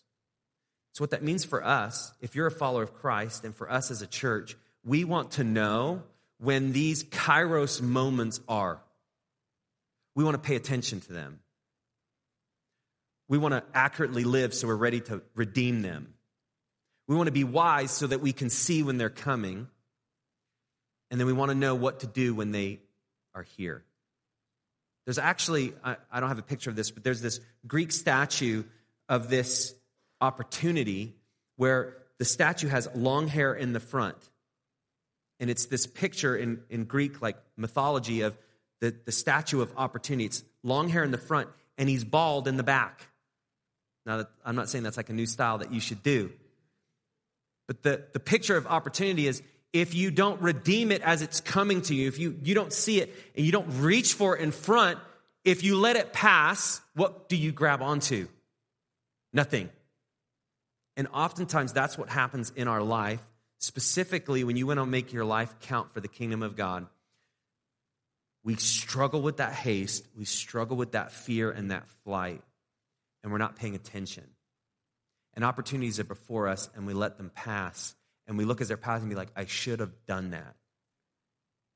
So, 0.95 1.03
what 1.03 1.11
that 1.11 1.23
means 1.23 1.43
for 1.43 1.61
us, 1.61 2.13
if 2.21 2.35
you're 2.35 2.47
a 2.47 2.51
follower 2.51 2.83
of 2.83 2.93
Christ, 2.93 3.43
and 3.43 3.53
for 3.53 3.69
us 3.69 3.91
as 3.91 4.01
a 4.01 4.07
church, 4.07 4.55
we 4.85 5.03
want 5.03 5.31
to 5.31 5.43
know 5.43 6.03
when 6.39 6.71
these 6.71 7.03
kairos 7.03 7.81
moments 7.81 8.39
are. 8.47 8.79
We 10.15 10.23
want 10.23 10.35
to 10.35 10.47
pay 10.47 10.55
attention 10.55 11.01
to 11.01 11.11
them. 11.11 11.41
We 13.27 13.37
want 13.37 13.55
to 13.55 13.63
accurately 13.73 14.23
live 14.23 14.53
so 14.53 14.67
we're 14.67 14.75
ready 14.75 15.01
to 15.01 15.21
redeem 15.35 15.81
them. 15.81 16.13
We 17.09 17.15
want 17.17 17.27
to 17.27 17.33
be 17.33 17.43
wise 17.43 17.91
so 17.91 18.07
that 18.07 18.21
we 18.21 18.31
can 18.31 18.49
see 18.49 18.81
when 18.81 18.97
they're 18.97 19.09
coming. 19.09 19.67
And 21.11 21.19
then 21.19 21.27
we 21.27 21.33
want 21.33 21.49
to 21.49 21.55
know 21.55 21.75
what 21.75 21.99
to 21.99 22.07
do 22.07 22.33
when 22.33 22.53
they 22.53 22.79
are 23.33 23.43
here. 23.57 23.83
There's 25.05 25.19
actually, 25.19 25.73
I, 25.83 25.97
I 26.09 26.21
don't 26.21 26.29
have 26.29 26.39
a 26.39 26.43
picture 26.43 26.69
of 26.69 26.77
this, 26.77 26.89
but 26.89 27.03
there's 27.03 27.21
this 27.21 27.41
Greek 27.67 27.91
statue 27.91 28.63
of 29.09 29.29
this 29.29 29.75
opportunity 30.25 31.15
where 31.55 31.97
the 32.17 32.25
statue 32.25 32.67
has 32.67 32.89
long 32.95 33.27
hair 33.27 33.53
in 33.53 33.73
the 33.73 33.79
front. 33.79 34.17
And 35.39 35.49
it's 35.49 35.65
this 35.67 35.85
picture 35.85 36.35
in, 36.35 36.61
in 36.69 36.85
Greek, 36.85 37.21
like 37.21 37.37
mythology, 37.57 38.21
of 38.21 38.37
the, 38.81 38.95
the 39.05 39.11
statue 39.11 39.61
of 39.61 39.71
opportunity. 39.77 40.25
It's 40.25 40.43
long 40.63 40.89
hair 40.89 41.03
in 41.03 41.11
the 41.11 41.17
front, 41.17 41.49
and 41.77 41.89
he's 41.89 42.03
bald 42.03 42.47
in 42.47 42.57
the 42.57 42.63
back. 42.63 43.07
Now, 44.05 44.17
that, 44.17 44.27
I'm 44.45 44.55
not 44.55 44.69
saying 44.69 44.83
that's 44.83 44.97
like 44.97 45.09
a 45.09 45.13
new 45.13 45.25
style 45.25 45.59
that 45.59 45.73
you 45.73 45.79
should 45.79 46.03
do. 46.03 46.31
But 47.67 47.83
the, 47.83 48.03
the 48.13 48.19
picture 48.19 48.57
of 48.57 48.67
opportunity 48.67 49.27
is 49.27 49.41
if 49.73 49.93
you 49.93 50.11
don't 50.11 50.41
redeem 50.41 50.91
it 50.91 51.01
as 51.01 51.21
it's 51.21 51.41
coming 51.41 51.81
to 51.83 51.95
you, 51.95 52.07
if 52.07 52.17
you, 52.19 52.37
you 52.43 52.55
don't 52.55 52.71
see 52.71 53.01
it 53.01 53.13
and 53.35 53.45
you 53.45 53.51
don't 53.51 53.81
reach 53.81 54.13
for 54.13 54.37
it 54.37 54.41
in 54.41 54.51
front, 54.51 54.99
if 55.43 55.63
you 55.63 55.77
let 55.77 55.95
it 55.95 56.13
pass, 56.13 56.81
what 56.93 57.27
do 57.27 57.35
you 57.35 57.51
grab 57.51 57.81
onto? 57.81 58.27
Nothing. 59.33 59.69
And 60.97 61.07
oftentimes 61.13 61.73
that's 61.73 61.97
what 61.97 62.09
happens 62.09 62.51
in 62.55 62.67
our 62.67 62.81
life, 62.81 63.21
specifically 63.59 64.43
when 64.43 64.55
you 64.55 64.67
want 64.67 64.79
to 64.79 64.85
make 64.85 65.11
your 65.11 65.25
life 65.25 65.53
count 65.61 65.93
for 65.93 65.99
the 65.99 66.07
kingdom 66.07 66.41
of 66.41 66.55
God. 66.55 66.87
We 68.43 68.55
struggle 68.55 69.21
with 69.21 69.37
that 69.37 69.53
haste, 69.53 70.07
we 70.15 70.25
struggle 70.25 70.77
with 70.77 70.91
that 70.91 71.11
fear 71.11 71.49
and 71.49 71.71
that 71.71 71.87
flight, 72.03 72.43
and 73.23 73.31
we're 73.31 73.39
not 73.39 73.55
paying 73.55 73.75
attention. 73.75 74.23
And 75.33 75.43
opportunities 75.43 75.99
are 75.99 76.05
before 76.05 76.47
us, 76.47 76.69
and 76.75 76.87
we 76.87 76.93
let 76.93 77.17
them 77.17 77.31
pass. 77.33 77.95
And 78.27 78.37
we 78.37 78.45
look 78.45 78.61
as 78.61 78.69
they're 78.69 78.77
passing 78.77 79.03
and 79.03 79.09
be 79.09 79.15
like, 79.15 79.31
I 79.35 79.45
should 79.45 79.79
have 79.79 79.93
done 80.07 80.31
that. 80.31 80.55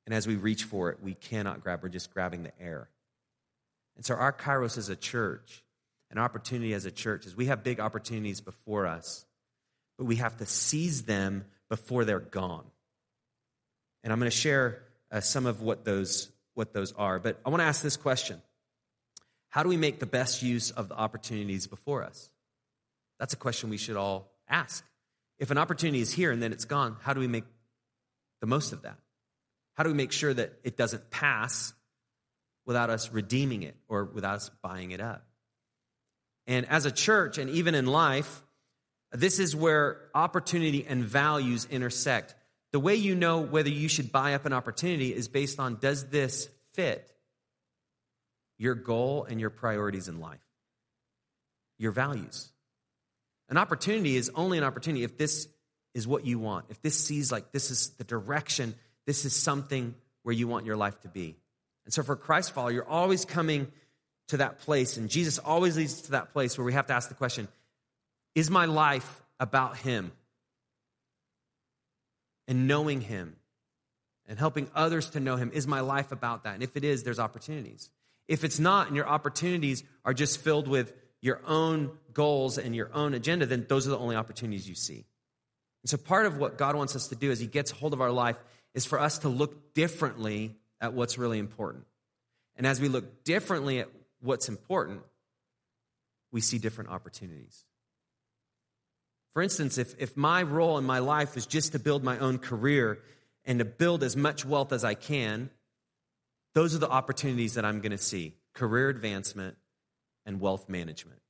And 0.06 0.16
as 0.16 0.26
we 0.26 0.38
reach 0.38 0.64
for 0.64 0.90
it, 0.92 1.04
we 1.04 1.14
cannot 1.14 1.62
grab, 1.62 1.84
we're 1.84 1.90
just 1.90 2.14
grabbing 2.14 2.44
the 2.44 2.54
air. 2.60 2.90
And 3.96 4.06
so, 4.06 4.16
our 4.16 4.32
Kairos 4.32 4.78
as 4.78 4.90
a 4.90 4.96
church 4.96 5.64
an 6.12 6.18
opportunity 6.18 6.74
as 6.74 6.86
a 6.86 6.92
church 6.92 7.26
is 7.26 7.36
we 7.36 7.46
have 7.46 7.64
big 7.64 7.80
opportunities 7.80 8.42
before 8.42 8.88
us, 8.88 9.26
but 9.98 10.06
we 10.06 10.18
have 10.18 10.38
to 10.38 10.46
seize 10.46 11.04
them 11.04 11.46
before 11.70 12.06
they're 12.06 12.20
gone. 12.20 12.66
And 14.04 14.12
I'm 14.12 14.20
going 14.20 14.32
to 14.32 14.36
share 14.36 14.82
uh, 15.12 15.20
some 15.20 15.46
of 15.46 15.62
what 15.62 15.86
those, 15.86 16.32
what 16.56 16.74
those 16.74 16.94
are. 16.94 17.20
But 17.20 17.40
I 17.46 17.50
want 17.50 17.62
to 17.62 17.66
ask 17.66 17.82
this 17.82 17.98
question 17.98 18.42
How 19.50 19.64
do 19.64 19.70
we 19.70 19.78
make 19.78 20.00
the 20.00 20.06
best 20.06 20.42
use 20.42 20.72
of 20.72 20.90
the 20.90 20.96
opportunities 20.96 21.68
before 21.68 22.04
us? 22.04 22.32
That's 23.20 23.34
a 23.34 23.38
question 23.38 23.70
we 23.70 23.78
should 23.78 23.98
all 23.98 24.32
ask. 24.48 24.84
If 25.38 25.52
an 25.52 25.58
opportunity 25.58 26.02
is 26.02 26.12
here 26.12 26.32
and 26.32 26.42
then 26.42 26.52
it's 26.52 26.66
gone, 26.66 26.98
how 27.02 27.14
do 27.14 27.20
we 27.20 27.28
make 27.28 27.46
the 28.42 28.48
most 28.48 28.74
of 28.74 28.82
that? 28.82 28.98
How 29.76 29.84
do 29.84 29.90
we 29.90 29.96
make 29.96 30.12
sure 30.12 30.34
that 30.34 30.54
it 30.64 30.76
doesn't 30.76 31.10
pass 31.10 31.74
without 32.66 32.90
us 32.90 33.12
redeeming 33.12 33.64
it 33.64 33.76
or 33.88 34.06
without 34.06 34.36
us 34.36 34.52
buying 34.62 34.92
it 34.92 35.00
up? 35.00 35.29
And 36.50 36.66
as 36.68 36.86
a 36.86 36.92
church 36.92 37.38
and 37.38 37.48
even 37.52 37.76
in 37.76 37.86
life, 37.86 38.42
this 39.12 39.38
is 39.38 39.56
where 39.56 40.10
opportunity 40.16 40.84
and 40.86 41.04
values 41.04 41.68
intersect. 41.70 42.34
The 42.72 42.80
way 42.80 42.96
you 42.96 43.14
know 43.14 43.42
whether 43.42 43.70
you 43.70 43.88
should 43.88 44.12
buy 44.12 44.34
up 44.34 44.48
an 44.48 44.54
opportunity 44.54 45.14
is 45.14 45.28
based 45.28 45.60
on 45.60 45.78
does 45.80 46.10
this 46.10 46.50
fit 46.74 47.10
your 48.58 48.76
goal 48.76 49.26
and 49.30 49.40
your 49.40 49.52
priorities 49.52 50.08
in 50.08 50.20
life, 50.20 50.44
your 51.78 51.92
values. 51.92 52.52
An 53.48 53.58
opportunity 53.58 54.18
is 54.18 54.32
only 54.34 54.58
an 54.58 54.64
opportunity 54.64 55.04
if 55.04 55.18
this 55.18 55.48
is 55.94 56.08
what 56.08 56.26
you 56.26 56.40
want, 56.40 56.66
if 56.70 56.82
this 56.82 56.98
sees 57.02 57.32
like 57.32 57.52
this 57.52 57.70
is 57.70 57.92
the 57.92 58.04
direction, 58.04 58.74
this 59.06 59.24
is 59.24 59.36
something 59.36 59.94
where 60.24 60.34
you 60.34 60.48
want 60.48 60.66
your 60.66 60.78
life 60.78 61.00
to 61.02 61.08
be. 61.10 61.38
And 61.86 61.94
so 61.94 62.02
for 62.02 62.16
Christ 62.16 62.54
follower, 62.54 62.72
you're 62.72 62.90
always 62.90 63.24
coming 63.24 63.72
to 64.30 64.38
that 64.38 64.60
place. 64.60 64.98
And 64.98 65.10
Jesus 65.10 65.38
always 65.40 65.78
leads 65.78 65.94
us 65.94 66.02
to 66.04 66.12
that 66.12 66.34
place 66.34 66.58
where 66.58 66.66
we 66.66 66.74
have 66.74 66.88
to 66.88 66.94
ask 66.94 67.10
the 67.10 67.16
question 67.16 67.48
Is 68.36 68.50
my 68.50 68.66
life 68.66 69.22
about 69.40 69.78
Him? 69.78 70.12
And 72.48 72.68
knowing 72.68 73.02
Him 73.02 73.36
and 74.28 74.40
helping 74.40 74.70
others 74.74 75.12
to 75.12 75.20
know 75.20 75.36
Him, 75.36 75.52
is 75.54 75.68
my 75.68 75.82
life 75.82 76.12
about 76.12 76.44
that? 76.44 76.56
And 76.56 76.64
if 76.64 76.76
it 76.76 76.84
is, 76.84 77.04
there's 77.04 77.20
opportunities. 77.20 77.90
If 78.28 78.44
it's 78.44 78.60
not, 78.60 78.88
and 78.88 78.96
your 78.96 79.08
opportunities 79.08 79.84
are 80.06 80.14
just 80.14 80.40
filled 80.40 80.68
with 80.68 80.94
your 81.22 81.42
own 81.46 81.92
goals 82.14 82.58
and 82.58 82.76
your 82.76 82.92
own 82.94 83.14
agenda, 83.14 83.46
then 83.46 83.66
those 83.68 83.88
are 83.88 83.92
the 83.92 83.98
only 83.98 84.16
opportunities 84.16 84.70
you 84.70 84.76
see. 84.76 85.06
And 85.84 85.90
so 85.90 85.98
part 85.98 86.26
of 86.26 86.38
what 86.38 86.58
God 86.58 86.76
wants 86.76 86.96
us 86.96 87.08
to 87.08 87.16
do 87.16 87.32
as 87.32 87.40
He 87.40 87.48
gets 87.48 87.72
hold 87.72 87.94
of 87.94 88.02
our 88.02 88.12
life 88.12 88.38
is 88.74 88.86
for 88.86 89.00
us 89.00 89.20
to 89.20 89.30
look 89.30 89.74
differently 89.74 90.56
at 90.80 90.94
what's 90.94 91.18
really 91.18 91.40
important. 91.40 91.86
And 92.56 92.68
as 92.68 92.80
we 92.80 92.88
look 92.88 93.24
differently 93.24 93.80
at 93.80 93.90
what's 94.22 94.50
important, 94.50 95.02
we 96.32 96.42
see 96.42 96.58
different 96.58 96.90
opportunities. 96.90 97.66
For 99.34 99.42
instance, 99.42 99.78
if, 99.78 99.96
if 100.00 100.18
my 100.18 100.44
role 100.44 100.78
in 100.78 100.86
my 100.86 101.00
life 101.00 101.38
is 101.38 101.46
just 101.46 101.74
to 101.74 101.80
build 101.80 102.04
my 102.04 102.18
own 102.20 102.40
career 102.40 103.00
and 103.46 103.60
to 103.60 103.66
build 103.66 104.04
as 104.04 104.16
much 104.16 104.46
wealth 104.46 104.74
as 104.74 104.84
I 104.84 104.96
can, 104.96 105.50
those 106.56 106.76
are 106.76 106.80
the 106.80 106.90
opportunities 106.90 107.54
that 107.54 107.66
I'm 107.66 107.80
going 107.80 107.92
to 107.92 107.98
see 107.98 108.34
career 108.54 108.90
advancement 108.90 109.56
and 110.26 110.42
wealth 110.42 110.68
management. 110.68 111.22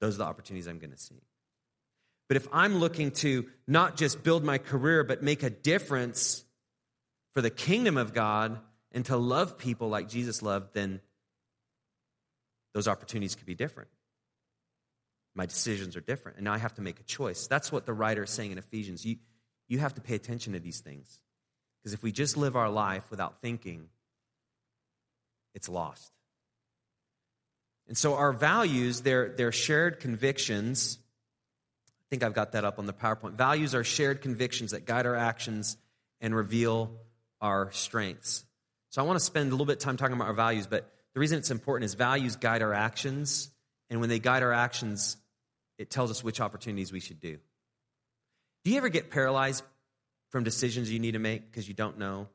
Those 0.00 0.16
are 0.16 0.18
the 0.18 0.24
opportunities 0.24 0.66
I'm 0.66 0.78
going 0.78 0.90
to 0.90 0.98
see. 0.98 1.22
But 2.28 2.36
if 2.36 2.48
I'm 2.52 2.76
looking 2.76 3.10
to 3.12 3.46
not 3.66 3.96
just 3.96 4.22
build 4.22 4.44
my 4.44 4.58
career, 4.58 5.04
but 5.04 5.22
make 5.22 5.42
a 5.42 5.50
difference 5.50 6.44
for 7.32 7.42
the 7.42 7.50
kingdom 7.50 7.96
of 7.96 8.12
God 8.12 8.58
and 8.92 9.04
to 9.06 9.16
love 9.16 9.58
people 9.58 9.88
like 9.88 10.08
Jesus 10.08 10.42
loved, 10.42 10.74
then 10.74 11.00
those 12.74 12.88
opportunities 12.88 13.34
could 13.34 13.46
be 13.46 13.54
different. 13.54 13.88
My 15.34 15.46
decisions 15.46 15.96
are 15.96 16.00
different. 16.00 16.36
And 16.38 16.44
now 16.44 16.52
I 16.52 16.58
have 16.58 16.74
to 16.74 16.82
make 16.82 17.00
a 17.00 17.04
choice. 17.04 17.46
That's 17.46 17.72
what 17.72 17.86
the 17.86 17.92
writer 17.92 18.24
is 18.24 18.30
saying 18.30 18.52
in 18.52 18.58
Ephesians. 18.58 19.04
You, 19.06 19.16
you 19.68 19.78
have 19.78 19.94
to 19.94 20.00
pay 20.00 20.14
attention 20.14 20.52
to 20.52 20.60
these 20.60 20.80
things. 20.80 21.18
Because 21.80 21.94
if 21.94 22.02
we 22.02 22.12
just 22.12 22.36
live 22.36 22.56
our 22.56 22.70
life 22.70 23.10
without 23.10 23.40
thinking, 23.40 23.88
it's 25.54 25.68
lost. 25.68 26.12
And 27.86 27.96
so 27.96 28.14
our 28.14 28.32
values, 28.32 29.02
they're, 29.02 29.30
they're 29.30 29.52
shared 29.52 30.00
convictions. 30.00 30.98
I 31.86 32.04
think 32.10 32.22
I've 32.22 32.34
got 32.34 32.52
that 32.52 32.64
up 32.64 32.78
on 32.78 32.86
the 32.86 32.92
PowerPoint. 32.92 33.32
Values 33.34 33.74
are 33.74 33.84
shared 33.84 34.22
convictions 34.22 34.70
that 34.70 34.86
guide 34.86 35.06
our 35.06 35.16
actions 35.16 35.76
and 36.20 36.34
reveal 36.34 36.92
our 37.40 37.70
strengths. 37.72 38.44
So 38.90 39.02
I 39.02 39.04
want 39.04 39.18
to 39.18 39.24
spend 39.24 39.48
a 39.48 39.50
little 39.50 39.66
bit 39.66 39.76
of 39.76 39.78
time 39.80 39.96
talking 39.96 40.14
about 40.14 40.28
our 40.28 40.34
values, 40.34 40.66
but 40.66 40.90
the 41.14 41.20
reason 41.20 41.38
it's 41.38 41.50
important 41.50 41.84
is 41.84 41.94
values 41.94 42.36
guide 42.36 42.62
our 42.62 42.74
actions. 42.74 43.50
And 43.88 44.00
when 44.00 44.08
they 44.08 44.18
guide 44.18 44.42
our 44.42 44.52
actions, 44.52 45.16
it 45.78 45.90
tells 45.90 46.10
us 46.10 46.22
which 46.24 46.40
opportunities 46.40 46.92
we 46.92 47.00
should 47.00 47.20
do. 47.20 47.38
Do 48.64 48.70
you 48.70 48.76
ever 48.76 48.88
get 48.88 49.10
paralyzed 49.10 49.62
from 50.30 50.42
decisions 50.42 50.90
you 50.90 50.98
need 50.98 51.12
to 51.12 51.18
make 51.18 51.50
because 51.50 51.68
you 51.68 51.74
don't 51.74 51.98
know? 51.98 52.28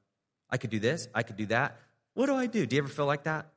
I 0.50 0.58
could 0.58 0.70
do 0.70 0.80
this, 0.80 1.08
I 1.14 1.24
could 1.24 1.38
do 1.38 1.48
that. 1.48 1.78
What 2.14 2.28
do 2.28 2.36
I 2.36 2.48
do? 2.48 2.66
Do 2.66 2.76
you 2.76 2.82
ever 2.82 2.92
feel 2.92 3.06
like 3.06 3.24
that? 3.24 3.48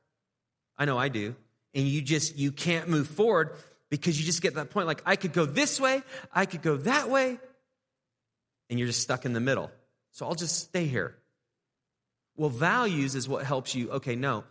I 0.77 0.85
know 0.85 0.99
I 0.99 1.09
do. 1.09 1.35
And 1.75 1.87
you 1.87 2.03
just 2.03 2.37
you 2.37 2.53
can't 2.53 2.89
move 2.89 3.09
forward 3.09 3.53
because 3.89 4.19
you 4.19 4.27
just 4.27 4.43
get 4.43 4.55
that 4.55 4.71
point 4.71 4.87
like 4.87 5.03
I 5.07 5.17
could 5.17 5.33
go 5.33 5.47
this 5.47 5.81
way, 5.81 6.03
I 6.33 6.47
could 6.47 6.63
go 6.63 6.77
that 6.79 7.09
way, 7.09 7.39
and 8.69 8.79
you're 8.79 8.89
just 8.89 9.01
stuck 9.01 9.25
in 9.25 9.33
the 9.33 9.41
middle. 9.41 9.71
So 10.11 10.27
I'll 10.27 10.35
just 10.35 10.59
stay 10.59 10.87
here. 10.87 11.17
Well, 12.37 12.51
values 12.51 13.15
is 13.15 13.29
what 13.29 13.45
helps 13.45 13.75
you, 13.75 13.91
okay, 13.91 14.17
no, 14.17 14.45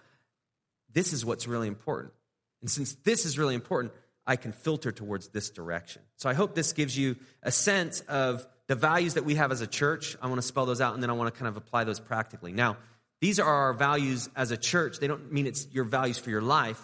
this 0.93 1.13
is 1.13 1.25
what's 1.25 1.47
really 1.47 1.67
important. 1.67 2.13
And 2.61 2.69
since 2.69 2.93
this 3.03 3.25
is 3.25 3.37
really 3.37 3.55
important, 3.55 3.93
I 4.25 4.35
can 4.35 4.51
filter 4.51 4.91
towards 4.91 5.29
this 5.29 5.49
direction. 5.49 6.03
So 6.15 6.29
I 6.29 6.33
hope 6.33 6.53
this 6.53 6.73
gives 6.73 6.97
you 6.97 7.15
a 7.41 7.51
sense 7.51 8.01
of 8.01 8.47
the 8.67 8.75
values 8.75 9.15
that 9.15 9.25
we 9.25 9.35
have 9.35 9.51
as 9.51 9.61
a 9.61 9.67
church. 9.67 10.15
I 10.21 10.27
want 10.27 10.39
to 10.39 10.47
spell 10.47 10.65
those 10.65 10.81
out 10.81 10.93
and 10.93 11.01
then 11.01 11.09
I 11.09 11.13
want 11.13 11.33
to 11.33 11.37
kind 11.37 11.49
of 11.49 11.57
apply 11.57 11.83
those 11.83 11.99
practically. 11.99 12.51
Now, 12.51 12.77
these 13.19 13.39
are 13.39 13.47
our 13.47 13.73
values 13.73 14.29
as 14.35 14.51
a 14.51 14.57
church. 14.57 14.99
They 14.99 15.07
don't 15.07 15.31
mean 15.31 15.47
it's 15.47 15.67
your 15.71 15.83
values 15.83 16.17
for 16.17 16.29
your 16.29 16.41
life, 16.41 16.81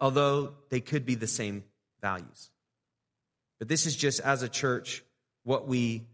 although 0.00 0.54
they 0.70 0.80
could 0.80 1.04
be 1.04 1.14
the 1.14 1.26
same 1.26 1.64
values. 2.00 2.50
But 3.58 3.68
this 3.68 3.86
is 3.86 3.96
just 3.96 4.20
as 4.20 4.42
a 4.42 4.48
church 4.48 5.02
what 5.42 5.66
we 5.66 6.06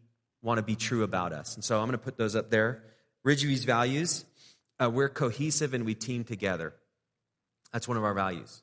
want 0.43 0.59
to 0.59 0.63
be 0.63 0.77
true 0.77 1.03
about 1.03 1.33
us. 1.33 1.55
And 1.55 1.65
so 1.65 1.79
I'm 1.79 1.87
going 1.87 1.93
to 1.93 1.99
put 1.99 2.17
those 2.17 2.35
up 2.35 2.51
there. 2.51 2.83
Ridgeview's 3.25 3.65
values 3.65 4.25
uh, 4.81 4.91
we're 4.91 5.09
cohesive 5.09 5.75
and 5.75 5.85
we 5.85 5.95
team 5.95 6.25
together. 6.25 6.73
That's 7.73 7.87
one 7.87 7.97
of 7.97 8.05
our 8.05 8.15
values. 8.15 8.63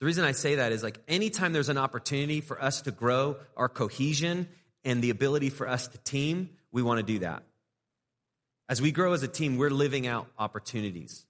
The 0.00 0.06
reason 0.06 0.24
I 0.24 0.32
say 0.32 0.56
that 0.56 0.72
is 0.72 0.82
like 0.82 0.98
anytime 1.08 1.52
there's 1.52 1.68
an 1.68 1.78
opportunity 1.78 2.40
for 2.40 2.62
us 2.62 2.82
to 2.82 2.90
grow 2.90 3.36
our 3.56 3.68
cohesion 3.68 4.48
and 4.84 5.02
the 5.02 5.10
ability 5.10 5.50
for 5.50 5.68
us 5.68 5.88
to 5.88 5.98
team, 5.98 6.50
we 6.70 6.82
want 6.82 6.98
to 6.98 7.02
do 7.02 7.18
that. 7.20 7.42
As 8.68 8.80
we 8.80 8.92
grow 8.92 9.12
as 9.12 9.22
a 9.22 9.28
team, 9.28 9.56
we're 9.56 9.70
living 9.70 10.06
out 10.06 10.28
opportunities 10.38 11.24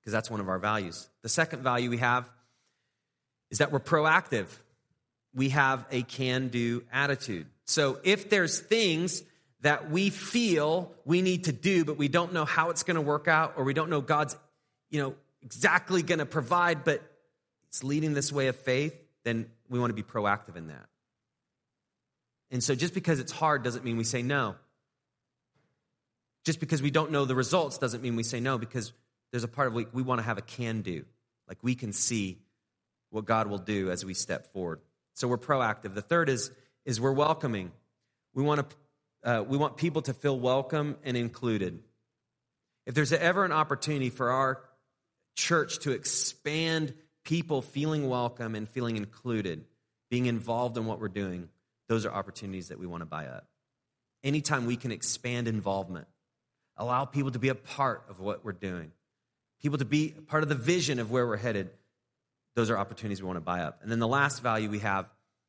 because 0.00 0.12
that's 0.12 0.30
one 0.30 0.40
of 0.40 0.48
our 0.48 0.58
values. 0.58 1.08
The 1.22 1.28
second 1.28 1.62
value 1.62 1.90
we 1.90 1.98
have 1.98 2.28
is 3.50 3.58
that 3.58 3.72
we're 3.72 3.80
proactive. 3.80 4.46
We 5.34 5.50
have 5.50 5.84
a 5.90 6.02
can 6.02 6.48
do 6.48 6.84
attitude. 6.92 7.46
So 7.66 7.98
if 8.04 8.30
there's 8.30 8.58
things 8.60 9.22
that 9.62 9.90
we 9.90 10.10
feel 10.10 10.92
we 11.04 11.22
need 11.22 11.44
to 11.44 11.52
do, 11.52 11.84
but 11.84 11.96
we 11.96 12.08
don't 12.08 12.32
know 12.32 12.44
how 12.44 12.70
it's 12.70 12.82
going 12.84 12.96
to 12.96 13.00
work 13.00 13.28
out, 13.28 13.54
or 13.56 13.64
we 13.64 13.74
don't 13.74 13.90
know 13.90 14.00
God's, 14.00 14.36
you 14.90 15.02
know, 15.02 15.14
exactly 15.44 16.02
going 16.02 16.18
to 16.18 16.26
provide, 16.26 16.84
but 16.84 17.02
it's 17.68 17.84
leading 17.84 18.14
this 18.14 18.32
way 18.32 18.48
of 18.48 18.56
faith, 18.56 18.94
then 19.24 19.46
we 19.68 19.78
want 19.78 19.90
to 19.90 19.94
be 19.94 20.02
proactive 20.02 20.56
in 20.56 20.68
that. 20.68 20.86
And 22.50 22.62
so 22.62 22.74
just 22.74 22.94
because 22.94 23.18
it's 23.18 23.32
hard 23.32 23.62
doesn't 23.62 23.84
mean 23.84 23.96
we 23.96 24.04
say 24.04 24.22
no. 24.22 24.54
Just 26.44 26.60
because 26.60 26.82
we 26.82 26.90
don't 26.90 27.10
know 27.10 27.24
the 27.24 27.34
results 27.34 27.78
doesn't 27.78 28.02
mean 28.02 28.16
we 28.16 28.22
say 28.22 28.38
no, 28.38 28.58
because 28.58 28.92
there's 29.32 29.44
a 29.44 29.48
part 29.48 29.68
of 29.68 29.74
we, 29.74 29.86
we 29.92 30.02
want 30.02 30.20
to 30.20 30.22
have 30.22 30.38
a 30.38 30.42
can 30.42 30.82
do. 30.82 31.04
Like 31.48 31.58
we 31.62 31.74
can 31.74 31.92
see 31.92 32.38
what 33.10 33.24
God 33.24 33.48
will 33.48 33.58
do 33.58 33.90
as 33.90 34.04
we 34.04 34.14
step 34.14 34.52
forward. 34.52 34.80
So 35.14 35.26
we're 35.28 35.38
proactive. 35.38 35.94
The 35.94 36.02
third 36.02 36.28
is, 36.28 36.50
is 36.84 37.00
we're 37.00 37.12
welcoming. 37.12 37.72
We 38.34 38.42
want, 38.42 38.68
to, 38.68 38.76
uh, 39.28 39.42
we 39.42 39.56
want 39.56 39.76
people 39.76 40.02
to 40.02 40.14
feel 40.14 40.38
welcome 40.38 40.96
and 41.04 41.16
included. 41.16 41.80
If 42.86 42.94
there's 42.94 43.12
ever 43.12 43.44
an 43.44 43.52
opportunity 43.52 44.10
for 44.10 44.30
our 44.30 44.62
church 45.34 45.80
to 45.80 45.92
expand 45.92 46.94
people 47.24 47.62
feeling 47.62 48.08
welcome 48.08 48.54
and 48.54 48.68
feeling 48.68 48.96
included, 48.96 49.64
being 50.10 50.26
involved 50.26 50.76
in 50.76 50.86
what 50.86 51.00
we're 51.00 51.08
doing, 51.08 51.48
those 51.88 52.06
are 52.06 52.12
opportunities 52.12 52.68
that 52.68 52.78
we 52.78 52.86
want 52.86 53.02
to 53.02 53.06
buy 53.06 53.26
up. 53.26 53.46
Anytime 54.22 54.66
we 54.66 54.76
can 54.76 54.92
expand 54.92 55.48
involvement, 55.48 56.06
allow 56.76 57.04
people 57.04 57.30
to 57.30 57.38
be 57.38 57.48
a 57.48 57.54
part 57.54 58.04
of 58.08 58.20
what 58.20 58.44
we're 58.44 58.52
doing, 58.52 58.92
people 59.60 59.78
to 59.78 59.84
be 59.84 60.08
part 60.08 60.42
of 60.42 60.48
the 60.48 60.54
vision 60.54 60.98
of 60.98 61.10
where 61.10 61.26
we're 61.26 61.36
headed, 61.36 61.70
those 62.54 62.70
are 62.70 62.78
opportunities 62.78 63.20
we 63.20 63.26
want 63.26 63.36
to 63.36 63.42
buy 63.42 63.60
up. 63.60 63.80
And 63.82 63.90
then 63.90 63.98
the 63.98 64.08
last 64.08 64.42
value 64.42 64.70
we 64.70 64.78
have 64.80 65.06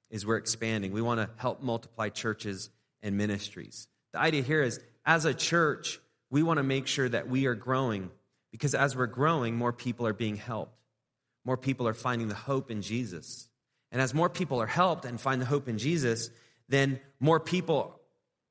is 0.09 0.25
we're 0.25 0.37
expanding. 0.37 0.91
We 0.91 1.01
want 1.01 1.19
to 1.19 1.29
help 1.37 1.61
multiply 1.61 2.09
churches 2.09 2.69
and 3.01 3.17
ministries. 3.17 3.87
The 4.13 4.19
idea 4.19 4.41
here 4.41 4.63
is 4.63 4.79
as 5.05 5.25
a 5.25 5.33
church, 5.33 5.99
we 6.29 6.43
want 6.43 6.57
to 6.57 6.63
make 6.63 6.87
sure 6.87 7.07
that 7.07 7.29
we 7.29 7.45
are 7.45 7.55
growing 7.55 8.09
because 8.55 8.73
as 8.73 8.95
we're 8.95 9.07
growing, 9.07 9.55
more 9.55 9.73
people 9.73 10.07
are 10.07 10.13
being 10.13 10.37
helped 10.37 10.75
more 11.45 11.57
people 11.57 11.87
are 11.87 11.93
finding 11.93 12.27
the 12.27 12.35
hope 12.35 12.71
in 12.71 12.81
Jesus. 12.81 13.47
And 13.91 14.01
as 14.01 14.13
more 14.13 14.29
people 14.29 14.61
are 14.61 14.67
helped 14.67 15.05
and 15.05 15.21
find 15.21 15.39
the 15.39 15.45
hope 15.45 15.69
in 15.69 15.77
Jesus, 15.77 16.31
then 16.67 16.99
more 17.19 17.39
people 17.39 17.99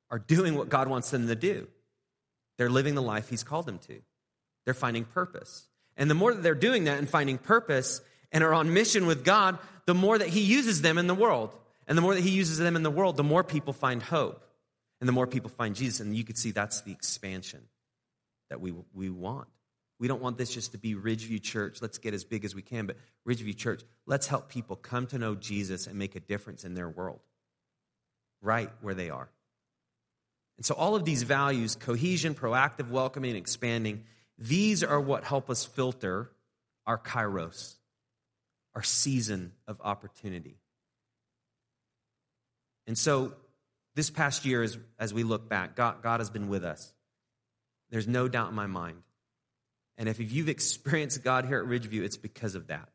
are 0.09 0.17
doing 0.17 0.55
what 0.55 0.69
God 0.69 0.87
wants 0.87 1.11
them 1.11 1.27
to 1.27 1.35
do. 1.35 1.67
They're 2.57 2.69
living 2.69 2.95
the 2.95 3.01
life 3.01 3.29
He's 3.29 3.43
called 3.43 3.65
them 3.65 3.79
to. 3.79 4.01
They're 4.63 4.73
finding 4.73 5.03
purpose. 5.03 5.67
And 5.97 6.09
the 6.09 6.15
more 6.15 6.33
that 6.33 6.41
they're 6.41 6.55
doing 6.55 6.85
that 6.85 6.97
and 6.97 7.09
finding 7.09 7.37
purpose 7.37 8.01
and 8.31 8.43
are 8.43 8.53
on 8.53 8.73
mission 8.73 9.05
with 9.05 9.23
God, 9.23 9.59
the 9.85 9.93
more 9.93 10.17
that 10.17 10.29
He 10.29 10.41
uses 10.41 10.81
them 10.81 10.97
in 10.97 11.07
the 11.07 11.13
world. 11.13 11.53
And 11.87 11.97
the 11.97 12.01
more 12.01 12.15
that 12.15 12.23
He 12.23 12.31
uses 12.31 12.57
them 12.57 12.75
in 12.75 12.83
the 12.83 12.89
world, 12.89 13.17
the 13.17 13.23
more 13.23 13.43
people 13.43 13.73
find 13.73 14.01
hope. 14.01 14.41
And 15.01 15.09
the 15.09 15.13
more 15.13 15.27
people 15.27 15.49
find 15.49 15.75
Jesus. 15.75 15.99
And 15.99 16.15
you 16.15 16.23
can 16.23 16.37
see 16.37 16.51
that's 16.51 16.81
the 16.81 16.93
expansion 16.93 17.61
that 18.49 18.61
we, 18.61 18.73
we 18.93 19.09
want. 19.09 19.49
We 19.99 20.07
don't 20.07 20.21
want 20.21 20.37
this 20.37 20.53
just 20.53 20.73
to 20.73 20.77
be 20.77 20.95
Ridgeview 20.95 21.41
Church. 21.41 21.81
Let's 21.81 21.97
get 21.97 22.13
as 22.13 22.25
big 22.25 22.43
as 22.43 22.53
we 22.53 22.61
can, 22.61 22.85
but 22.85 22.97
Ridgeview 23.27 23.55
Church, 23.55 23.81
let's 24.05 24.27
help 24.27 24.49
people 24.49 24.75
come 24.75 25.07
to 25.07 25.17
know 25.17 25.35
Jesus 25.35 25.87
and 25.87 25.97
make 25.97 26.15
a 26.15 26.19
difference 26.19 26.65
in 26.65 26.73
their 26.73 26.89
world, 26.89 27.21
right 28.41 28.69
where 28.81 28.93
they 28.93 29.09
are. 29.09 29.29
And 30.57 30.65
so, 30.65 30.75
all 30.75 30.95
of 30.95 31.05
these 31.05 31.23
values 31.23 31.75
cohesion, 31.75 32.35
proactive, 32.35 32.89
welcoming, 32.89 33.35
expanding 33.35 34.03
these 34.37 34.83
are 34.83 34.99
what 34.99 35.23
help 35.23 35.49
us 35.49 35.63
filter 35.63 36.31
our 36.85 36.97
kairos, 36.97 37.75
our 38.73 38.83
season 38.83 39.53
of 39.67 39.79
opportunity. 39.81 40.57
And 42.87 42.97
so, 42.97 43.33
this 43.95 44.09
past 44.09 44.45
year, 44.45 44.61
as, 44.61 44.77
as 44.99 45.13
we 45.13 45.23
look 45.23 45.47
back, 45.47 45.75
God, 45.75 46.03
God 46.03 46.19
has 46.19 46.29
been 46.29 46.49
with 46.49 46.65
us. 46.65 46.93
There's 47.89 48.07
no 48.07 48.27
doubt 48.27 48.49
in 48.49 48.55
my 48.55 48.67
mind. 48.67 48.97
And 49.97 50.09
if 50.09 50.19
you've 50.19 50.49
experienced 50.49 51.23
God 51.23 51.45
here 51.45 51.59
at 51.59 51.65
Ridgeview, 51.65 52.03
it's 52.03 52.17
because 52.17 52.55
of 52.55 52.67
that. 52.67 52.89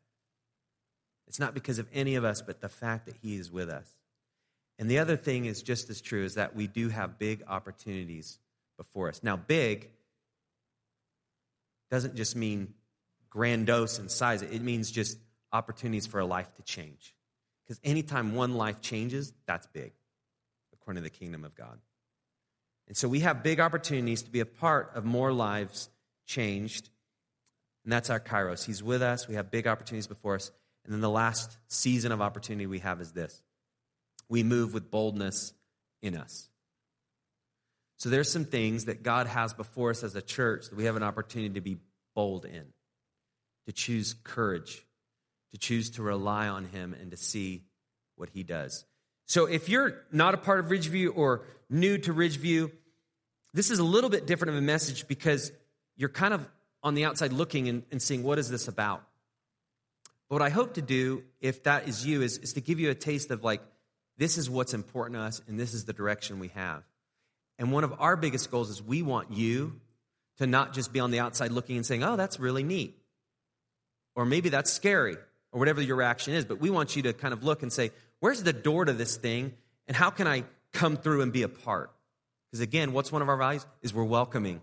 It's 1.27 1.39
not 1.39 1.53
because 1.53 1.79
of 1.79 1.87
any 1.93 2.15
of 2.15 2.23
us, 2.23 2.41
but 2.41 2.61
the 2.61 2.69
fact 2.69 3.05
that 3.05 3.15
He 3.21 3.35
is 3.35 3.51
with 3.51 3.69
us. 3.69 3.89
And 4.77 4.89
the 4.89 4.99
other 4.99 5.15
thing 5.15 5.45
is 5.45 5.61
just 5.61 5.89
as 5.89 6.01
true 6.01 6.23
is 6.23 6.35
that 6.35 6.55
we 6.55 6.67
do 6.67 6.89
have 6.89 7.17
big 7.17 7.43
opportunities 7.47 8.39
before 8.77 9.09
us. 9.09 9.21
Now, 9.23 9.37
big 9.37 9.89
doesn't 11.89 12.15
just 12.15 12.35
mean 12.35 12.73
grandiose 13.29 13.99
in 13.99 14.09
size, 14.09 14.41
it 14.41 14.61
means 14.61 14.91
just 14.91 15.17
opportunities 15.53 16.05
for 16.05 16.19
a 16.19 16.25
life 16.25 16.53
to 16.55 16.61
change. 16.63 17.15
Because 17.63 17.79
anytime 17.83 18.35
one 18.35 18.55
life 18.55 18.81
changes, 18.81 19.33
that's 19.45 19.67
big, 19.67 19.93
according 20.73 21.03
to 21.03 21.09
the 21.09 21.15
kingdom 21.15 21.45
of 21.45 21.55
God. 21.55 21.79
And 22.87 22.97
so 22.97 23.07
we 23.07 23.21
have 23.21 23.43
big 23.43 23.59
opportunities 23.59 24.23
to 24.23 24.29
be 24.29 24.41
a 24.41 24.45
part 24.45 24.91
of 24.95 25.05
more 25.05 25.31
lives 25.31 25.89
changed. 26.25 26.89
And 27.83 27.91
that's 27.91 28.09
our 28.09 28.19
Kairos. 28.19 28.63
He's 28.63 28.83
with 28.83 29.01
us. 29.01 29.27
We 29.27 29.35
have 29.35 29.49
big 29.51 29.67
opportunities 29.67 30.07
before 30.07 30.35
us. 30.35 30.51
And 30.85 30.93
then 30.93 31.01
the 31.01 31.09
last 31.09 31.57
season 31.67 32.11
of 32.11 32.21
opportunity 32.21 32.65
we 32.65 32.79
have 32.79 33.01
is 33.01 33.11
this 33.11 33.41
we 34.29 34.43
move 34.43 34.73
with 34.73 34.89
boldness 34.89 35.53
in 36.01 36.15
us. 36.15 36.47
So 37.97 38.09
there's 38.09 38.31
some 38.31 38.45
things 38.45 38.85
that 38.85 39.03
God 39.03 39.27
has 39.27 39.53
before 39.53 39.91
us 39.91 40.03
as 40.03 40.15
a 40.15 40.21
church 40.21 40.69
that 40.69 40.75
we 40.75 40.85
have 40.85 40.95
an 40.95 41.03
opportunity 41.03 41.53
to 41.55 41.61
be 41.61 41.77
bold 42.15 42.45
in, 42.45 42.65
to 43.67 43.73
choose 43.73 44.15
courage, 44.23 44.85
to 45.51 45.59
choose 45.59 45.91
to 45.91 46.01
rely 46.01 46.47
on 46.47 46.65
Him 46.65 46.95
and 46.99 47.11
to 47.11 47.17
see 47.17 47.63
what 48.15 48.29
He 48.29 48.41
does. 48.41 48.85
So 49.27 49.45
if 49.45 49.69
you're 49.69 50.01
not 50.11 50.33
a 50.33 50.37
part 50.37 50.59
of 50.59 50.67
Ridgeview 50.67 51.11
or 51.15 51.43
new 51.69 51.97
to 51.99 52.13
Ridgeview, 52.13 52.71
this 53.53 53.69
is 53.69 53.79
a 53.79 53.83
little 53.83 54.09
bit 54.09 54.25
different 54.25 54.51
of 54.51 54.55
a 54.55 54.61
message 54.61 55.07
because 55.07 55.51
you're 55.95 56.09
kind 56.09 56.33
of 56.33 56.47
on 56.83 56.95
the 56.95 57.05
outside 57.05 57.33
looking 57.33 57.67
and, 57.69 57.83
and 57.91 58.01
seeing 58.01 58.23
what 58.23 58.39
is 58.39 58.49
this 58.49 58.67
about. 58.67 59.03
But 60.29 60.35
what 60.35 60.41
I 60.41 60.49
hope 60.49 60.75
to 60.75 60.81
do, 60.81 61.23
if 61.39 61.63
that 61.63 61.87
is 61.87 62.05
you, 62.05 62.21
is, 62.21 62.37
is 62.37 62.53
to 62.53 62.61
give 62.61 62.79
you 62.79 62.89
a 62.89 62.95
taste 62.95 63.31
of 63.31 63.43
like, 63.43 63.61
this 64.17 64.37
is 64.37 64.49
what's 64.49 64.73
important 64.73 65.17
to 65.17 65.23
us 65.23 65.41
and 65.47 65.59
this 65.59 65.73
is 65.73 65.85
the 65.85 65.93
direction 65.93 66.39
we 66.39 66.49
have. 66.49 66.83
And 67.59 67.71
one 67.71 67.83
of 67.83 67.93
our 67.99 68.15
biggest 68.15 68.49
goals 68.49 68.69
is 68.69 68.81
we 68.81 69.01
want 69.01 69.31
you 69.31 69.79
to 70.37 70.47
not 70.47 70.73
just 70.73 70.91
be 70.91 70.99
on 70.99 71.11
the 71.11 71.19
outside 71.19 71.51
looking 71.51 71.77
and 71.77 71.85
saying, 71.85 72.03
oh, 72.03 72.15
that's 72.15 72.39
really 72.39 72.63
neat. 72.63 72.97
Or 74.15 74.25
maybe 74.25 74.49
that's 74.49 74.71
scary, 74.71 75.15
or 75.51 75.59
whatever 75.59 75.81
your 75.81 75.95
reaction 75.95 76.33
is. 76.33 76.45
But 76.45 76.59
we 76.59 76.69
want 76.69 76.95
you 76.95 77.03
to 77.03 77.13
kind 77.13 77.33
of 77.33 77.43
look 77.43 77.61
and 77.61 77.71
say, 77.71 77.91
where's 78.19 78.41
the 78.41 78.53
door 78.53 78.85
to 78.85 78.93
this 78.93 79.17
thing? 79.17 79.53
And 79.87 79.95
how 79.95 80.09
can 80.09 80.27
I 80.27 80.43
come 80.73 80.97
through 80.97 81.21
and 81.21 81.31
be 81.31 81.43
a 81.43 81.49
part? 81.49 81.91
Because 82.49 82.61
again, 82.61 82.93
what's 82.93 83.11
one 83.11 83.21
of 83.21 83.29
our 83.29 83.37
values? 83.37 83.65
Is 83.81 83.93
we're 83.93 84.03
welcoming 84.03 84.61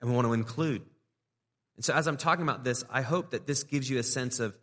and 0.00 0.10
we 0.10 0.16
want 0.16 0.26
to 0.26 0.32
include. 0.32 0.82
And 1.76 1.84
so 1.84 1.94
as 1.94 2.06
I'm 2.06 2.16
talking 2.16 2.42
about 2.42 2.64
this, 2.64 2.84
I 2.90 3.02
hope 3.02 3.30
that 3.30 3.46
this 3.46 3.64
gives 3.64 3.88
you 3.88 3.98
a 3.98 4.02
sense 4.02 4.40
of 4.40 4.56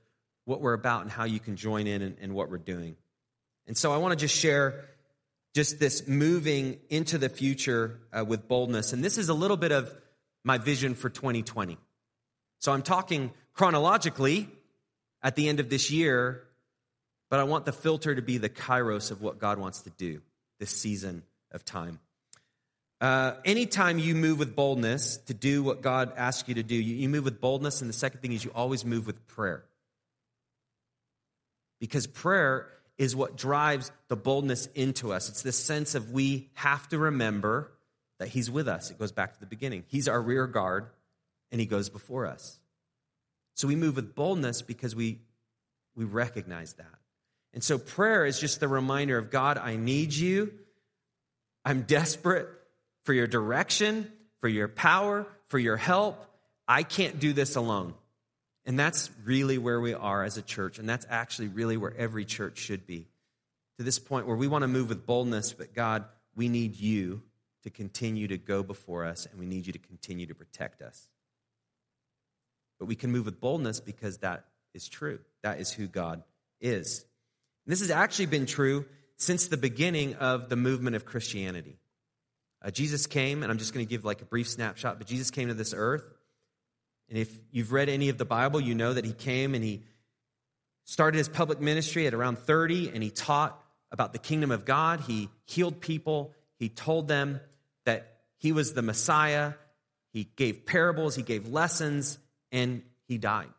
what 0.45 0.61
we're 0.61 0.73
about 0.73 1.01
and 1.03 1.11
how 1.11 1.25
you 1.25 1.39
can 1.39 1.55
join 1.55 1.87
in 1.87 2.01
and, 2.01 2.17
and 2.21 2.33
what 2.33 2.49
we're 2.49 2.57
doing. 2.57 2.95
And 3.67 3.77
so 3.77 3.91
I 3.91 3.97
want 3.97 4.13
to 4.13 4.15
just 4.17 4.35
share 4.35 4.85
just 5.53 5.79
this 5.79 6.07
moving 6.07 6.79
into 6.89 7.17
the 7.17 7.29
future 7.29 7.99
uh, 8.11 8.23
with 8.25 8.47
boldness. 8.47 8.93
And 8.93 9.03
this 9.03 9.17
is 9.17 9.29
a 9.29 9.33
little 9.33 9.57
bit 9.57 9.71
of 9.71 9.93
my 10.43 10.57
vision 10.57 10.95
for 10.95 11.09
2020. 11.09 11.77
So 12.59 12.71
I'm 12.71 12.81
talking 12.81 13.31
chronologically 13.53 14.49
at 15.21 15.35
the 15.35 15.49
end 15.49 15.59
of 15.59 15.69
this 15.69 15.91
year, 15.91 16.43
but 17.29 17.39
I 17.39 17.43
want 17.43 17.65
the 17.65 17.71
filter 17.71 18.15
to 18.15 18.21
be 18.21 18.37
the 18.37 18.49
kairos 18.49 19.11
of 19.11 19.21
what 19.21 19.39
God 19.39 19.59
wants 19.59 19.81
to 19.81 19.89
do 19.91 20.21
this 20.59 20.71
season 20.71 21.23
of 21.51 21.65
time. 21.65 21.99
Uh, 23.01 23.35
anytime 23.45 23.97
you 23.97 24.13
move 24.13 24.39
with 24.39 24.55
boldness 24.55 25.17
to 25.17 25.33
do 25.33 25.63
what 25.63 25.81
God 25.81 26.13
asks 26.17 26.49
you 26.49 26.55
to 26.55 26.63
do, 26.63 26.75
you, 26.75 26.95
you 26.95 27.09
move 27.09 27.23
with 27.23 27.39
boldness. 27.39 27.81
And 27.81 27.89
the 27.89 27.93
second 27.93 28.21
thing 28.21 28.33
is 28.33 28.43
you 28.43 28.51
always 28.53 28.83
move 28.83 29.07
with 29.07 29.25
prayer. 29.27 29.63
Because 31.79 32.07
prayer 32.07 32.67
is 32.97 33.15
what 33.15 33.37
drives 33.37 33.91
the 34.09 34.17
boldness 34.17 34.65
into 34.75 35.13
us. 35.13 35.29
It's 35.29 35.41
this 35.41 35.57
sense 35.57 35.95
of 35.95 36.11
we 36.11 36.49
have 36.55 36.89
to 36.89 36.97
remember 36.97 37.71
that 38.19 38.27
He's 38.27 38.51
with 38.51 38.67
us. 38.67 38.91
It 38.91 38.99
goes 38.99 39.13
back 39.13 39.33
to 39.33 39.39
the 39.39 39.45
beginning. 39.45 39.85
He's 39.87 40.09
our 40.09 40.21
rear 40.21 40.45
guard, 40.45 40.87
and 41.51 41.61
He 41.61 41.65
goes 41.65 41.89
before 41.89 42.25
us. 42.25 42.59
So 43.55 43.69
we 43.69 43.77
move 43.77 43.95
with 43.95 44.13
boldness 44.13 44.61
because 44.61 44.93
we, 44.93 45.19
we 45.95 46.03
recognize 46.03 46.73
that. 46.73 46.85
And 47.53 47.63
so 47.63 47.77
prayer 47.77 48.25
is 48.25 48.39
just 48.39 48.59
the 48.59 48.67
reminder 48.67 49.17
of 49.17 49.31
God, 49.31 49.57
I 49.57 49.77
need 49.77 50.13
you. 50.13 50.53
I'm 51.63 51.83
desperate 51.83 52.47
for 53.03 53.13
your 53.13 53.27
direction, 53.27 54.11
for 54.41 54.47
your 54.47 54.67
power, 54.67 55.27
for 55.47 55.59
your 55.59 55.77
help. 55.77 56.25
I 56.67 56.83
can't 56.83 57.19
do 57.19 57.33
this 57.33 57.55
alone. 57.55 57.93
And 58.65 58.77
that's 58.77 59.09
really 59.23 59.57
where 59.57 59.79
we 59.81 59.93
are 59.93 60.23
as 60.23 60.37
a 60.37 60.41
church. 60.41 60.77
And 60.79 60.87
that's 60.87 61.05
actually 61.09 61.47
really 61.47 61.77
where 61.77 61.95
every 61.95 62.25
church 62.25 62.59
should 62.59 62.85
be. 62.85 63.07
To 63.77 63.83
this 63.83 63.97
point 63.97 64.27
where 64.27 64.35
we 64.35 64.47
want 64.47 64.63
to 64.63 64.67
move 64.67 64.89
with 64.89 65.05
boldness, 65.05 65.53
but 65.53 65.73
God, 65.73 66.05
we 66.35 66.49
need 66.49 66.75
you 66.75 67.21
to 67.63 67.69
continue 67.69 68.27
to 68.27 68.37
go 68.37 68.63
before 68.63 69.05
us, 69.05 69.25
and 69.25 69.39
we 69.39 69.45
need 69.45 69.67
you 69.67 69.73
to 69.73 69.79
continue 69.79 70.27
to 70.27 70.35
protect 70.35 70.81
us. 70.81 71.07
But 72.79 72.85
we 72.85 72.95
can 72.95 73.11
move 73.11 73.25
with 73.25 73.39
boldness 73.39 73.79
because 73.79 74.19
that 74.19 74.45
is 74.73 74.87
true. 74.87 75.19
That 75.43 75.59
is 75.59 75.71
who 75.71 75.87
God 75.87 76.23
is. 76.61 77.05
And 77.65 77.71
this 77.71 77.81
has 77.81 77.91
actually 77.91 78.27
been 78.27 78.45
true 78.45 78.85
since 79.17 79.47
the 79.47 79.57
beginning 79.57 80.15
of 80.15 80.49
the 80.49 80.55
movement 80.55 80.95
of 80.95 81.05
Christianity. 81.05 81.77
Uh, 82.61 82.71
Jesus 82.71 83.07
came, 83.07 83.43
and 83.43 83.51
I'm 83.51 83.57
just 83.57 83.73
going 83.73 83.85
to 83.85 83.89
give 83.89 84.05
like 84.05 84.21
a 84.21 84.25
brief 84.25 84.49
snapshot, 84.49 84.97
but 84.97 85.07
Jesus 85.07 85.31
came 85.31 85.47
to 85.47 85.53
this 85.53 85.73
earth 85.75 86.03
and 87.09 87.17
if 87.17 87.33
you've 87.51 87.71
read 87.71 87.89
any 87.89 88.09
of 88.09 88.17
the 88.17 88.25
Bible, 88.25 88.61
you 88.61 88.75
know 88.75 88.93
that 88.93 89.03
he 89.03 89.13
came 89.13 89.55
and 89.55 89.63
he 89.63 89.81
started 90.85 91.17
his 91.17 91.27
public 91.27 91.59
ministry 91.59 92.07
at 92.07 92.13
around 92.13 92.37
30 92.37 92.91
and 92.93 93.01
he 93.01 93.09
taught 93.09 93.59
about 93.91 94.13
the 94.13 94.19
kingdom 94.19 94.51
of 94.51 94.63
God. 94.63 95.01
He 95.01 95.29
healed 95.45 95.81
people. 95.81 96.33
He 96.59 96.69
told 96.69 97.07
them 97.07 97.41
that 97.85 98.19
he 98.37 98.51
was 98.51 98.73
the 98.73 98.83
Messiah. 98.83 99.53
He 100.13 100.29
gave 100.35 100.65
parables, 100.65 101.15
he 101.15 101.23
gave 101.23 101.47
lessons, 101.47 102.19
and 102.51 102.83
he 103.07 103.17
died. 103.17 103.49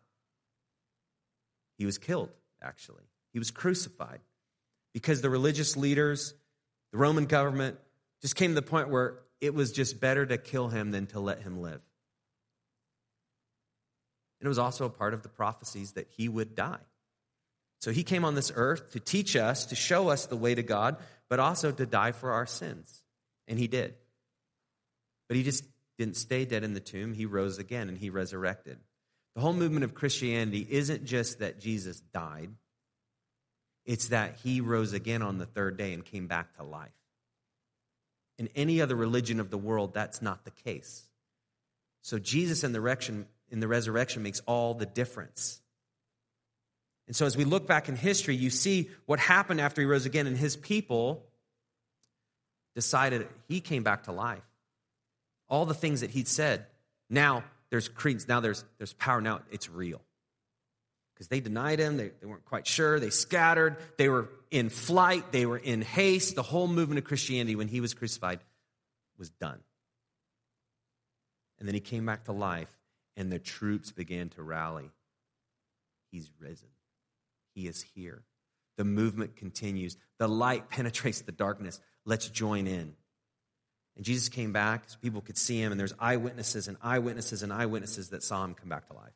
He 1.79 1.87
was 1.87 1.99
killed, 1.99 2.31
actually. 2.63 3.05
He 3.33 3.39
was 3.39 3.51
crucified 3.51 4.21
because 4.93 5.23
the 5.23 5.31
religious 5.31 5.77
leaders, 5.77 6.35
the 6.93 6.99
Roman 6.99 7.27
government, 7.27 7.79
just 8.23 8.37
came 8.37 8.51
to 8.51 8.55
the 8.55 8.63
point 8.63 8.91
where 8.91 9.21
it 9.41 9.55
was 9.55 9.73
just 9.73 10.01
better 10.01 10.27
to 10.27 10.39
kill 10.39 10.69
him 10.69 10.91
than 10.91 11.07
to 11.09 11.21
let 11.21 11.41
him 11.43 11.61
live. 11.61 11.81
And 14.41 14.47
it 14.47 14.49
was 14.49 14.59
also 14.59 14.87
a 14.87 14.91
part 14.91 15.15
of 15.15 15.23
the 15.23 15.29
prophecies 15.29 15.93
that 15.93 16.09
he 16.17 16.29
would 16.29 16.55
die. 16.55 16.81
So 17.81 17.93
he 17.93 18.03
came 18.03 18.25
on 18.25 18.35
this 18.35 18.53
earth 18.55 18.93
to 18.93 19.01
teach 19.01 19.37
us, 19.37 19.67
to 19.67 19.75
show 19.75 20.09
us 20.09 20.27
the 20.27 20.37
way 20.37 20.55
to 20.55 20.63
God, 20.63 20.97
but 21.29 21.41
also 21.41 21.73
to 21.73 21.87
die 21.87 22.13
for 22.13 22.33
our 22.33 22.47
sins. 22.47 23.03
And 23.49 23.59
he 23.59 23.69
did. 23.69 23.95
But 25.29 25.37
he 25.37 25.43
just 25.43 25.65
didn't 25.99 26.17
stay 26.17 26.45
dead 26.45 26.65
in 26.65 26.75
the 26.75 26.81
tomb. 26.81 27.15
He 27.15 27.27
rose 27.27 27.59
again 27.59 27.89
and 27.89 27.97
he 27.97 28.11
resurrected. 28.11 28.79
The 29.35 29.41
whole 29.41 29.53
movement 29.53 29.85
of 29.85 29.95
Christianity 29.95 30.67
isn't 30.69 31.05
just 31.05 31.39
that 31.39 31.61
Jesus 31.61 32.01
died, 32.01 32.51
it's 33.87 34.09
that 34.09 34.37
he 34.43 34.61
rose 34.61 34.93
again 34.93 35.23
on 35.23 35.39
the 35.39 35.47
third 35.47 35.77
day 35.77 35.93
and 35.93 36.05
came 36.05 36.27
back 36.27 36.57
to 36.57 36.63
life. 36.63 36.91
In 38.41 38.49
any 38.57 38.81
other 38.81 38.97
religion 38.97 39.39
of 39.39 39.51
the 39.51 39.59
world, 39.59 39.93
that's 39.93 40.23
not 40.23 40.47
the 40.47 40.51
case. 40.51 41.05
So 42.01 42.19
Jesus 42.19 42.65
and 42.65 42.75
the 42.75 43.27
in 43.51 43.61
the 43.61 43.69
resurrection 43.69 44.23
makes 44.23 44.41
all 44.47 44.73
the 44.73 44.87
difference. 44.87 45.61
And 47.07 47.15
so, 47.15 47.27
as 47.27 47.37
we 47.37 47.45
look 47.45 47.67
back 47.67 47.91
in 47.91 47.97
history, 47.97 48.35
you 48.37 48.49
see 48.49 48.89
what 49.05 49.19
happened 49.19 49.61
after 49.61 49.83
he 49.83 49.87
rose 49.87 50.07
again, 50.07 50.27
and 50.27 50.39
his 50.39 50.57
people 50.57 51.27
decided 52.75 53.29
he 53.47 53.61
came 53.61 53.83
back 53.83 54.05
to 54.05 54.13
life. 54.13 54.41
All 55.51 55.67
the 55.67 55.75
things 55.75 56.01
that 56.01 56.09
he'd 56.09 56.29
said, 56.29 56.65
now 57.11 57.45
there's 57.69 57.91
credence, 57.91 58.27
now 58.27 58.41
there's, 58.41 58.65
there's 58.79 58.95
power, 58.95 59.21
now 59.21 59.41
it's 59.51 59.69
real. 59.69 60.01
Because 61.21 61.29
they 61.29 61.41
denied 61.41 61.79
him, 61.79 61.99
they, 61.99 62.13
they 62.19 62.27
weren't 62.27 62.47
quite 62.47 62.67
sure, 62.67 62.99
they 62.99 63.11
scattered, 63.11 63.77
they 63.99 64.09
were 64.09 64.31
in 64.51 64.71
flight, 64.71 65.33
they 65.33 65.45
were 65.45 65.59
in 65.59 65.83
haste. 65.83 66.35
The 66.35 66.43
whole 66.43 66.67
movement 66.67 66.99
of 66.99 67.05
Christianity, 67.05 67.57
when 67.57 67.69
he 67.69 67.83
was 67.83 67.93
crucified, 67.93 68.41
was 69.19 69.29
done. 69.29 69.59
And 71.59 71.69
then 71.69 71.75
he 71.75 71.81
came 71.83 72.07
back 72.07 72.25
to 72.25 72.33
life 72.33 72.75
and 73.19 73.31
the 73.31 73.39
troops 73.39 73.93
began 73.93 74.31
to 74.31 74.43
rally. 74.43 74.91
He's 76.11 76.31
risen. 76.39 76.71
He 77.55 77.67
is 77.67 77.83
here. 77.95 78.23
The 78.79 78.85
movement 78.85 79.37
continues. 79.37 79.99
The 80.19 80.27
light 80.27 80.71
penetrates 80.71 81.21
the 81.21 81.33
darkness. 81.33 81.83
Let's 82.07 82.31
join 82.31 82.67
in. 82.67 82.95
And 83.95 84.07
Jesus 84.07 84.31
came 84.31 84.55
back 84.55 84.85
so 84.87 84.97
people 85.03 85.21
could 85.21 85.37
see 85.37 85.61
him, 85.61 85.71
and 85.71 85.79
there's 85.79 85.93
eyewitnesses 85.99 86.67
and 86.67 86.79
eyewitnesses 86.81 87.43
and 87.43 87.53
eyewitnesses 87.53 88.09
that 88.09 88.23
saw 88.23 88.43
him 88.43 88.55
come 88.55 88.71
back 88.71 88.89
to 88.89 88.95
life. 88.95 89.13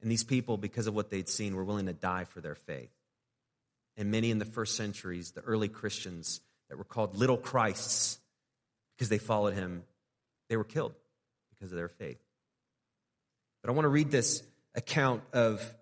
And 0.00 0.10
these 0.10 0.24
people, 0.24 0.56
because 0.56 0.86
of 0.86 0.94
what 0.94 1.10
they'd 1.10 1.28
seen, 1.28 1.56
were 1.56 1.64
willing 1.64 1.86
to 1.86 1.92
die 1.92 2.24
for 2.24 2.40
their 2.40 2.54
faith. 2.54 2.90
And 3.96 4.10
many 4.10 4.30
in 4.30 4.38
the 4.38 4.44
first 4.44 4.76
centuries, 4.76 5.32
the 5.32 5.40
early 5.40 5.68
Christians 5.68 6.40
that 6.68 6.78
were 6.78 6.84
called 6.84 7.16
little 7.16 7.36
Christs, 7.36 8.18
because 8.96 9.08
they 9.08 9.18
followed 9.18 9.54
him, 9.54 9.82
they 10.48 10.56
were 10.56 10.64
killed 10.64 10.94
because 11.50 11.72
of 11.72 11.76
their 11.76 11.88
faith. 11.88 12.20
But 13.62 13.70
I 13.70 13.72
want 13.72 13.84
to 13.84 13.90
read 13.90 14.10
this 14.10 14.42
account 14.74 15.22
of 15.32 15.74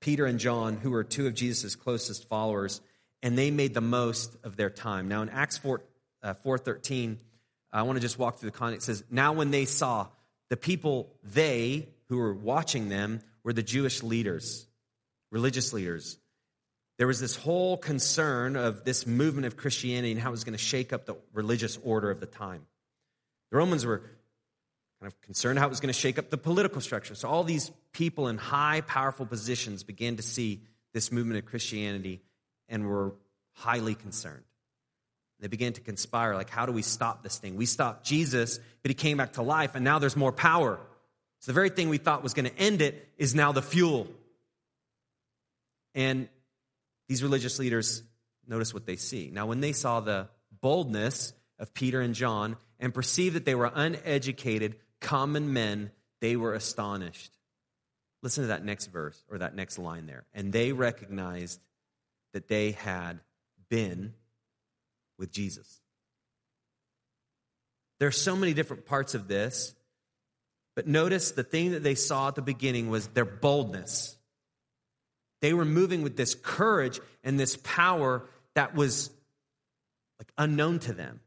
Peter 0.00 0.26
and 0.26 0.38
John, 0.38 0.76
who 0.76 0.90
were 0.90 1.04
two 1.04 1.26
of 1.26 1.34
Jesus' 1.34 1.76
closest 1.76 2.28
followers, 2.28 2.82
and 3.22 3.38
they 3.38 3.50
made 3.50 3.72
the 3.72 3.80
most 3.80 4.36
of 4.44 4.56
their 4.56 4.68
time. 4.68 5.08
Now, 5.08 5.22
in 5.22 5.30
Acts 5.30 5.56
4, 5.56 5.80
uh, 6.22 6.34
4.13, 6.44 7.16
I 7.72 7.82
want 7.82 7.96
to 7.96 8.00
just 8.00 8.18
walk 8.18 8.38
through 8.38 8.50
the 8.50 8.56
context. 8.56 8.88
It 8.88 8.96
says, 8.96 9.04
Now 9.10 9.32
when 9.32 9.50
they 9.50 9.64
saw 9.64 10.08
the 10.50 10.58
people, 10.58 11.10
they 11.22 11.88
who 12.08 12.18
were 12.18 12.34
watching 12.34 12.90
them 12.90 13.20
were 13.44 13.52
the 13.52 13.62
Jewish 13.62 14.02
leaders. 14.02 14.66
religious 15.34 15.72
leaders. 15.72 16.16
There 16.96 17.08
was 17.08 17.18
this 17.18 17.34
whole 17.34 17.76
concern 17.76 18.54
of 18.54 18.84
this 18.84 19.04
movement 19.04 19.46
of 19.46 19.56
Christianity 19.56 20.12
and 20.12 20.20
how 20.20 20.28
it 20.28 20.30
was 20.30 20.44
going 20.44 20.56
to 20.56 20.64
shake 20.64 20.92
up 20.92 21.06
the 21.06 21.16
religious 21.32 21.76
order 21.82 22.08
of 22.10 22.20
the 22.20 22.26
time. 22.26 22.62
The 23.50 23.56
Romans 23.56 23.84
were 23.84 23.98
kind 25.00 25.12
of 25.12 25.20
concerned 25.22 25.58
how 25.58 25.66
it 25.66 25.70
was 25.70 25.80
going 25.80 25.92
to 25.92 25.98
shake 25.98 26.20
up 26.20 26.30
the 26.30 26.38
political 26.38 26.80
structure. 26.80 27.16
So 27.16 27.28
all 27.28 27.42
these 27.42 27.72
people 27.92 28.28
in 28.28 28.38
high, 28.38 28.80
powerful 28.82 29.26
positions 29.26 29.82
began 29.82 30.16
to 30.16 30.22
see 30.22 30.62
this 30.92 31.10
movement 31.10 31.40
of 31.40 31.46
Christianity 31.46 32.22
and 32.68 32.86
were 32.86 33.12
highly 33.54 33.96
concerned. 33.96 34.44
They 35.40 35.48
began 35.48 35.72
to 35.72 35.80
conspire 35.80 36.36
like, 36.36 36.48
how 36.48 36.64
do 36.64 36.70
we 36.70 36.82
stop 36.82 37.24
this 37.24 37.38
thing? 37.38 37.56
We 37.56 37.66
stopped 37.66 38.06
Jesus, 38.06 38.60
but 38.82 38.90
he 38.90 38.94
came 38.94 39.16
back 39.16 39.32
to 39.32 39.42
life, 39.42 39.74
and 39.74 39.84
now 39.84 39.98
there's 39.98 40.16
more 40.16 40.32
power. 40.32 40.78
So 41.44 41.52
the 41.52 41.56
very 41.56 41.68
thing 41.68 41.90
we 41.90 41.98
thought 41.98 42.22
was 42.22 42.32
going 42.32 42.46
to 42.46 42.58
end 42.58 42.80
it 42.80 43.06
is 43.18 43.34
now 43.34 43.52
the 43.52 43.60
fuel. 43.60 44.06
And 45.94 46.30
these 47.06 47.22
religious 47.22 47.58
leaders 47.58 48.02
notice 48.48 48.72
what 48.72 48.86
they 48.86 48.96
see. 48.96 49.28
Now, 49.30 49.44
when 49.44 49.60
they 49.60 49.72
saw 49.72 50.00
the 50.00 50.30
boldness 50.62 51.34
of 51.58 51.74
Peter 51.74 52.00
and 52.00 52.14
John 52.14 52.56
and 52.80 52.94
perceived 52.94 53.36
that 53.36 53.44
they 53.44 53.54
were 53.54 53.70
uneducated, 53.74 54.76
common 55.02 55.52
men, 55.52 55.90
they 56.22 56.34
were 56.34 56.54
astonished. 56.54 57.36
Listen 58.22 58.44
to 58.44 58.48
that 58.48 58.64
next 58.64 58.86
verse 58.86 59.22
or 59.30 59.36
that 59.36 59.54
next 59.54 59.78
line 59.78 60.06
there. 60.06 60.24
And 60.32 60.50
they 60.50 60.72
recognized 60.72 61.60
that 62.32 62.48
they 62.48 62.70
had 62.70 63.20
been 63.68 64.14
with 65.18 65.30
Jesus. 65.30 65.82
There 67.98 68.08
are 68.08 68.12
so 68.12 68.34
many 68.34 68.54
different 68.54 68.86
parts 68.86 69.14
of 69.14 69.28
this, 69.28 69.74
but 70.74 70.86
notice 70.86 71.32
the 71.32 71.42
thing 71.42 71.72
that 71.72 71.82
they 71.82 71.94
saw 71.94 72.28
at 72.28 72.34
the 72.34 72.42
beginning 72.42 72.88
was 72.88 73.06
their 73.08 73.24
boldness. 73.24 74.16
They 75.40 75.52
were 75.52 75.64
moving 75.64 76.02
with 76.02 76.16
this 76.16 76.34
courage 76.34 77.00
and 77.22 77.38
this 77.38 77.56
power 77.62 78.26
that 78.54 78.74
was 78.74 79.10
like 80.18 80.32
unknown 80.38 80.78
to 80.80 80.92
them. 80.92 81.20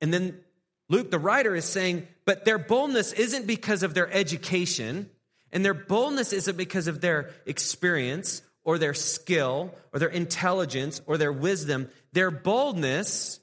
And 0.00 0.12
then 0.12 0.40
Luke, 0.88 1.10
the 1.10 1.18
writer, 1.18 1.54
is 1.54 1.64
saying, 1.64 2.06
but 2.26 2.44
their 2.44 2.58
boldness 2.58 3.12
isn't 3.12 3.46
because 3.46 3.82
of 3.82 3.94
their 3.94 4.10
education, 4.12 5.08
and 5.52 5.64
their 5.64 5.74
boldness 5.74 6.32
isn't 6.32 6.56
because 6.56 6.88
of 6.88 7.00
their 7.00 7.30
experience 7.46 8.42
or 8.64 8.76
their 8.76 8.94
skill 8.94 9.74
or 9.92 9.98
their 9.98 10.08
intelligence 10.08 11.00
or 11.06 11.16
their 11.16 11.32
wisdom. 11.32 11.88
Their 12.12 12.30
boldness 12.30 13.40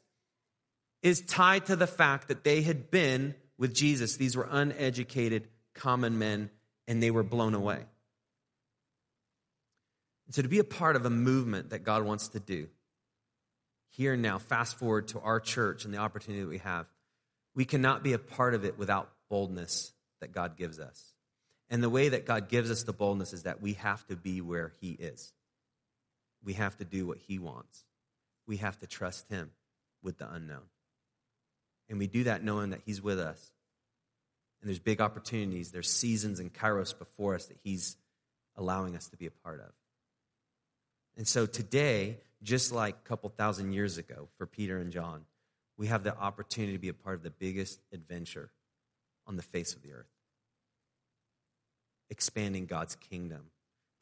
is 1.01 1.21
tied 1.21 1.67
to 1.67 1.75
the 1.75 1.87
fact 1.87 2.27
that 2.27 2.43
they 2.43 2.61
had 2.61 2.91
been 2.91 3.33
with 3.61 3.73
Jesus. 3.75 4.17
These 4.17 4.35
were 4.35 4.47
uneducated, 4.49 5.47
common 5.75 6.17
men, 6.17 6.49
and 6.87 7.01
they 7.01 7.11
were 7.11 7.21
blown 7.21 7.53
away. 7.53 7.85
And 10.25 10.35
so, 10.35 10.41
to 10.41 10.47
be 10.47 10.57
a 10.57 10.63
part 10.63 10.95
of 10.95 11.05
a 11.05 11.11
movement 11.11 11.69
that 11.69 11.83
God 11.83 12.03
wants 12.03 12.29
to 12.29 12.39
do, 12.39 12.67
here 13.91 14.13
and 14.13 14.21
now, 14.23 14.39
fast 14.39 14.79
forward 14.79 15.09
to 15.09 15.19
our 15.19 15.39
church 15.39 15.85
and 15.85 15.93
the 15.93 15.99
opportunity 15.99 16.41
that 16.41 16.49
we 16.49 16.57
have, 16.57 16.87
we 17.53 17.63
cannot 17.63 18.01
be 18.01 18.13
a 18.13 18.17
part 18.17 18.55
of 18.55 18.65
it 18.65 18.79
without 18.79 19.11
boldness 19.29 19.93
that 20.21 20.31
God 20.31 20.57
gives 20.57 20.79
us. 20.79 21.13
And 21.69 21.83
the 21.83 21.89
way 21.89 22.09
that 22.09 22.25
God 22.25 22.49
gives 22.49 22.71
us 22.71 22.81
the 22.81 22.93
boldness 22.93 23.31
is 23.31 23.43
that 23.43 23.61
we 23.61 23.73
have 23.73 24.05
to 24.07 24.15
be 24.15 24.41
where 24.41 24.73
He 24.81 24.91
is. 24.91 25.33
We 26.43 26.53
have 26.53 26.75
to 26.77 26.85
do 26.85 27.05
what 27.05 27.19
He 27.19 27.37
wants. 27.37 27.85
We 28.47 28.57
have 28.57 28.79
to 28.79 28.87
trust 28.87 29.29
Him 29.29 29.51
with 30.01 30.17
the 30.17 30.33
unknown. 30.33 30.63
And 31.91 31.99
we 31.99 32.07
do 32.07 32.23
that 32.23 32.43
knowing 32.43 32.71
that 32.71 32.81
He's 32.85 33.01
with 33.01 33.19
us. 33.19 33.51
And 34.61 34.69
there's 34.69 34.79
big 34.79 35.01
opportunities, 35.01 35.71
there's 35.71 35.91
seasons 35.91 36.39
and 36.39 36.51
kairos 36.51 36.97
before 36.97 37.35
us 37.35 37.45
that 37.47 37.57
He's 37.63 37.97
allowing 38.55 38.95
us 38.95 39.09
to 39.09 39.17
be 39.17 39.27
a 39.27 39.31
part 39.31 39.59
of. 39.59 39.71
And 41.17 41.27
so 41.27 41.45
today, 41.45 42.17
just 42.41 42.71
like 42.71 42.95
a 42.95 43.07
couple 43.07 43.29
thousand 43.29 43.73
years 43.73 43.97
ago 43.97 44.29
for 44.37 44.47
Peter 44.47 44.79
and 44.79 44.91
John, 44.91 45.25
we 45.77 45.87
have 45.87 46.03
the 46.03 46.17
opportunity 46.17 46.73
to 46.73 46.79
be 46.79 46.89
a 46.89 46.93
part 46.93 47.15
of 47.15 47.23
the 47.23 47.29
biggest 47.29 47.79
adventure 47.93 48.51
on 49.27 49.35
the 49.35 49.43
face 49.43 49.73
of 49.73 49.83
the 49.83 49.91
earth 49.93 50.07
expanding 52.11 52.65
God's 52.65 52.95
kingdom, 52.95 53.41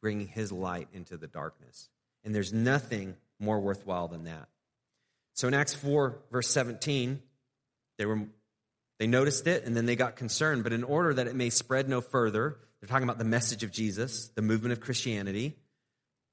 bringing 0.02 0.26
his 0.26 0.52
light 0.52 0.88
into 0.92 1.16
the 1.16 1.28
darkness. 1.28 1.88
And 2.24 2.34
there's 2.34 2.52
nothing 2.52 3.14
more 3.38 3.60
worthwhile 3.60 4.08
than 4.08 4.24
that. 4.24 4.48
So 5.32 5.48
in 5.48 5.54
Acts 5.54 5.74
4, 5.74 6.18
verse 6.30 6.48
17, 6.48 7.22
they 8.00 8.06
were 8.06 8.22
they 8.98 9.06
noticed 9.06 9.46
it 9.46 9.64
and 9.64 9.76
then 9.76 9.84
they 9.86 9.94
got 9.94 10.16
concerned, 10.16 10.64
but 10.64 10.72
in 10.72 10.84
order 10.84 11.14
that 11.14 11.26
it 11.26 11.34
may 11.36 11.50
spread 11.50 11.88
no 11.88 12.00
further, 12.00 12.56
they're 12.80 12.88
talking 12.88 13.04
about 13.04 13.18
the 13.18 13.24
message 13.24 13.62
of 13.62 13.70
Jesus, 13.70 14.30
the 14.34 14.42
movement 14.42 14.72
of 14.72 14.80
Christianity 14.80 15.56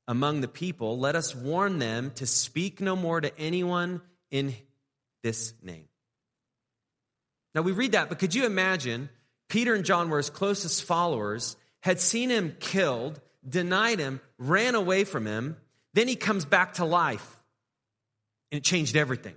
among 0.07 0.41
the 0.41 0.47
people, 0.47 0.97
let 0.97 1.15
us 1.15 1.35
warn 1.35 1.79
them 1.79 2.11
to 2.15 2.25
speak 2.25 2.79
no 2.79 2.95
more 2.95 3.19
to 3.19 3.37
anyone 3.37 4.01
in 4.31 4.55
this 5.23 5.53
name. 5.61 5.87
Now 7.53 7.61
we 7.61 7.73
read 7.73 7.91
that, 7.91 8.09
but 8.09 8.19
could 8.19 8.33
you 8.33 8.45
imagine 8.45 9.09
Peter 9.49 9.73
and 9.73 9.83
John 9.83 10.09
were 10.09 10.17
his 10.17 10.29
closest 10.29 10.83
followers 10.83 11.57
had 11.81 11.99
seen 11.99 12.29
him 12.29 12.55
killed, 12.59 13.19
denied 13.47 13.99
him, 13.99 14.21
ran 14.37 14.75
away 14.75 15.03
from 15.03 15.25
him. 15.25 15.57
Then 15.93 16.07
he 16.07 16.15
comes 16.15 16.45
back 16.45 16.75
to 16.75 16.85
life. 16.85 17.35
And 18.51 18.59
it 18.59 18.63
changed 18.63 18.95
everything. 18.95 19.35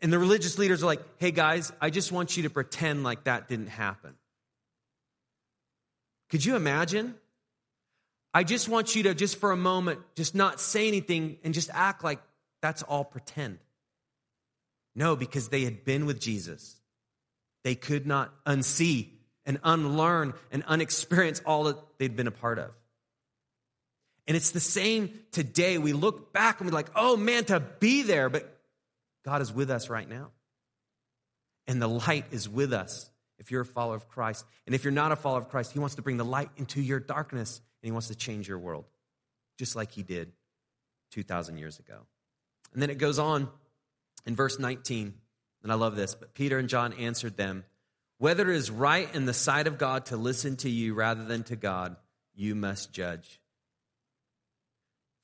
And 0.00 0.12
the 0.12 0.18
religious 0.18 0.58
leaders 0.58 0.82
are 0.82 0.86
like, 0.86 1.02
hey 1.18 1.30
guys, 1.30 1.72
I 1.80 1.90
just 1.90 2.12
want 2.12 2.36
you 2.36 2.44
to 2.44 2.50
pretend 2.50 3.02
like 3.02 3.24
that 3.24 3.48
didn't 3.48 3.68
happen. 3.68 4.14
Could 6.30 6.44
you 6.44 6.56
imagine? 6.56 7.14
I 8.32 8.44
just 8.44 8.68
want 8.68 8.94
you 8.94 9.04
to, 9.04 9.14
just 9.14 9.40
for 9.40 9.50
a 9.50 9.56
moment, 9.56 10.00
just 10.14 10.34
not 10.34 10.60
say 10.60 10.86
anything 10.86 11.38
and 11.42 11.54
just 11.54 11.70
act 11.72 12.04
like 12.04 12.20
that's 12.60 12.82
all 12.82 13.04
pretend. 13.04 13.58
No, 14.94 15.16
because 15.16 15.48
they 15.48 15.64
had 15.64 15.84
been 15.84 16.06
with 16.06 16.20
Jesus. 16.20 16.76
They 17.64 17.74
could 17.74 18.06
not 18.06 18.32
unsee 18.44 19.08
and 19.46 19.58
unlearn 19.64 20.34
and 20.52 20.62
unexperience 20.64 21.40
all 21.46 21.64
that 21.64 21.76
they'd 21.98 22.14
been 22.14 22.26
a 22.26 22.32
part 22.32 22.58
of. 22.58 22.70
And 24.26 24.36
it's 24.36 24.50
the 24.50 24.60
same 24.60 25.18
today. 25.32 25.78
We 25.78 25.94
look 25.94 26.32
back 26.34 26.60
and 26.60 26.68
we're 26.68 26.74
like, 26.74 26.90
oh 26.94 27.16
man, 27.16 27.46
to 27.46 27.60
be 27.60 28.02
there, 28.02 28.28
but 28.28 28.57
God 29.28 29.42
is 29.42 29.52
with 29.52 29.70
us 29.70 29.90
right 29.90 30.08
now. 30.08 30.30
And 31.66 31.82
the 31.82 31.86
light 31.86 32.24
is 32.30 32.48
with 32.48 32.72
us 32.72 33.10
if 33.38 33.50
you're 33.50 33.60
a 33.60 33.66
follower 33.66 33.94
of 33.94 34.08
Christ. 34.08 34.46
And 34.64 34.74
if 34.74 34.84
you're 34.84 34.90
not 34.90 35.12
a 35.12 35.16
follower 35.16 35.40
of 35.40 35.50
Christ, 35.50 35.70
He 35.72 35.78
wants 35.78 35.96
to 35.96 36.02
bring 36.02 36.16
the 36.16 36.24
light 36.24 36.48
into 36.56 36.80
your 36.80 36.98
darkness 36.98 37.58
and 37.58 37.88
He 37.88 37.92
wants 37.92 38.08
to 38.08 38.14
change 38.14 38.48
your 38.48 38.58
world, 38.58 38.86
just 39.58 39.76
like 39.76 39.92
He 39.92 40.02
did 40.02 40.32
2,000 41.12 41.58
years 41.58 41.78
ago. 41.78 42.06
And 42.72 42.80
then 42.80 42.88
it 42.88 42.96
goes 42.96 43.18
on 43.18 43.50
in 44.24 44.34
verse 44.34 44.58
19, 44.58 45.12
and 45.62 45.72
I 45.72 45.74
love 45.74 45.94
this, 45.94 46.14
but 46.14 46.32
Peter 46.32 46.56
and 46.56 46.70
John 46.70 46.94
answered 46.94 47.36
them 47.36 47.64
whether 48.16 48.50
it 48.50 48.56
is 48.56 48.70
right 48.70 49.14
in 49.14 49.26
the 49.26 49.34
sight 49.34 49.66
of 49.66 49.76
God 49.76 50.06
to 50.06 50.16
listen 50.16 50.56
to 50.56 50.70
you 50.70 50.94
rather 50.94 51.24
than 51.24 51.42
to 51.44 51.56
God, 51.56 51.96
you 52.34 52.54
must 52.54 52.94
judge. 52.94 53.40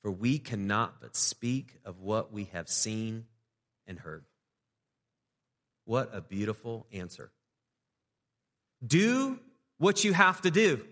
For 0.03 0.11
we 0.11 0.37
cannot 0.37 1.01
but 1.01 1.15
speak 1.15 1.79
of 1.83 2.01
what 2.01 2.31
we 2.31 2.43
have 2.53 2.69
seen 2.69 3.25
and 3.87 3.99
heard. 3.99 4.25
What 5.85 6.09
a 6.13 6.21
beautiful 6.21 6.87
answer. 6.91 7.31
Do 8.85 9.39
what 9.77 10.03
you 10.03 10.13
have 10.13 10.41
to 10.41 10.51
do. 10.51 10.85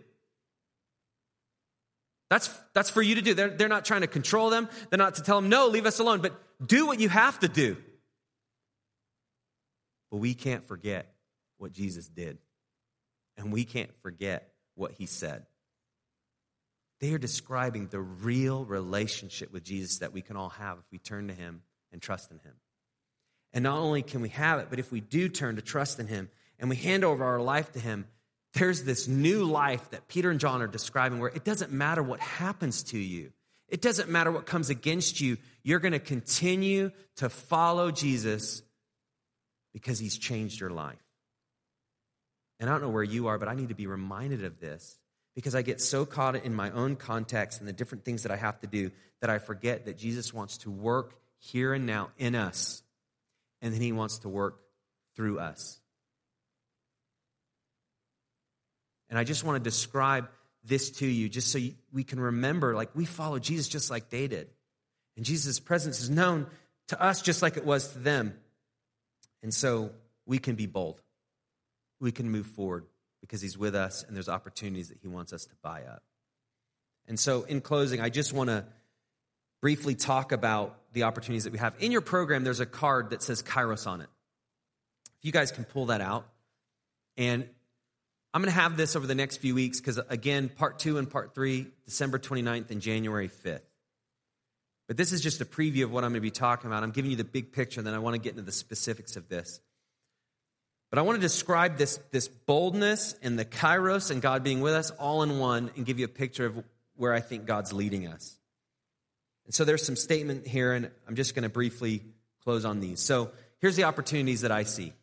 That's, 2.30 2.50
that's 2.74 2.90
for 2.90 3.02
you 3.02 3.16
to 3.16 3.22
do. 3.22 3.34
They're, 3.34 3.50
they're 3.50 3.68
not 3.68 3.86
trying 3.86 4.02
to 4.02 4.08
control 4.08 4.50
them. 4.50 4.70
They're 4.90 4.98
not 4.98 5.16
to 5.16 5.22
tell 5.22 5.40
them, 5.40 5.50
no, 5.50 5.68
leave 5.68 5.86
us 5.86 6.00
alone, 6.00 6.22
but 6.22 6.34
do 6.66 6.88
what 6.88 7.00
you 7.00 7.10
have 7.10 7.40
to 7.42 7.48
do. 7.48 7.78
But 10.10 10.18
we 10.18 10.34
can't 10.34 10.66
forget 10.66 11.14
what 11.58 11.72
Jesus 11.74 12.08
did. 12.08 12.38
And 13.38 13.52
we 13.52 13.66
can't 13.66 13.94
forget 14.02 14.52
what 14.76 14.94
he 14.94 15.06
said. 15.06 15.46
They 17.02 17.14
are 17.14 17.20
describing 17.20 17.88
the 17.88 18.00
real 18.00 18.64
relationship 18.66 19.52
with 19.52 19.64
Jesus 19.64 20.00
that 20.00 20.14
we 20.14 20.22
can 20.22 20.38
all 20.38 20.50
have 20.50 20.78
if 20.78 20.86
we 20.92 21.00
turn 21.00 21.28
to 21.28 21.34
him 21.34 21.62
and 21.92 22.02
trust 22.02 22.32
in 22.32 22.40
him. 22.40 22.54
And 23.54 23.64
not 23.64 23.80
only 23.80 24.02
can 24.02 24.22
we 24.22 24.30
have 24.30 24.60
it, 24.60 24.68
but 24.70 24.80
if 24.80 24.92
we 24.92 25.00
do 25.00 25.30
turn 25.30 25.58
to 25.58 25.62
trust 25.62 26.00
in 26.00 26.08
him 26.08 26.30
and 26.60 26.70
we 26.70 26.76
hand 26.76 27.04
over 27.04 27.24
our 27.24 27.40
life 27.40 27.72
to 27.74 27.80
him, 27.80 28.08
there's 28.54 28.84
this 28.84 29.08
new 29.08 29.46
life 29.46 29.90
that 29.92 30.08
Peter 30.08 30.30
and 30.30 30.40
John 30.40 30.62
are 30.62 30.68
describing 30.68 31.20
where 31.20 31.30
it 31.30 31.44
doesn't 31.44 31.72
matter 31.72 32.02
what 32.02 32.20
happens 32.20 32.84
to 32.84 32.98
you. 32.98 33.32
It 33.68 33.82
doesn't 33.82 34.10
matter 34.10 34.32
what 34.32 34.46
comes 34.46 34.70
against 34.70 35.20
you. 35.20 35.38
You're 35.64 35.80
going 35.80 35.94
to 35.94 36.00
continue 36.00 36.92
to 37.18 37.30
follow 37.30 37.90
Jesus 37.90 38.62
because 39.74 39.98
he's 39.98 40.18
changed 40.18 40.60
your 40.60 40.70
life. 40.70 41.00
And 42.60 42.70
I 42.70 42.74
don't 42.74 42.84
know 42.84 42.90
where 42.90 43.04
you 43.04 43.28
are, 43.28 43.40
but 43.40 43.48
I 43.48 43.56
need 43.56 43.70
to 43.70 43.76
be 43.76 43.88
reminded 43.88 44.44
of 44.44 44.60
this 44.60 45.00
because 45.36 45.56
I 45.56 45.64
get 45.64 45.82
so 45.82 46.06
caught 46.06 46.36
in 46.36 46.54
my 46.54 46.70
own 46.70 46.96
context 46.96 47.60
and 47.60 47.68
the 47.68 47.74
different 47.74 48.06
things 48.06 48.24
that 48.24 48.32
I 48.32 48.36
have 48.36 48.60
to 48.62 48.68
do 48.68 48.92
that 49.22 49.32
I 49.32 49.40
forget 49.40 49.86
that 49.86 49.98
Jesus 49.98 50.34
wants 50.34 50.60
to 50.60 50.70
work 50.70 51.16
here 51.40 51.74
and 51.74 51.88
now 51.88 52.12
in 52.20 52.36
us. 52.36 52.83
And 53.64 53.74
then 53.74 53.82
he 53.82 53.94
wants 53.94 54.20
to 54.20 54.30
work 54.30 54.60
through 55.16 55.40
us. 55.40 55.80
And 59.10 59.18
I 59.18 59.24
just 59.24 59.44
want 59.44 59.64
to 59.64 59.68
describe 59.68 60.28
this 60.64 60.92
to 60.92 61.08
you 61.08 61.30
just 61.30 61.52
so 61.52 61.60
we 61.92 62.04
can 62.04 62.20
remember 62.20 62.76
like 62.76 62.96
we 62.96 63.06
follow 63.06 63.40
Jesus 63.40 63.68
just 63.68 63.90
like 63.90 64.10
they 64.10 64.28
did. 64.28 64.50
And 65.16 65.26
Jesus' 65.26 65.60
presence 65.60 66.02
is 66.02 66.10
known 66.10 66.48
to 66.90 67.02
us 67.02 67.22
just 67.22 67.42
like 67.42 67.58
it 67.58 67.66
was 67.66 67.94
to 67.94 68.00
them. 68.00 68.34
And 69.42 69.54
so 69.54 69.92
we 70.26 70.40
can 70.40 70.56
be 70.56 70.66
bold. 70.66 71.02
We 72.00 72.12
can 72.12 72.30
move 72.30 72.48
forward 72.48 72.86
because 73.22 73.42
he's 73.42 73.58
with 73.58 73.76
us 73.76 74.04
and 74.04 74.16
there's 74.16 74.30
opportunities 74.30 74.90
that 74.90 74.98
he 75.02 75.08
wants 75.08 75.32
us 75.32 75.46
to 75.46 75.56
buy 75.62 75.84
up. 75.84 76.04
And 77.08 77.20
so, 77.20 77.44
in 77.44 77.62
closing, 77.62 78.00
I 78.00 78.10
just 78.10 78.34
want 78.34 78.50
to 78.50 78.66
briefly 79.64 79.96
talk 79.96 80.34
about 80.34 80.78
the 80.92 81.04
opportunities 81.04 81.46
that 81.46 81.54
we 81.54 81.58
have. 81.58 81.74
In 81.80 81.94
your 81.94 82.02
program, 82.02 82.44
there's 82.44 82.60
a 82.60 82.66
card 82.66 83.12
that 83.12 83.24
says 83.24 83.42
Kairos 83.42 83.88
on 83.88 84.02
it. 84.02 84.10
If 85.20 85.26
you 85.26 85.32
guys 85.32 85.54
can 85.54 85.64
pull 85.64 85.86
that 85.86 86.02
out. 86.02 86.28
And 87.16 87.48
I'm 88.34 88.42
going 88.42 88.54
to 88.54 88.60
have 88.60 88.76
this 88.76 88.98
over 88.98 89.08
the 89.08 89.16
next 89.16 89.38
few 89.38 89.56
weeks 89.56 89.80
because, 89.80 90.02
again, 90.10 90.50
part 90.50 90.80
two 90.80 90.98
and 90.98 91.10
part 91.10 91.34
three, 91.34 91.68
December 91.86 92.20
29th 92.20 92.72
and 92.72 92.82
January 92.82 93.30
5th. 93.30 93.62
But 94.90 94.98
this 94.98 95.14
is 95.14 95.22
just 95.22 95.40
a 95.40 95.46
preview 95.46 95.86
of 95.86 95.94
what 95.94 96.04
I'm 96.04 96.12
going 96.12 96.16
to 96.16 96.28
be 96.28 96.30
talking 96.30 96.70
about. 96.70 96.84
I'm 96.84 96.92
giving 96.92 97.12
you 97.12 97.16
the 97.16 97.24
big 97.24 97.54
picture, 97.54 97.80
and 97.80 97.88
then 97.88 97.94
I 97.94 98.00
want 98.00 98.16
to 98.16 98.20
get 98.22 98.32
into 98.32 98.42
the 98.42 98.52
specifics 98.52 99.16
of 99.16 99.30
this. 99.30 99.62
But 100.90 101.00
I 101.00 101.04
want 101.04 101.16
to 101.16 101.22
describe 101.22 101.78
this, 101.78 102.02
this 102.12 102.28
boldness 102.28 103.16
and 103.22 103.40
the 103.40 103.46
kairos 103.46 104.12
and 104.12 104.22
God 104.22 104.44
being 104.44 104.60
with 104.60 104.74
us 104.74 104.92
all 104.92 105.24
in 105.24 105.40
one 105.40 105.72
and 105.78 105.86
give 105.86 106.00
you 106.00 106.06
a 106.06 106.10
picture 106.10 106.46
of 106.46 106.62
where 106.98 107.14
I 107.14 107.22
think 107.22 107.46
God's 107.46 107.72
leading 107.72 108.08
us. 108.08 108.38
And 109.46 109.54
so 109.54 109.66
there's 109.66 109.86
some 109.86 109.96
statement 109.96 110.48
here, 110.48 110.74
and 110.74 110.90
I'm 111.08 111.16
just 111.16 111.36
going 111.36 111.44
to 111.44 111.50
briefly 111.50 112.04
close 112.44 112.66
on 112.66 112.80
these. 112.80 113.00
So 113.00 113.32
here's 113.60 113.76
the 113.76 113.84
opportunities 113.84 114.42
that 114.42 114.52
I 114.52 114.64
see 114.64 114.94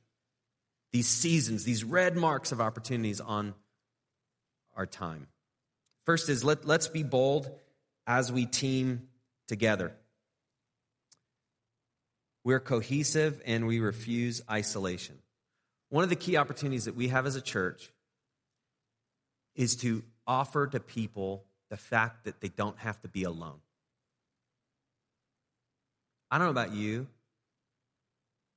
these 0.93 1.09
seasons, 1.09 1.65
these 1.65 1.85
red 1.85 2.17
marks 2.17 2.53
of 2.53 2.61
opportunities 2.61 3.21
on 3.21 3.55
our 4.77 4.87
time. 4.87 5.29
First 6.05 6.29
is 6.29 6.43
let, 6.43 6.67
let's 6.67 6.89
be 6.89 7.03
bold 7.03 7.51
as 8.07 8.33
we 8.33 8.47
team 8.47 9.09
together. 9.47 9.93
We're 12.43 12.61
cohesive 12.61 13.41
and 13.45 13.67
we 13.67 13.81
refuse 13.81 14.43
isolation. 14.51 15.19
One 15.91 16.03
of 16.03 16.11
the 16.11 16.17
key 16.17 16.37
opportunities 16.37 16.87
that 16.87 16.97
we 16.97 17.09
have 17.09 17.27
as 17.27 17.37
a 17.37 17.41
church 17.41 17.93
is 19.55 19.77
to 19.77 20.03
offer 20.27 20.67
to 20.67 20.81
people 20.81 21.45
the 21.69 21.77
fact 21.77 22.25
that 22.25 22.41
they 22.41 22.49
don't 22.49 22.79
have 22.79 23.01
to 23.03 23.09
be 23.09 23.25
alone. 23.25 23.61
I 26.31 26.39
don't 26.39 26.47
know 26.47 26.51
about 26.51 26.73
you, 26.73 27.07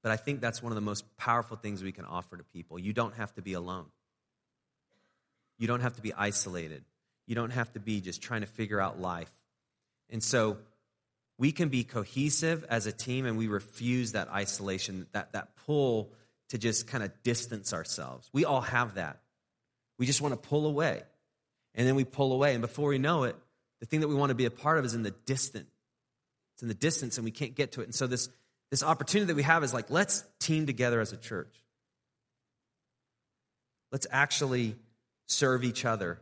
but 0.04 0.12
I 0.12 0.18
think 0.18 0.42
that's 0.42 0.62
one 0.62 0.72
of 0.72 0.76
the 0.76 0.82
most 0.82 1.18
powerful 1.18 1.58
things 1.58 1.82
we 1.82 1.92
can 1.92 2.06
offer 2.06 2.38
to 2.38 2.44
people. 2.44 2.78
You 2.78 2.94
don't 2.94 3.16
have 3.16 3.34
to 3.36 3.42
be 3.42 3.54
alone. 3.54 3.86
You 5.58 5.68
don't 5.68 5.80
have 5.80 5.96
to 5.96 6.02
be 6.02 6.14
isolated. 6.14 6.84
You 7.26 7.36
don't 7.36 7.52
have 7.52 7.72
to 7.74 7.80
be 7.80 8.02
just 8.02 8.22
trying 8.22 8.42
to 8.42 8.48
figure 8.48 8.82
out 8.82 9.00
life. 9.00 9.32
And 10.10 10.22
so 10.22 10.58
we 11.38 11.52
can 11.52 11.70
be 11.70 11.84
cohesive 11.84 12.66
as 12.70 12.86
a 12.86 12.92
team 12.92 13.26
and 13.26 13.38
we 13.38 13.48
refuse 13.48 14.12
that 14.12 14.30
isolation, 14.30 15.08
that, 15.14 15.34
that 15.34 15.56
pull 15.66 16.12
to 16.50 16.58
just 16.58 16.88
kind 16.88 17.04
of 17.04 17.12
distance 17.24 17.74
ourselves. 17.74 18.30
We 18.34 18.46
all 18.46 18.62
have 18.62 18.96
that. 18.96 19.22
We 19.98 20.06
just 20.06 20.22
want 20.22 20.34
to 20.34 20.50
pull 20.50 20.68
away. 20.68 21.02
And 21.76 21.88
then 21.88 21.96
we 21.96 22.04
pull 22.04 22.34
away. 22.34 22.54
And 22.54 22.62
before 22.62 22.90
we 22.90 23.00
know 23.00 23.24
it, 23.24 23.36
the 23.80 23.86
thing 23.86 24.02
that 24.02 24.08
we 24.08 24.16
want 24.16 24.30
to 24.30 24.36
be 24.36 24.46
a 24.46 24.52
part 24.52 24.78
of 24.78 24.86
is 24.86 24.94
in 24.94 25.04
the 25.04 25.12
distant. 25.26 25.68
In 26.64 26.70
the 26.70 26.74
distance 26.74 27.18
and 27.18 27.26
we 27.26 27.32
can't 27.32 27.56
get 27.56 27.74
to 27.74 27.82
it. 27.82 27.84
And 27.84 27.94
so 27.94 28.08
this, 28.08 28.30
this 28.72 28.84
opportunity 28.84 29.28
that 29.28 29.36
we 29.36 29.44
have 29.44 29.66
is 29.66 29.74
like, 29.74 29.90
let's 29.90 30.24
team 30.40 30.66
together 30.66 31.02
as 31.02 31.12
a 31.12 31.18
church. 31.18 31.54
Let's 33.92 34.08
actually 34.10 34.78
serve 35.26 35.66
each 35.66 35.84
other, 35.84 36.22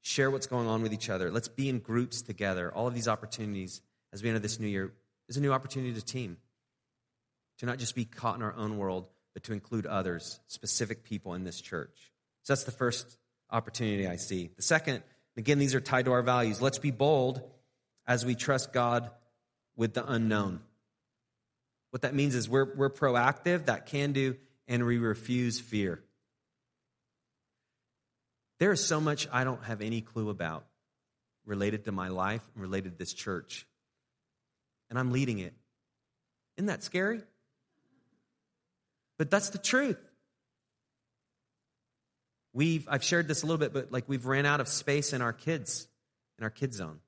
share 0.00 0.32
what's 0.32 0.48
going 0.48 0.66
on 0.66 0.82
with 0.82 0.92
each 0.92 1.08
other. 1.08 1.30
Let's 1.30 1.46
be 1.46 1.68
in 1.68 1.78
groups 1.78 2.22
together. 2.22 2.74
All 2.74 2.88
of 2.88 2.94
these 2.94 3.06
opportunities 3.06 3.82
as 4.12 4.20
we 4.20 4.30
enter 4.30 4.40
this 4.40 4.58
new 4.58 4.66
year 4.66 4.92
is 5.28 5.36
a 5.36 5.40
new 5.40 5.52
opportunity 5.52 5.94
to 5.94 6.04
team, 6.04 6.38
to 7.58 7.66
not 7.66 7.78
just 7.78 7.94
be 7.94 8.04
caught 8.04 8.34
in 8.34 8.42
our 8.42 8.54
own 8.56 8.78
world, 8.78 9.06
but 9.32 9.44
to 9.44 9.52
include 9.52 9.86
others, 9.86 10.40
specific 10.48 11.04
people 11.04 11.34
in 11.34 11.44
this 11.44 11.60
church. 11.60 12.10
So 12.42 12.52
that's 12.52 12.64
the 12.64 12.72
first 12.72 13.16
opportunity 13.48 14.08
I 14.08 14.16
see. 14.16 14.50
The 14.56 14.62
second, 14.62 15.04
again, 15.36 15.60
these 15.60 15.76
are 15.76 15.80
tied 15.80 16.06
to 16.06 16.12
our 16.12 16.22
values. 16.22 16.60
Let's 16.60 16.80
be 16.80 16.90
bold 16.90 17.48
as 18.08 18.26
we 18.26 18.34
trust 18.34 18.72
God 18.72 19.08
with 19.76 19.94
the 19.94 20.10
unknown. 20.10 20.60
What 21.90 22.02
that 22.02 22.14
means 22.14 22.34
is 22.34 22.48
we're, 22.48 22.74
we're 22.74 22.90
proactive, 22.90 23.66
that 23.66 23.86
can 23.86 24.12
do, 24.12 24.36
and 24.66 24.84
we 24.86 24.98
refuse 24.98 25.60
fear. 25.60 26.02
There 28.58 28.72
is 28.72 28.84
so 28.84 29.00
much 29.00 29.28
I 29.32 29.44
don't 29.44 29.62
have 29.64 29.80
any 29.80 30.00
clue 30.00 30.30
about 30.30 30.64
related 31.44 31.84
to 31.86 31.92
my 31.92 32.08
life 32.08 32.42
and 32.54 32.62
related 32.62 32.92
to 32.92 32.98
this 32.98 33.12
church 33.12 33.66
and 34.92 34.98
I'm 34.98 35.10
leading 35.10 35.38
it. 35.38 35.54
Isn't 36.58 36.66
that 36.66 36.82
scary? 36.84 37.22
But 39.16 39.30
that's 39.30 39.48
the 39.48 39.56
truth. 39.56 39.96
We've, 42.52 42.86
I've 42.90 43.02
shared 43.02 43.26
this 43.26 43.42
a 43.42 43.46
little 43.46 43.56
bit, 43.56 43.72
but 43.72 43.90
like 43.90 44.06
we've 44.06 44.26
ran 44.26 44.44
out 44.44 44.60
of 44.60 44.68
space 44.68 45.14
in 45.14 45.22
our 45.22 45.32
kids, 45.32 45.88
in 46.36 46.44
our 46.44 46.50
kid 46.50 46.74
zone. 46.74 47.00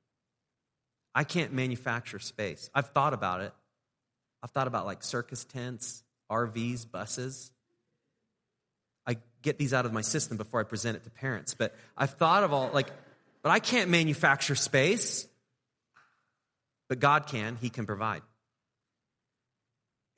I 1.14 1.24
can't 1.24 1.52
manufacture 1.52 2.18
space. 2.18 2.70
I've 2.74 2.90
thought 2.90 3.14
about 3.14 3.40
it. 3.40 3.52
I've 4.42 4.50
thought 4.50 4.66
about 4.66 4.84
like 4.84 5.02
circus 5.02 5.44
tents, 5.44 6.02
RVs, 6.30 6.90
buses. 6.90 7.52
I 9.06 9.16
get 9.42 9.58
these 9.58 9.72
out 9.72 9.86
of 9.86 9.92
my 9.92 10.00
system 10.00 10.36
before 10.36 10.60
I 10.60 10.64
present 10.64 10.96
it 10.96 11.04
to 11.04 11.10
parents, 11.10 11.54
but 11.54 11.74
I've 11.96 12.10
thought 12.10 12.42
of 12.42 12.52
all, 12.52 12.70
like, 12.72 12.90
but 13.42 13.50
I 13.50 13.58
can't 13.58 13.90
manufacture 13.90 14.54
space. 14.54 15.26
But 16.88 17.00
God 17.00 17.26
can, 17.26 17.56
He 17.56 17.70
can 17.70 17.86
provide. 17.86 18.22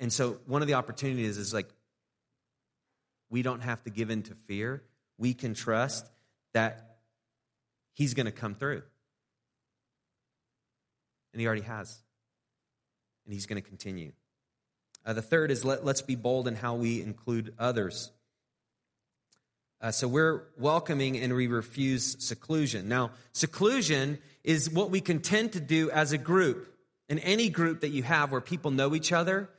And 0.00 0.12
so 0.12 0.38
one 0.46 0.62
of 0.62 0.68
the 0.68 0.74
opportunities 0.74 1.38
is 1.38 1.54
like 1.54 1.68
we 3.30 3.42
don't 3.42 3.60
have 3.60 3.82
to 3.84 3.90
give 3.90 4.10
in 4.10 4.22
to 4.24 4.34
fear. 4.46 4.82
We 5.18 5.34
can 5.34 5.54
trust 5.54 6.08
that 6.54 6.98
He's 7.94 8.14
going 8.14 8.26
to 8.26 8.32
come 8.32 8.54
through. 8.54 8.82
And 11.36 11.40
He 11.42 11.46
already 11.46 11.60
has. 11.60 11.98
And 13.26 13.34
He's 13.34 13.44
going 13.44 13.62
to 13.62 13.68
continue. 13.68 14.12
Uh, 15.04 15.12
the 15.12 15.20
third 15.20 15.50
is 15.50 15.66
let, 15.66 15.84
let's 15.84 16.00
be 16.00 16.14
bold 16.14 16.48
in 16.48 16.56
how 16.56 16.76
we 16.76 17.02
include 17.02 17.52
others. 17.58 18.10
Uh, 19.82 19.90
so 19.90 20.08
we're 20.08 20.44
welcoming 20.56 21.18
and 21.18 21.34
we 21.34 21.46
refuse 21.46 22.16
seclusion. 22.24 22.88
Now, 22.88 23.10
seclusion 23.32 24.16
is 24.44 24.70
what 24.70 24.90
we 24.90 25.02
can 25.02 25.20
tend 25.20 25.52
to 25.52 25.60
do 25.60 25.90
as 25.90 26.12
a 26.12 26.18
group. 26.18 26.74
In 27.10 27.18
any 27.18 27.50
group 27.50 27.82
that 27.82 27.90
you 27.90 28.02
have 28.02 28.32
where 28.32 28.40
people 28.40 28.70
know 28.70 28.94
each 28.94 29.12
other, 29.12 29.50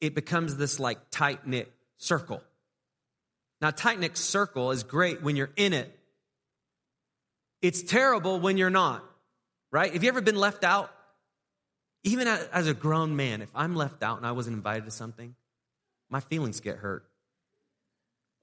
it 0.00 0.14
becomes 0.14 0.56
this 0.56 0.78
like 0.78 0.98
tight 1.10 1.48
knit 1.48 1.72
circle. 1.96 2.40
Now, 3.60 3.72
tight 3.72 3.98
knit 3.98 4.16
circle 4.16 4.70
is 4.70 4.84
great 4.84 5.20
when 5.20 5.34
you're 5.34 5.50
in 5.56 5.72
it. 5.72 5.98
It's 7.60 7.82
terrible 7.82 8.38
when 8.38 8.56
you're 8.56 8.70
not, 8.70 9.04
right? 9.72 9.92
Have 9.92 10.04
you 10.04 10.08
ever 10.10 10.20
been 10.20 10.36
left 10.36 10.62
out? 10.62 10.93
Even 12.04 12.28
as 12.28 12.66
a 12.66 12.74
grown 12.74 13.16
man, 13.16 13.40
if 13.40 13.48
I'm 13.54 13.74
left 13.74 14.02
out 14.02 14.18
and 14.18 14.26
I 14.26 14.32
wasn't 14.32 14.56
invited 14.56 14.84
to 14.84 14.90
something, 14.90 15.34
my 16.10 16.20
feelings 16.20 16.60
get 16.60 16.76
hurt. 16.76 17.04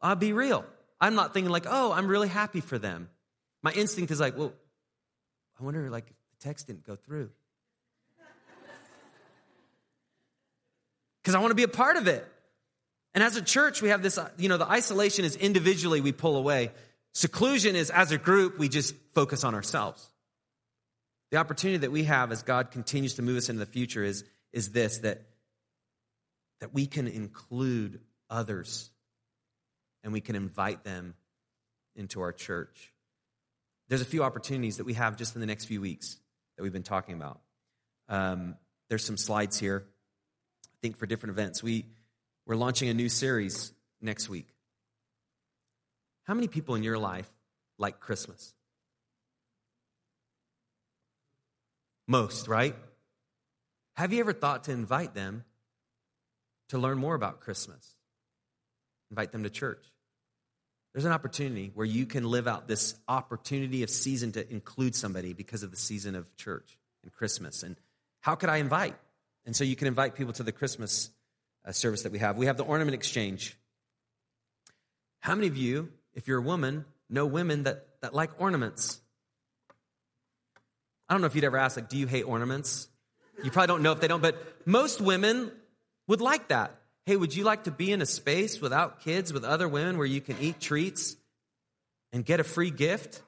I'll 0.01 0.15
be 0.15 0.33
real. 0.33 0.65
I'm 0.99 1.15
not 1.15 1.33
thinking 1.33 1.51
like, 1.51 1.65
oh, 1.67 1.91
I'm 1.91 2.07
really 2.07 2.27
happy 2.27 2.59
for 2.59 2.79
them. 2.79 3.09
My 3.61 3.71
instinct 3.71 4.11
is 4.11 4.19
like, 4.19 4.37
well, 4.37 4.53
I 5.59 5.63
wonder 5.63 5.89
like 5.89 6.05
if 6.09 6.15
the 6.39 6.47
text 6.47 6.67
didn't 6.67 6.85
go 6.85 6.95
through. 6.95 7.29
Because 11.21 11.35
I 11.35 11.39
want 11.39 11.51
to 11.51 11.55
be 11.55 11.61
a 11.61 11.67
part 11.67 11.97
of 11.97 12.07
it. 12.07 12.27
And 13.13 13.23
as 13.23 13.35
a 13.35 13.43
church, 13.43 13.79
we 13.81 13.89
have 13.89 14.01
this, 14.01 14.17
uh, 14.17 14.29
you 14.37 14.49
know, 14.49 14.57
the 14.57 14.67
isolation 14.67 15.23
is 15.23 15.35
individually 15.35 16.01
we 16.01 16.11
pull 16.11 16.35
away. 16.35 16.71
Seclusion 17.13 17.75
is 17.75 17.91
as 17.91 18.11
a 18.11 18.17
group, 18.17 18.57
we 18.57 18.69
just 18.69 18.95
focus 19.13 19.43
on 19.43 19.53
ourselves. 19.53 20.10
The 21.31 21.37
opportunity 21.37 21.79
that 21.79 21.91
we 21.91 22.03
have 22.03 22.31
as 22.31 22.43
God 22.43 22.71
continues 22.71 23.15
to 23.15 23.21
move 23.21 23.37
us 23.37 23.49
into 23.49 23.59
the 23.59 23.71
future 23.71 24.03
is, 24.03 24.25
is 24.51 24.71
this 24.71 24.99
that, 24.99 25.21
that 26.59 26.73
we 26.73 26.85
can 26.85 27.07
include 27.07 28.01
others 28.29 28.89
and 30.03 30.11
we 30.11 30.19
can 30.21 30.35
invite 30.35 30.83
them 30.83 31.15
into 31.95 32.21
our 32.21 32.33
church. 32.33 32.93
There's 33.87 34.01
a 34.01 34.05
few 34.05 34.23
opportunities 34.23 34.77
that 34.77 34.85
we 34.85 34.93
have 34.93 35.17
just 35.17 35.35
in 35.35 35.41
the 35.41 35.47
next 35.47 35.65
few 35.65 35.81
weeks 35.81 36.17
that 36.57 36.63
we've 36.63 36.73
been 36.73 36.83
talking 36.83 37.15
about. 37.15 37.39
Um, 38.09 38.55
there's 38.89 39.05
some 39.05 39.17
slides 39.17 39.57
here, 39.57 39.85
I 40.65 40.77
think, 40.81 40.97
for 40.97 41.05
different 41.05 41.31
events. 41.31 41.63
We, 41.63 41.85
we're 42.45 42.55
launching 42.55 42.89
a 42.89 42.93
new 42.93 43.09
series 43.09 43.71
next 44.01 44.27
week. 44.27 44.47
How 46.23 46.33
many 46.33 46.47
people 46.47 46.75
in 46.75 46.83
your 46.83 46.97
life 46.97 47.29
like 47.77 47.99
Christmas? 48.01 48.53
Most, 52.11 52.49
right? 52.49 52.75
Have 53.93 54.11
you 54.11 54.19
ever 54.19 54.33
thought 54.33 54.65
to 54.65 54.73
invite 54.73 55.13
them 55.15 55.45
to 56.67 56.77
learn 56.77 56.97
more 56.97 57.15
about 57.15 57.39
Christmas? 57.39 57.95
Invite 59.11 59.31
them 59.31 59.43
to 59.43 59.49
church. 59.49 59.81
there's 60.93 61.05
an 61.05 61.13
opportunity 61.13 61.71
where 61.73 61.85
you 61.85 62.05
can 62.05 62.25
live 62.25 62.49
out 62.49 62.67
this 62.67 62.95
opportunity 63.07 63.81
of 63.83 63.89
season 63.89 64.33
to 64.33 64.51
include 64.51 64.93
somebody 64.93 65.31
because 65.31 65.63
of 65.63 65.71
the 65.71 65.77
season 65.77 66.15
of 66.15 66.35
church 66.35 66.77
and 67.01 67.13
Christmas. 67.13 67.63
And 67.63 67.77
how 68.19 68.35
could 68.35 68.49
I 68.49 68.57
invite? 68.57 68.95
And 69.45 69.55
so 69.55 69.63
you 69.63 69.77
can 69.77 69.87
invite 69.87 70.15
people 70.15 70.33
to 70.33 70.43
the 70.43 70.51
Christmas 70.51 71.11
uh, 71.65 71.71
service 71.71 72.03
that 72.03 72.11
we 72.11 72.19
have. 72.19 72.35
We 72.35 72.47
have 72.47 72.57
the 72.57 72.65
ornament 72.65 72.93
exchange. 72.93 73.57
How 75.21 75.33
many 75.33 75.47
of 75.47 75.55
you, 75.55 75.93
if 76.13 76.27
you're 76.27 76.39
a 76.39 76.43
woman, 76.43 76.83
know 77.09 77.25
women 77.25 77.63
that, 77.63 77.87
that 78.01 78.13
like 78.13 78.31
ornaments? 78.41 79.00
I 81.11 81.13
don't 81.13 81.19
know 81.19 81.27
if 81.27 81.35
you'd 81.35 81.43
ever 81.43 81.57
ask, 81.57 81.75
like, 81.75 81.89
do 81.89 81.97
you 81.97 82.07
hate 82.07 82.23
ornaments? 82.23 82.87
You 83.43 83.51
probably 83.51 83.67
don't 83.67 83.83
know 83.83 83.91
if 83.91 83.99
they 83.99 84.07
don't, 84.07 84.21
but 84.21 84.65
most 84.65 85.01
women 85.01 85.51
would 86.07 86.21
like 86.21 86.47
that. 86.47 86.73
Hey, 87.05 87.17
would 87.17 87.35
you 87.35 87.43
like 87.43 87.65
to 87.65 87.71
be 87.71 87.91
in 87.91 88.01
a 88.01 88.05
space 88.05 88.61
without 88.61 89.01
kids, 89.01 89.33
with 89.33 89.43
other 89.43 89.67
women, 89.67 89.97
where 89.97 90.07
you 90.07 90.21
can 90.21 90.37
eat 90.39 90.61
treats 90.61 91.17
and 92.13 92.23
get 92.23 92.39
a 92.39 92.45
free 92.45 92.71
gift? 92.71 93.21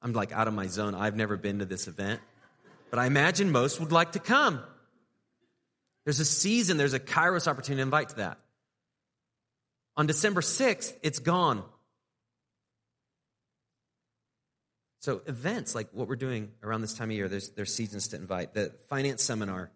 I'm 0.00 0.12
like 0.12 0.30
out 0.30 0.46
of 0.46 0.54
my 0.54 0.68
zone. 0.68 0.94
I've 0.94 1.16
never 1.16 1.36
been 1.36 1.58
to 1.58 1.64
this 1.64 1.88
event, 1.88 2.20
but 2.90 3.00
I 3.00 3.06
imagine 3.06 3.50
most 3.50 3.80
would 3.80 3.90
like 3.90 4.12
to 4.12 4.20
come. 4.20 4.62
There's 6.04 6.20
a 6.20 6.24
season, 6.24 6.76
there's 6.76 6.94
a 6.94 7.00
Kairos 7.00 7.48
opportunity 7.48 7.78
to 7.78 7.82
invite 7.82 8.10
to 8.10 8.16
that. 8.18 8.38
On 9.96 10.06
December 10.06 10.42
6th, 10.42 10.94
it's 11.02 11.18
gone. 11.18 11.64
So, 15.04 15.20
events 15.26 15.74
like 15.74 15.88
what 15.92 16.08
we're 16.08 16.16
doing 16.16 16.50
around 16.62 16.80
this 16.80 16.94
time 16.94 17.10
of 17.10 17.16
year, 17.16 17.28
there's, 17.28 17.50
there's 17.50 17.74
seasons 17.74 18.08
to 18.08 18.16
invite. 18.16 18.54
The 18.54 18.72
finance 18.88 19.22
seminar, 19.22 19.70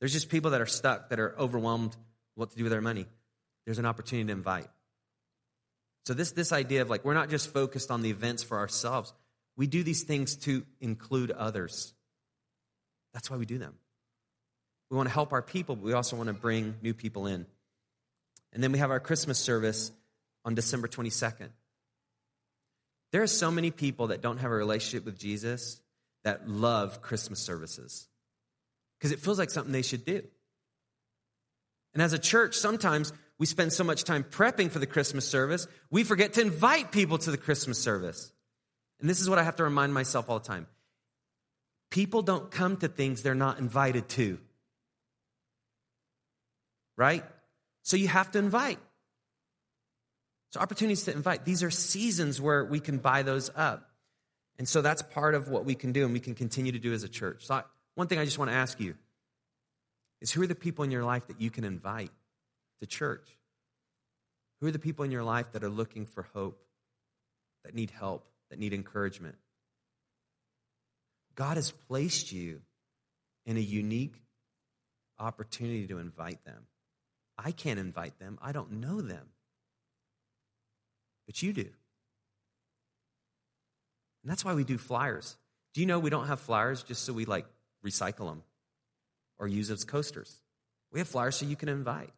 there's 0.00 0.14
just 0.14 0.30
people 0.30 0.52
that 0.52 0.62
are 0.62 0.66
stuck, 0.66 1.10
that 1.10 1.20
are 1.20 1.38
overwhelmed 1.38 1.94
what 2.34 2.52
to 2.52 2.56
do 2.56 2.64
with 2.64 2.72
their 2.72 2.80
money. 2.80 3.04
There's 3.66 3.78
an 3.78 3.84
opportunity 3.84 4.28
to 4.28 4.32
invite. 4.32 4.68
So, 6.06 6.14
this, 6.14 6.32
this 6.32 6.50
idea 6.50 6.80
of 6.80 6.88
like, 6.88 7.04
we're 7.04 7.12
not 7.12 7.28
just 7.28 7.52
focused 7.52 7.90
on 7.90 8.00
the 8.00 8.08
events 8.08 8.42
for 8.42 8.56
ourselves, 8.56 9.12
we 9.58 9.66
do 9.66 9.82
these 9.82 10.04
things 10.04 10.34
to 10.36 10.64
include 10.80 11.30
others. 11.30 11.92
That's 13.12 13.30
why 13.30 13.36
we 13.36 13.44
do 13.44 13.58
them. 13.58 13.74
We 14.90 14.96
want 14.96 15.10
to 15.10 15.14
help 15.14 15.34
our 15.34 15.42
people, 15.42 15.76
but 15.76 15.84
we 15.84 15.92
also 15.92 16.16
want 16.16 16.28
to 16.28 16.32
bring 16.32 16.76
new 16.80 16.94
people 16.94 17.26
in. 17.26 17.44
And 18.54 18.62
then 18.62 18.72
we 18.72 18.78
have 18.78 18.90
our 18.90 18.98
Christmas 18.98 19.38
service 19.38 19.92
on 20.46 20.54
December 20.54 20.88
22nd. 20.88 21.50
There 23.12 23.22
are 23.22 23.28
so 23.28 23.50
many 23.50 23.70
people 23.70 24.08
that 24.08 24.20
don't 24.20 24.38
have 24.38 24.50
a 24.50 24.54
relationship 24.54 25.04
with 25.04 25.18
Jesus 25.18 25.80
that 26.24 26.48
love 26.48 27.00
Christmas 27.00 27.40
services 27.40 28.08
because 28.98 29.12
it 29.12 29.20
feels 29.20 29.38
like 29.38 29.50
something 29.50 29.72
they 29.72 29.82
should 29.82 30.04
do. 30.04 30.22
And 31.94 32.02
as 32.02 32.12
a 32.12 32.18
church, 32.18 32.54
sometimes 32.54 33.12
we 33.38 33.46
spend 33.46 33.72
so 33.72 33.84
much 33.84 34.04
time 34.04 34.24
prepping 34.24 34.70
for 34.70 34.78
the 34.78 34.86
Christmas 34.86 35.26
service, 35.26 35.66
we 35.90 36.04
forget 36.04 36.34
to 36.34 36.40
invite 36.40 36.92
people 36.92 37.18
to 37.18 37.30
the 37.30 37.38
Christmas 37.38 37.78
service. 37.78 38.32
And 39.00 39.08
this 39.08 39.20
is 39.20 39.30
what 39.30 39.38
I 39.38 39.44
have 39.44 39.56
to 39.56 39.64
remind 39.64 39.94
myself 39.94 40.28
all 40.28 40.38
the 40.38 40.46
time 40.46 40.66
people 41.90 42.20
don't 42.20 42.50
come 42.50 42.76
to 42.76 42.88
things 42.88 43.22
they're 43.22 43.34
not 43.34 43.58
invited 43.58 44.08
to. 44.10 44.38
Right? 46.96 47.24
So 47.82 47.96
you 47.96 48.08
have 48.08 48.30
to 48.32 48.38
invite. 48.38 48.78
So, 50.58 50.62
opportunities 50.62 51.04
to 51.04 51.12
invite. 51.12 51.44
These 51.44 51.62
are 51.62 51.70
seasons 51.70 52.40
where 52.40 52.64
we 52.64 52.80
can 52.80 52.98
buy 52.98 53.22
those 53.22 53.48
up. 53.54 53.88
And 54.58 54.68
so 54.68 54.82
that's 54.82 55.02
part 55.02 55.36
of 55.36 55.48
what 55.48 55.64
we 55.64 55.76
can 55.76 55.92
do 55.92 56.04
and 56.04 56.12
we 56.12 56.18
can 56.18 56.34
continue 56.34 56.72
to 56.72 56.80
do 56.80 56.92
as 56.92 57.04
a 57.04 57.08
church. 57.08 57.46
So, 57.46 57.54
I, 57.54 57.62
one 57.94 58.08
thing 58.08 58.18
I 58.18 58.24
just 58.24 58.40
want 58.40 58.50
to 58.50 58.56
ask 58.56 58.80
you 58.80 58.96
is 60.20 60.32
who 60.32 60.42
are 60.42 60.48
the 60.48 60.56
people 60.56 60.84
in 60.84 60.90
your 60.90 61.04
life 61.04 61.28
that 61.28 61.40
you 61.40 61.48
can 61.48 61.62
invite 61.62 62.10
to 62.80 62.86
church? 62.88 63.28
Who 64.60 64.66
are 64.66 64.72
the 64.72 64.80
people 64.80 65.04
in 65.04 65.12
your 65.12 65.22
life 65.22 65.52
that 65.52 65.62
are 65.62 65.70
looking 65.70 66.06
for 66.06 66.24
hope, 66.34 66.60
that 67.64 67.72
need 67.72 67.92
help, 67.92 68.26
that 68.50 68.58
need 68.58 68.72
encouragement? 68.72 69.36
God 71.36 71.56
has 71.56 71.70
placed 71.70 72.32
you 72.32 72.62
in 73.46 73.56
a 73.56 73.60
unique 73.60 74.16
opportunity 75.20 75.86
to 75.86 75.98
invite 75.98 76.44
them. 76.44 76.66
I 77.38 77.52
can't 77.52 77.78
invite 77.78 78.18
them, 78.18 78.40
I 78.42 78.50
don't 78.50 78.72
know 78.72 79.00
them 79.00 79.28
but 81.28 81.42
you 81.42 81.52
do. 81.52 81.60
And 84.22 84.30
that's 84.32 84.46
why 84.46 84.54
we 84.54 84.64
do 84.64 84.78
flyers. 84.78 85.36
Do 85.74 85.82
you 85.82 85.86
know 85.86 85.98
we 85.98 86.08
don't 86.08 86.26
have 86.26 86.40
flyers 86.40 86.82
just 86.82 87.04
so 87.04 87.12
we 87.12 87.26
like 87.26 87.44
recycle 87.86 88.30
them 88.30 88.42
or 89.38 89.46
use 89.46 89.70
as 89.70 89.84
coasters? 89.84 90.40
We 90.90 91.00
have 91.00 91.06
flyers 91.06 91.36
so 91.36 91.44
you 91.44 91.54
can 91.54 91.68
invite 91.68 92.14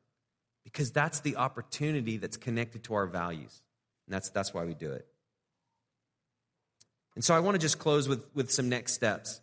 because 0.62 0.92
that's 0.92 1.20
the 1.20 1.36
opportunity 1.36 2.18
that's 2.18 2.36
connected 2.36 2.84
to 2.84 2.94
our 2.94 3.06
values. 3.06 3.62
And 4.06 4.14
that's, 4.14 4.30
that's 4.30 4.54
why 4.54 4.64
we 4.64 4.74
do 4.74 4.92
it. 4.92 5.08
And 7.16 7.24
so 7.24 7.34
I 7.34 7.40
want 7.40 7.56
to 7.56 7.58
just 7.58 7.80
close 7.80 8.08
with, 8.08 8.24
with 8.32 8.52
some 8.52 8.68
next 8.68 8.92
steps 8.92 9.40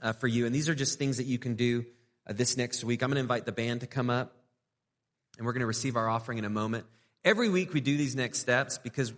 uh, 0.00 0.12
for 0.12 0.28
you. 0.28 0.46
And 0.46 0.54
these 0.54 0.68
are 0.68 0.74
just 0.76 1.00
things 1.00 1.16
that 1.16 1.26
you 1.26 1.38
can 1.38 1.56
do 1.56 1.84
uh, 2.28 2.32
this 2.32 2.56
next 2.56 2.84
week. 2.84 3.02
I'm 3.02 3.08
going 3.08 3.16
to 3.16 3.22
invite 3.22 3.44
the 3.44 3.50
band 3.50 3.80
to 3.80 3.88
come 3.88 4.08
up, 4.08 4.36
and 5.36 5.44
we're 5.44 5.52
going 5.52 5.62
to 5.62 5.66
receive 5.66 5.96
our 5.96 6.08
offering 6.08 6.38
in 6.38 6.44
a 6.44 6.50
moment. 6.50 6.86
Every 7.24 7.48
week 7.48 7.74
we 7.74 7.80
do 7.80 7.96
these 7.96 8.16
next 8.16 8.38
steps 8.38 8.78
because 8.78 9.12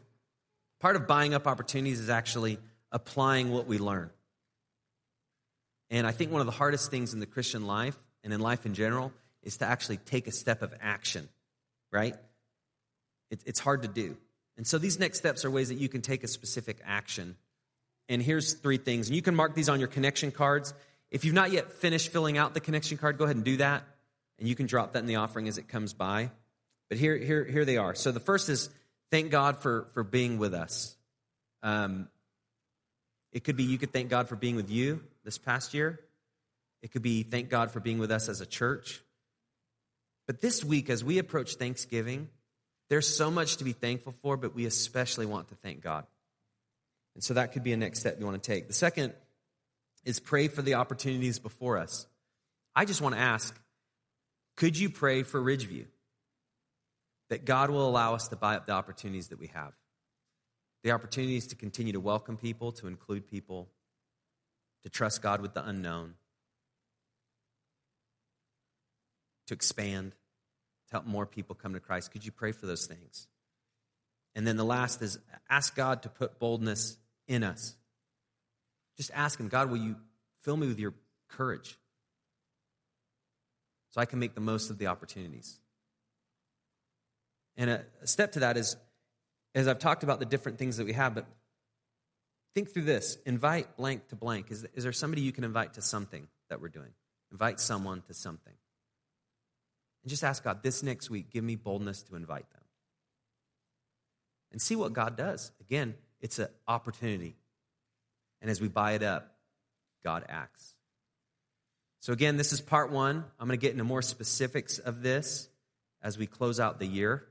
part 0.81 0.97
of 0.97 1.07
buying 1.07 1.35
up 1.35 1.47
opportunities 1.47 2.01
is 2.01 2.11
actually 2.11 2.59
applying 2.91 3.51
what 3.51 3.67
we 3.67 3.79
learn. 3.79 4.11
And 5.91 6.07
I 6.07 6.13
think 6.13 6.31
one 6.31 6.41
of 6.41 6.47
the 6.47 6.53
hardest 6.53 6.91
things 6.91 7.15
in 7.15 7.21
the 7.21 7.27
Christian 7.27 7.67
life 7.67 7.97
and 8.23 8.33
in 8.33 8.41
life 8.41 8.65
in 8.67 8.75
general 8.75 9.13
is 9.43 9.59
to 9.59 9.67
actually 9.67 9.97
take 9.99 10.27
a 10.27 10.33
step 10.33 10.63
of 10.63 10.73
action, 10.81 11.29
right? 11.93 12.15
It, 13.31 13.41
it's 13.47 13.61
hard 13.61 13.83
to 13.83 13.89
do. 13.89 14.17
And 14.57 14.67
so 14.67 14.79
these 14.79 14.99
next 14.99 15.19
steps 15.19 15.45
are 15.45 15.51
ways 15.51 15.69
that 15.69 15.79
you 15.79 15.89
can 15.89 16.03
take 16.03 16.23
a 16.23 16.29
specific 16.29 16.79
action. 16.85 17.37
And 18.09 18.23
here's 18.23 18.55
three 18.55 18.77
things. 18.77 19.09
And 19.09 19.17
you 19.17 19.23
can 19.23 19.35
mark 19.35 19.55
these 19.55 19.69
on 19.69 19.79
your 19.79 19.89
connection 19.89 20.33
cards. 20.33 20.75
If 21.11 21.25
you've 21.25 21.35
not 21.35 21.51
yet 21.51 21.73
finished 21.73 22.13
filling 22.13 22.39
out 22.39 22.55
the 22.55 22.61
connection 22.61 22.99
card, 22.99 23.19
go 23.19 23.25
ahead 23.25 23.37
and 23.37 23.45
do 23.45 23.57
that. 23.59 23.85
And 24.39 24.49
you 24.49 24.55
can 24.55 24.67
drop 24.67 24.93
that 24.93 25.01
in 25.01 25.07
the 25.07 25.17
offering 25.17 25.49
as 25.49 25.59
it 25.59 25.69
comes 25.69 25.93
by. 25.93 26.31
But 26.91 26.99
here, 26.99 27.17
here, 27.17 27.45
here 27.45 27.65
they 27.65 27.79
are. 27.79 27.95
So 27.95 28.13
the 28.13 28.21
first 28.21 28.51
is 28.51 28.69
thank 29.11 29.31
God 29.31 29.59
for, 29.59 29.89
for 29.95 30.03
being 30.03 30.39
with 30.39 30.53
us. 30.53 30.97
Um, 31.63 32.09
it 33.33 33.45
could 33.45 33.57
be 33.57 33.63
you 33.63 33.79
could 33.79 33.93
thank 33.93 34.11
God 34.11 34.29
for 34.29 34.37
being 34.37 34.57
with 34.57 34.71
you 34.71 35.01
this 35.25 35.39
past 35.39 35.73
year. 35.73 36.01
It 36.83 36.91
could 36.91 37.03
be 37.03 37.23
thank 37.23 37.49
God 37.49 37.71
for 37.71 37.81
being 37.81 37.99
with 37.99 38.11
us 38.11 38.29
as 38.29 38.41
a 38.41 38.47
church. 38.47 39.03
But 40.27 40.41
this 40.41 40.65
week, 40.65 40.91
as 40.91 41.05
we 41.05 41.19
approach 41.19 41.55
Thanksgiving, 41.55 42.29
there's 42.89 43.07
so 43.07 43.31
much 43.31 43.59
to 43.59 43.65
be 43.65 43.73
thankful 43.73 44.13
for, 44.21 44.37
but 44.37 44.55
we 44.55 44.67
especially 44.67 45.27
want 45.27 45.49
to 45.49 45.55
thank 45.55 45.81
God. 45.81 46.07
And 47.15 47.23
so 47.23 47.35
that 47.35 47.53
could 47.53 47.63
be 47.63 47.73
a 47.73 47.77
next 47.77 48.01
step 48.01 48.19
you 48.19 48.27
want 48.27 48.43
to 48.43 48.47
take. 48.53 48.67
The 48.67 48.73
second 48.75 49.13
is 50.05 50.19
pray 50.19 50.49
for 50.49 50.63
the 50.63 50.75
opportunities 50.75 51.39
before 51.39 51.79
us. 51.79 52.07
I 52.75 52.85
just 52.85 53.01
want 53.01 53.15
to 53.15 53.21
ask 53.21 53.57
could 54.57 54.77
you 54.77 54.91
pray 54.91 55.23
for 55.23 55.41
Ridgeview? 55.41 55.87
That 57.31 57.45
God 57.45 57.71
will 57.71 57.89
allow 57.89 58.15
us 58.15 58.29
to 58.29 58.37
buy 58.37 58.57
up 58.57 58.67
the 58.67 58.73
opportunities 58.73 59.29
that 59.29 59.39
we 59.39 59.47
have. 59.49 59.73
The 60.83 60.91
opportunities 60.91 61.47
to 61.49 61.57
continue 61.57 61.93
to 61.93 62.01
welcome 62.01 62.37
people, 62.37 62.73
to 62.73 62.87
include 62.87 63.29
people, 63.29 63.69
to 64.83 64.91
trust 64.91 65.23
God 65.23 65.41
with 65.41 65.55
the 65.55 65.67
unknown, 65.67 66.15
to 69.47 69.55
expand, 69.55 70.13
to 70.13 70.93
help 70.93 71.07
more 71.07 71.27
people 71.27 71.55
come 71.55 71.75
to 71.75 71.81
Christ. 71.81 72.11
Could 72.11 72.27
you 72.27 72.33
pray 72.33 72.53
for 72.53 72.67
those 72.67 72.87
things? 72.87 73.29
And 74.35 74.47
then 74.47 74.57
the 74.57 74.65
last 74.65 75.03
is 75.03 75.19
ask 75.49 75.75
God 75.75 76.03
to 76.03 76.09
put 76.09 76.39
boldness 76.39 76.97
in 77.29 77.45
us. 77.45 77.75
Just 78.97 79.11
ask 79.15 79.39
Him, 79.39 79.49
God, 79.49 79.71
will 79.71 79.79
you 79.79 79.97
fill 80.43 80.57
me 80.57 80.67
with 80.67 80.79
your 80.79 80.95
courage 81.29 81.79
so 83.91 84.01
I 84.01 84.07
can 84.07 84.19
make 84.19 84.35
the 84.35 84.41
most 84.41 84.71
of 84.71 84.79
the 84.79 84.87
opportunities? 84.89 85.59
And 87.61 87.69
a, 87.69 87.85
step 88.05 88.33
to 88.33 88.41
that 88.41 88.57
is, 88.57 88.75
as 89.55 89.69
I've 89.69 89.79
talked 89.79 90.03
about 90.03 90.19
the 90.19 90.25
different 90.25 90.59
things 90.59 90.79
that 90.79 90.87
we 90.87 90.95
have, 90.95 91.15
but 91.15 91.27
think 92.55 92.73
through 92.73 92.85
this 92.85 93.19
invite 93.27 93.77
blank 93.77 94.09
to 94.09 94.17
blank. 94.17 94.51
Is, 94.51 94.67
is 94.75 94.83
there 94.83 94.93
somebody 94.93 95.21
you 95.21 95.31
can 95.31 95.45
invite 95.45 95.75
to 95.75 95.83
something 95.83 96.27
that 96.49 96.63
we're 96.63 96.71
doing? 96.71 96.89
Invite 97.31 97.61
someone 97.61 98.01
to 98.09 98.15
something. 98.15 98.55
And 100.03 100.11
just 100.11 100.25
ask 100.25 100.43
God, 100.43 100.63
this 100.63 100.83
next 100.83 101.11
week, 101.11 101.31
give 101.31 101.45
me 101.45 101.55
boldness 101.55 102.03
to 102.05 102.17
invite 102.17 102.51
them. 102.51 102.63
And 104.53 104.61
see 104.61 104.75
what 104.75 104.95
God 104.95 105.19
does. 105.19 105.53
Again, 105.61 105.97
it's 106.23 106.39
an 106.39 106.49
opportunity. 106.67 107.37
And 108.41 108.51
as 108.51 108.59
we 108.59 108.69
buy 108.69 108.93
it 108.93 109.03
up, 109.03 109.37
God 110.03 110.25
acts. 110.31 110.75
So, 112.01 112.15
again, 112.15 112.39
this 112.39 112.55
is 112.55 112.63
part 112.63 112.91
one. 112.91 113.23
I'm 113.39 113.47
going 113.47 113.59
to 113.59 113.63
get 113.63 113.73
into 113.73 113.85
more 113.85 114.01
specifics 114.01 114.79
of 114.79 115.03
this 115.03 115.51
as 116.03 116.17
we 116.17 116.27
close 116.27 116.59
out 116.59 116.79
the 116.79 116.87
year. 116.87 117.27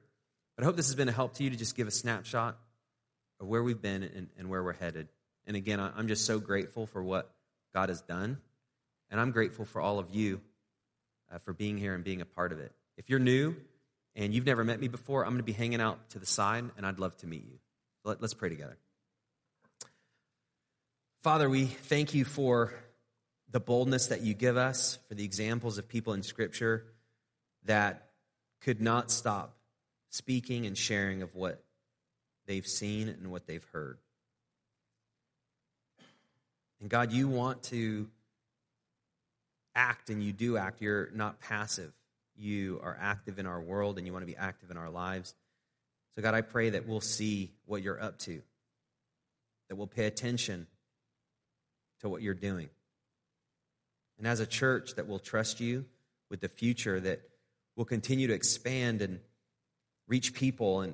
But 0.60 0.66
I 0.66 0.68
hope 0.68 0.76
this 0.76 0.88
has 0.88 0.96
been 0.96 1.08
a 1.08 1.14
help 1.14 1.36
to 1.36 1.44
you 1.46 1.52
to 1.52 1.56
just 1.56 1.74
give 1.74 1.88
a 1.88 1.92
snapshot 1.92 2.58
of 3.40 3.48
where 3.48 3.64
we've 3.64 3.82
been 3.82 4.04
and, 4.04 4.28
and 4.38 4.50
where 4.50 4.62
we're 4.62 4.74
headed. 4.74 5.08
And 5.48 5.56
again, 5.56 5.80
I'm 5.80 6.10
just 6.10 6.26
so 6.26 6.38
grateful 6.38 6.86
for 6.86 7.02
what 7.02 7.32
God 7.74 7.88
has 7.88 8.02
done. 8.02 8.40
And 9.10 9.22
I'm 9.22 9.32
grateful 9.32 9.64
for 9.64 9.80
all 9.80 10.00
of 10.00 10.10
you 10.10 10.42
uh, 11.34 11.38
for 11.38 11.54
being 11.54 11.78
here 11.78 11.96
and 11.96 12.04
being 12.04 12.20
a 12.20 12.26
part 12.26 12.52
of 12.52 12.60
it. 12.60 12.74
If 12.98 13.10
you're 13.10 13.20
new 13.20 13.56
and 14.18 14.34
you've 14.34 14.46
never 14.46 14.66
met 14.66 14.82
me 14.82 14.90
before, 14.90 15.24
I'm 15.24 15.30
going 15.30 15.38
to 15.38 15.44
be 15.44 15.54
hanging 15.54 15.80
out 15.80 16.10
to 16.10 16.20
the 16.20 16.26
side, 16.26 16.66
and 16.76 16.86
I'd 16.86 17.00
love 17.00 17.16
to 17.20 17.26
meet 17.26 17.46
you. 17.46 17.60
Let, 18.04 18.22
us 18.22 18.34
pray 18.34 18.50
together. 18.50 18.76
Father, 21.24 21.50
we 21.50 21.68
thank 21.68 22.14
you 22.14 22.26
for 22.26 22.74
the 23.50 23.62
boldness 23.62 24.08
that 24.08 24.24
you 24.24 24.34
give 24.34 24.58
us, 24.58 25.00
for 25.08 25.16
the 25.16 25.24
examples 25.24 25.78
of 25.78 25.88
people 25.88 26.12
in 26.12 26.22
Scripture 26.22 26.84
that 27.64 28.10
could 28.60 28.82
not 28.82 29.10
stop 29.10 29.56
speaking 30.10 30.66
and 30.66 30.78
sharing 30.78 31.22
of 31.22 31.36
what 31.36 31.64
they've 32.48 32.66
seen 32.66 33.10
and 33.10 33.32
what 33.32 33.46
they've 33.46 33.66
heard. 33.72 33.98
And 36.82 36.90
God, 36.90 37.12
you 37.12 37.28
want 37.28 37.64
to 37.64 38.08
act 39.76 40.10
and 40.10 40.24
you 40.24 40.34
do 40.34 40.58
act. 40.58 40.82
You're 40.82 41.10
not 41.14 41.40
passive. 41.40 41.92
You 42.36 42.80
are 42.84 42.98
active 43.00 43.38
in 43.38 43.46
our 43.46 43.60
world 43.60 43.98
and 43.98 44.08
you 44.08 44.14
want 44.14 44.24
to 44.24 44.32
be 44.32 44.38
active 44.38 44.72
in 44.72 44.78
our 44.78 44.90
lives. 44.90 45.36
So, 46.16 46.22
God, 46.22 46.34
I 46.34 46.42
pray 46.42 46.72
that 46.72 46.88
we'll 46.88 47.02
see 47.02 47.52
what 47.66 47.82
you're 47.82 48.02
up 48.02 48.18
to, 48.20 48.42
that 49.68 49.76
we'll 49.76 49.88
pay 49.88 50.06
attention 50.06 50.68
to 52.02 52.10
what 52.10 52.22
you're 52.22 52.34
doing. 52.34 52.70
And 54.18 54.28
as 54.28 54.40
a 54.40 54.46
church, 54.46 54.96
that 54.96 55.08
we'll 55.08 55.20
trust 55.20 55.60
you 55.60 55.86
with 56.30 56.42
the 56.42 56.50
future, 56.50 57.00
that 57.00 57.22
we'll 57.76 57.86
continue 57.86 58.28
to 58.28 58.34
expand 58.34 59.02
and 59.02 59.20
reach 60.10 60.34
people 60.34 60.82
and 60.82 60.94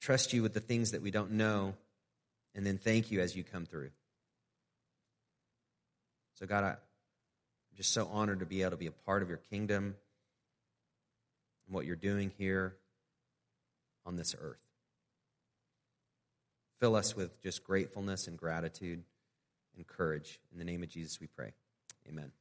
trust 0.00 0.34
you 0.34 0.42
with 0.42 0.52
the 0.52 0.60
things 0.60 0.90
that 0.90 1.00
we 1.00 1.10
don't 1.10 1.30
know, 1.30 1.74
and 2.54 2.66
then 2.66 2.76
thank 2.76 3.10
you 3.10 3.20
as 3.20 3.34
you 3.34 3.42
come 3.42 3.64
through. 3.64 3.90
So, 6.34 6.46
God, 6.46 6.64
I'm 6.64 6.76
just 7.76 7.92
so 7.92 8.06
honored 8.12 8.40
to 8.40 8.46
be 8.46 8.60
able 8.60 8.72
to 8.72 8.76
be 8.76 8.88
a 8.88 8.92
part 8.92 9.22
of 9.22 9.30
your 9.30 9.38
kingdom 9.38 9.94
and 11.66 11.74
what 11.74 11.86
you're 11.86 11.96
doing 11.96 12.30
here 12.36 12.74
on 14.04 14.16
this 14.16 14.34
earth. 14.38 14.60
Fill 16.78 16.94
us 16.94 17.16
with 17.16 17.42
just 17.42 17.64
gratefulness 17.64 18.26
and 18.26 18.36
gratitude 18.36 19.02
and 19.76 19.86
courage. 19.86 20.40
In 20.52 20.58
the 20.58 20.64
name 20.64 20.82
of 20.82 20.90
Jesus, 20.90 21.18
we 21.20 21.26
pray. 21.26 21.52
Amen. 22.06 22.32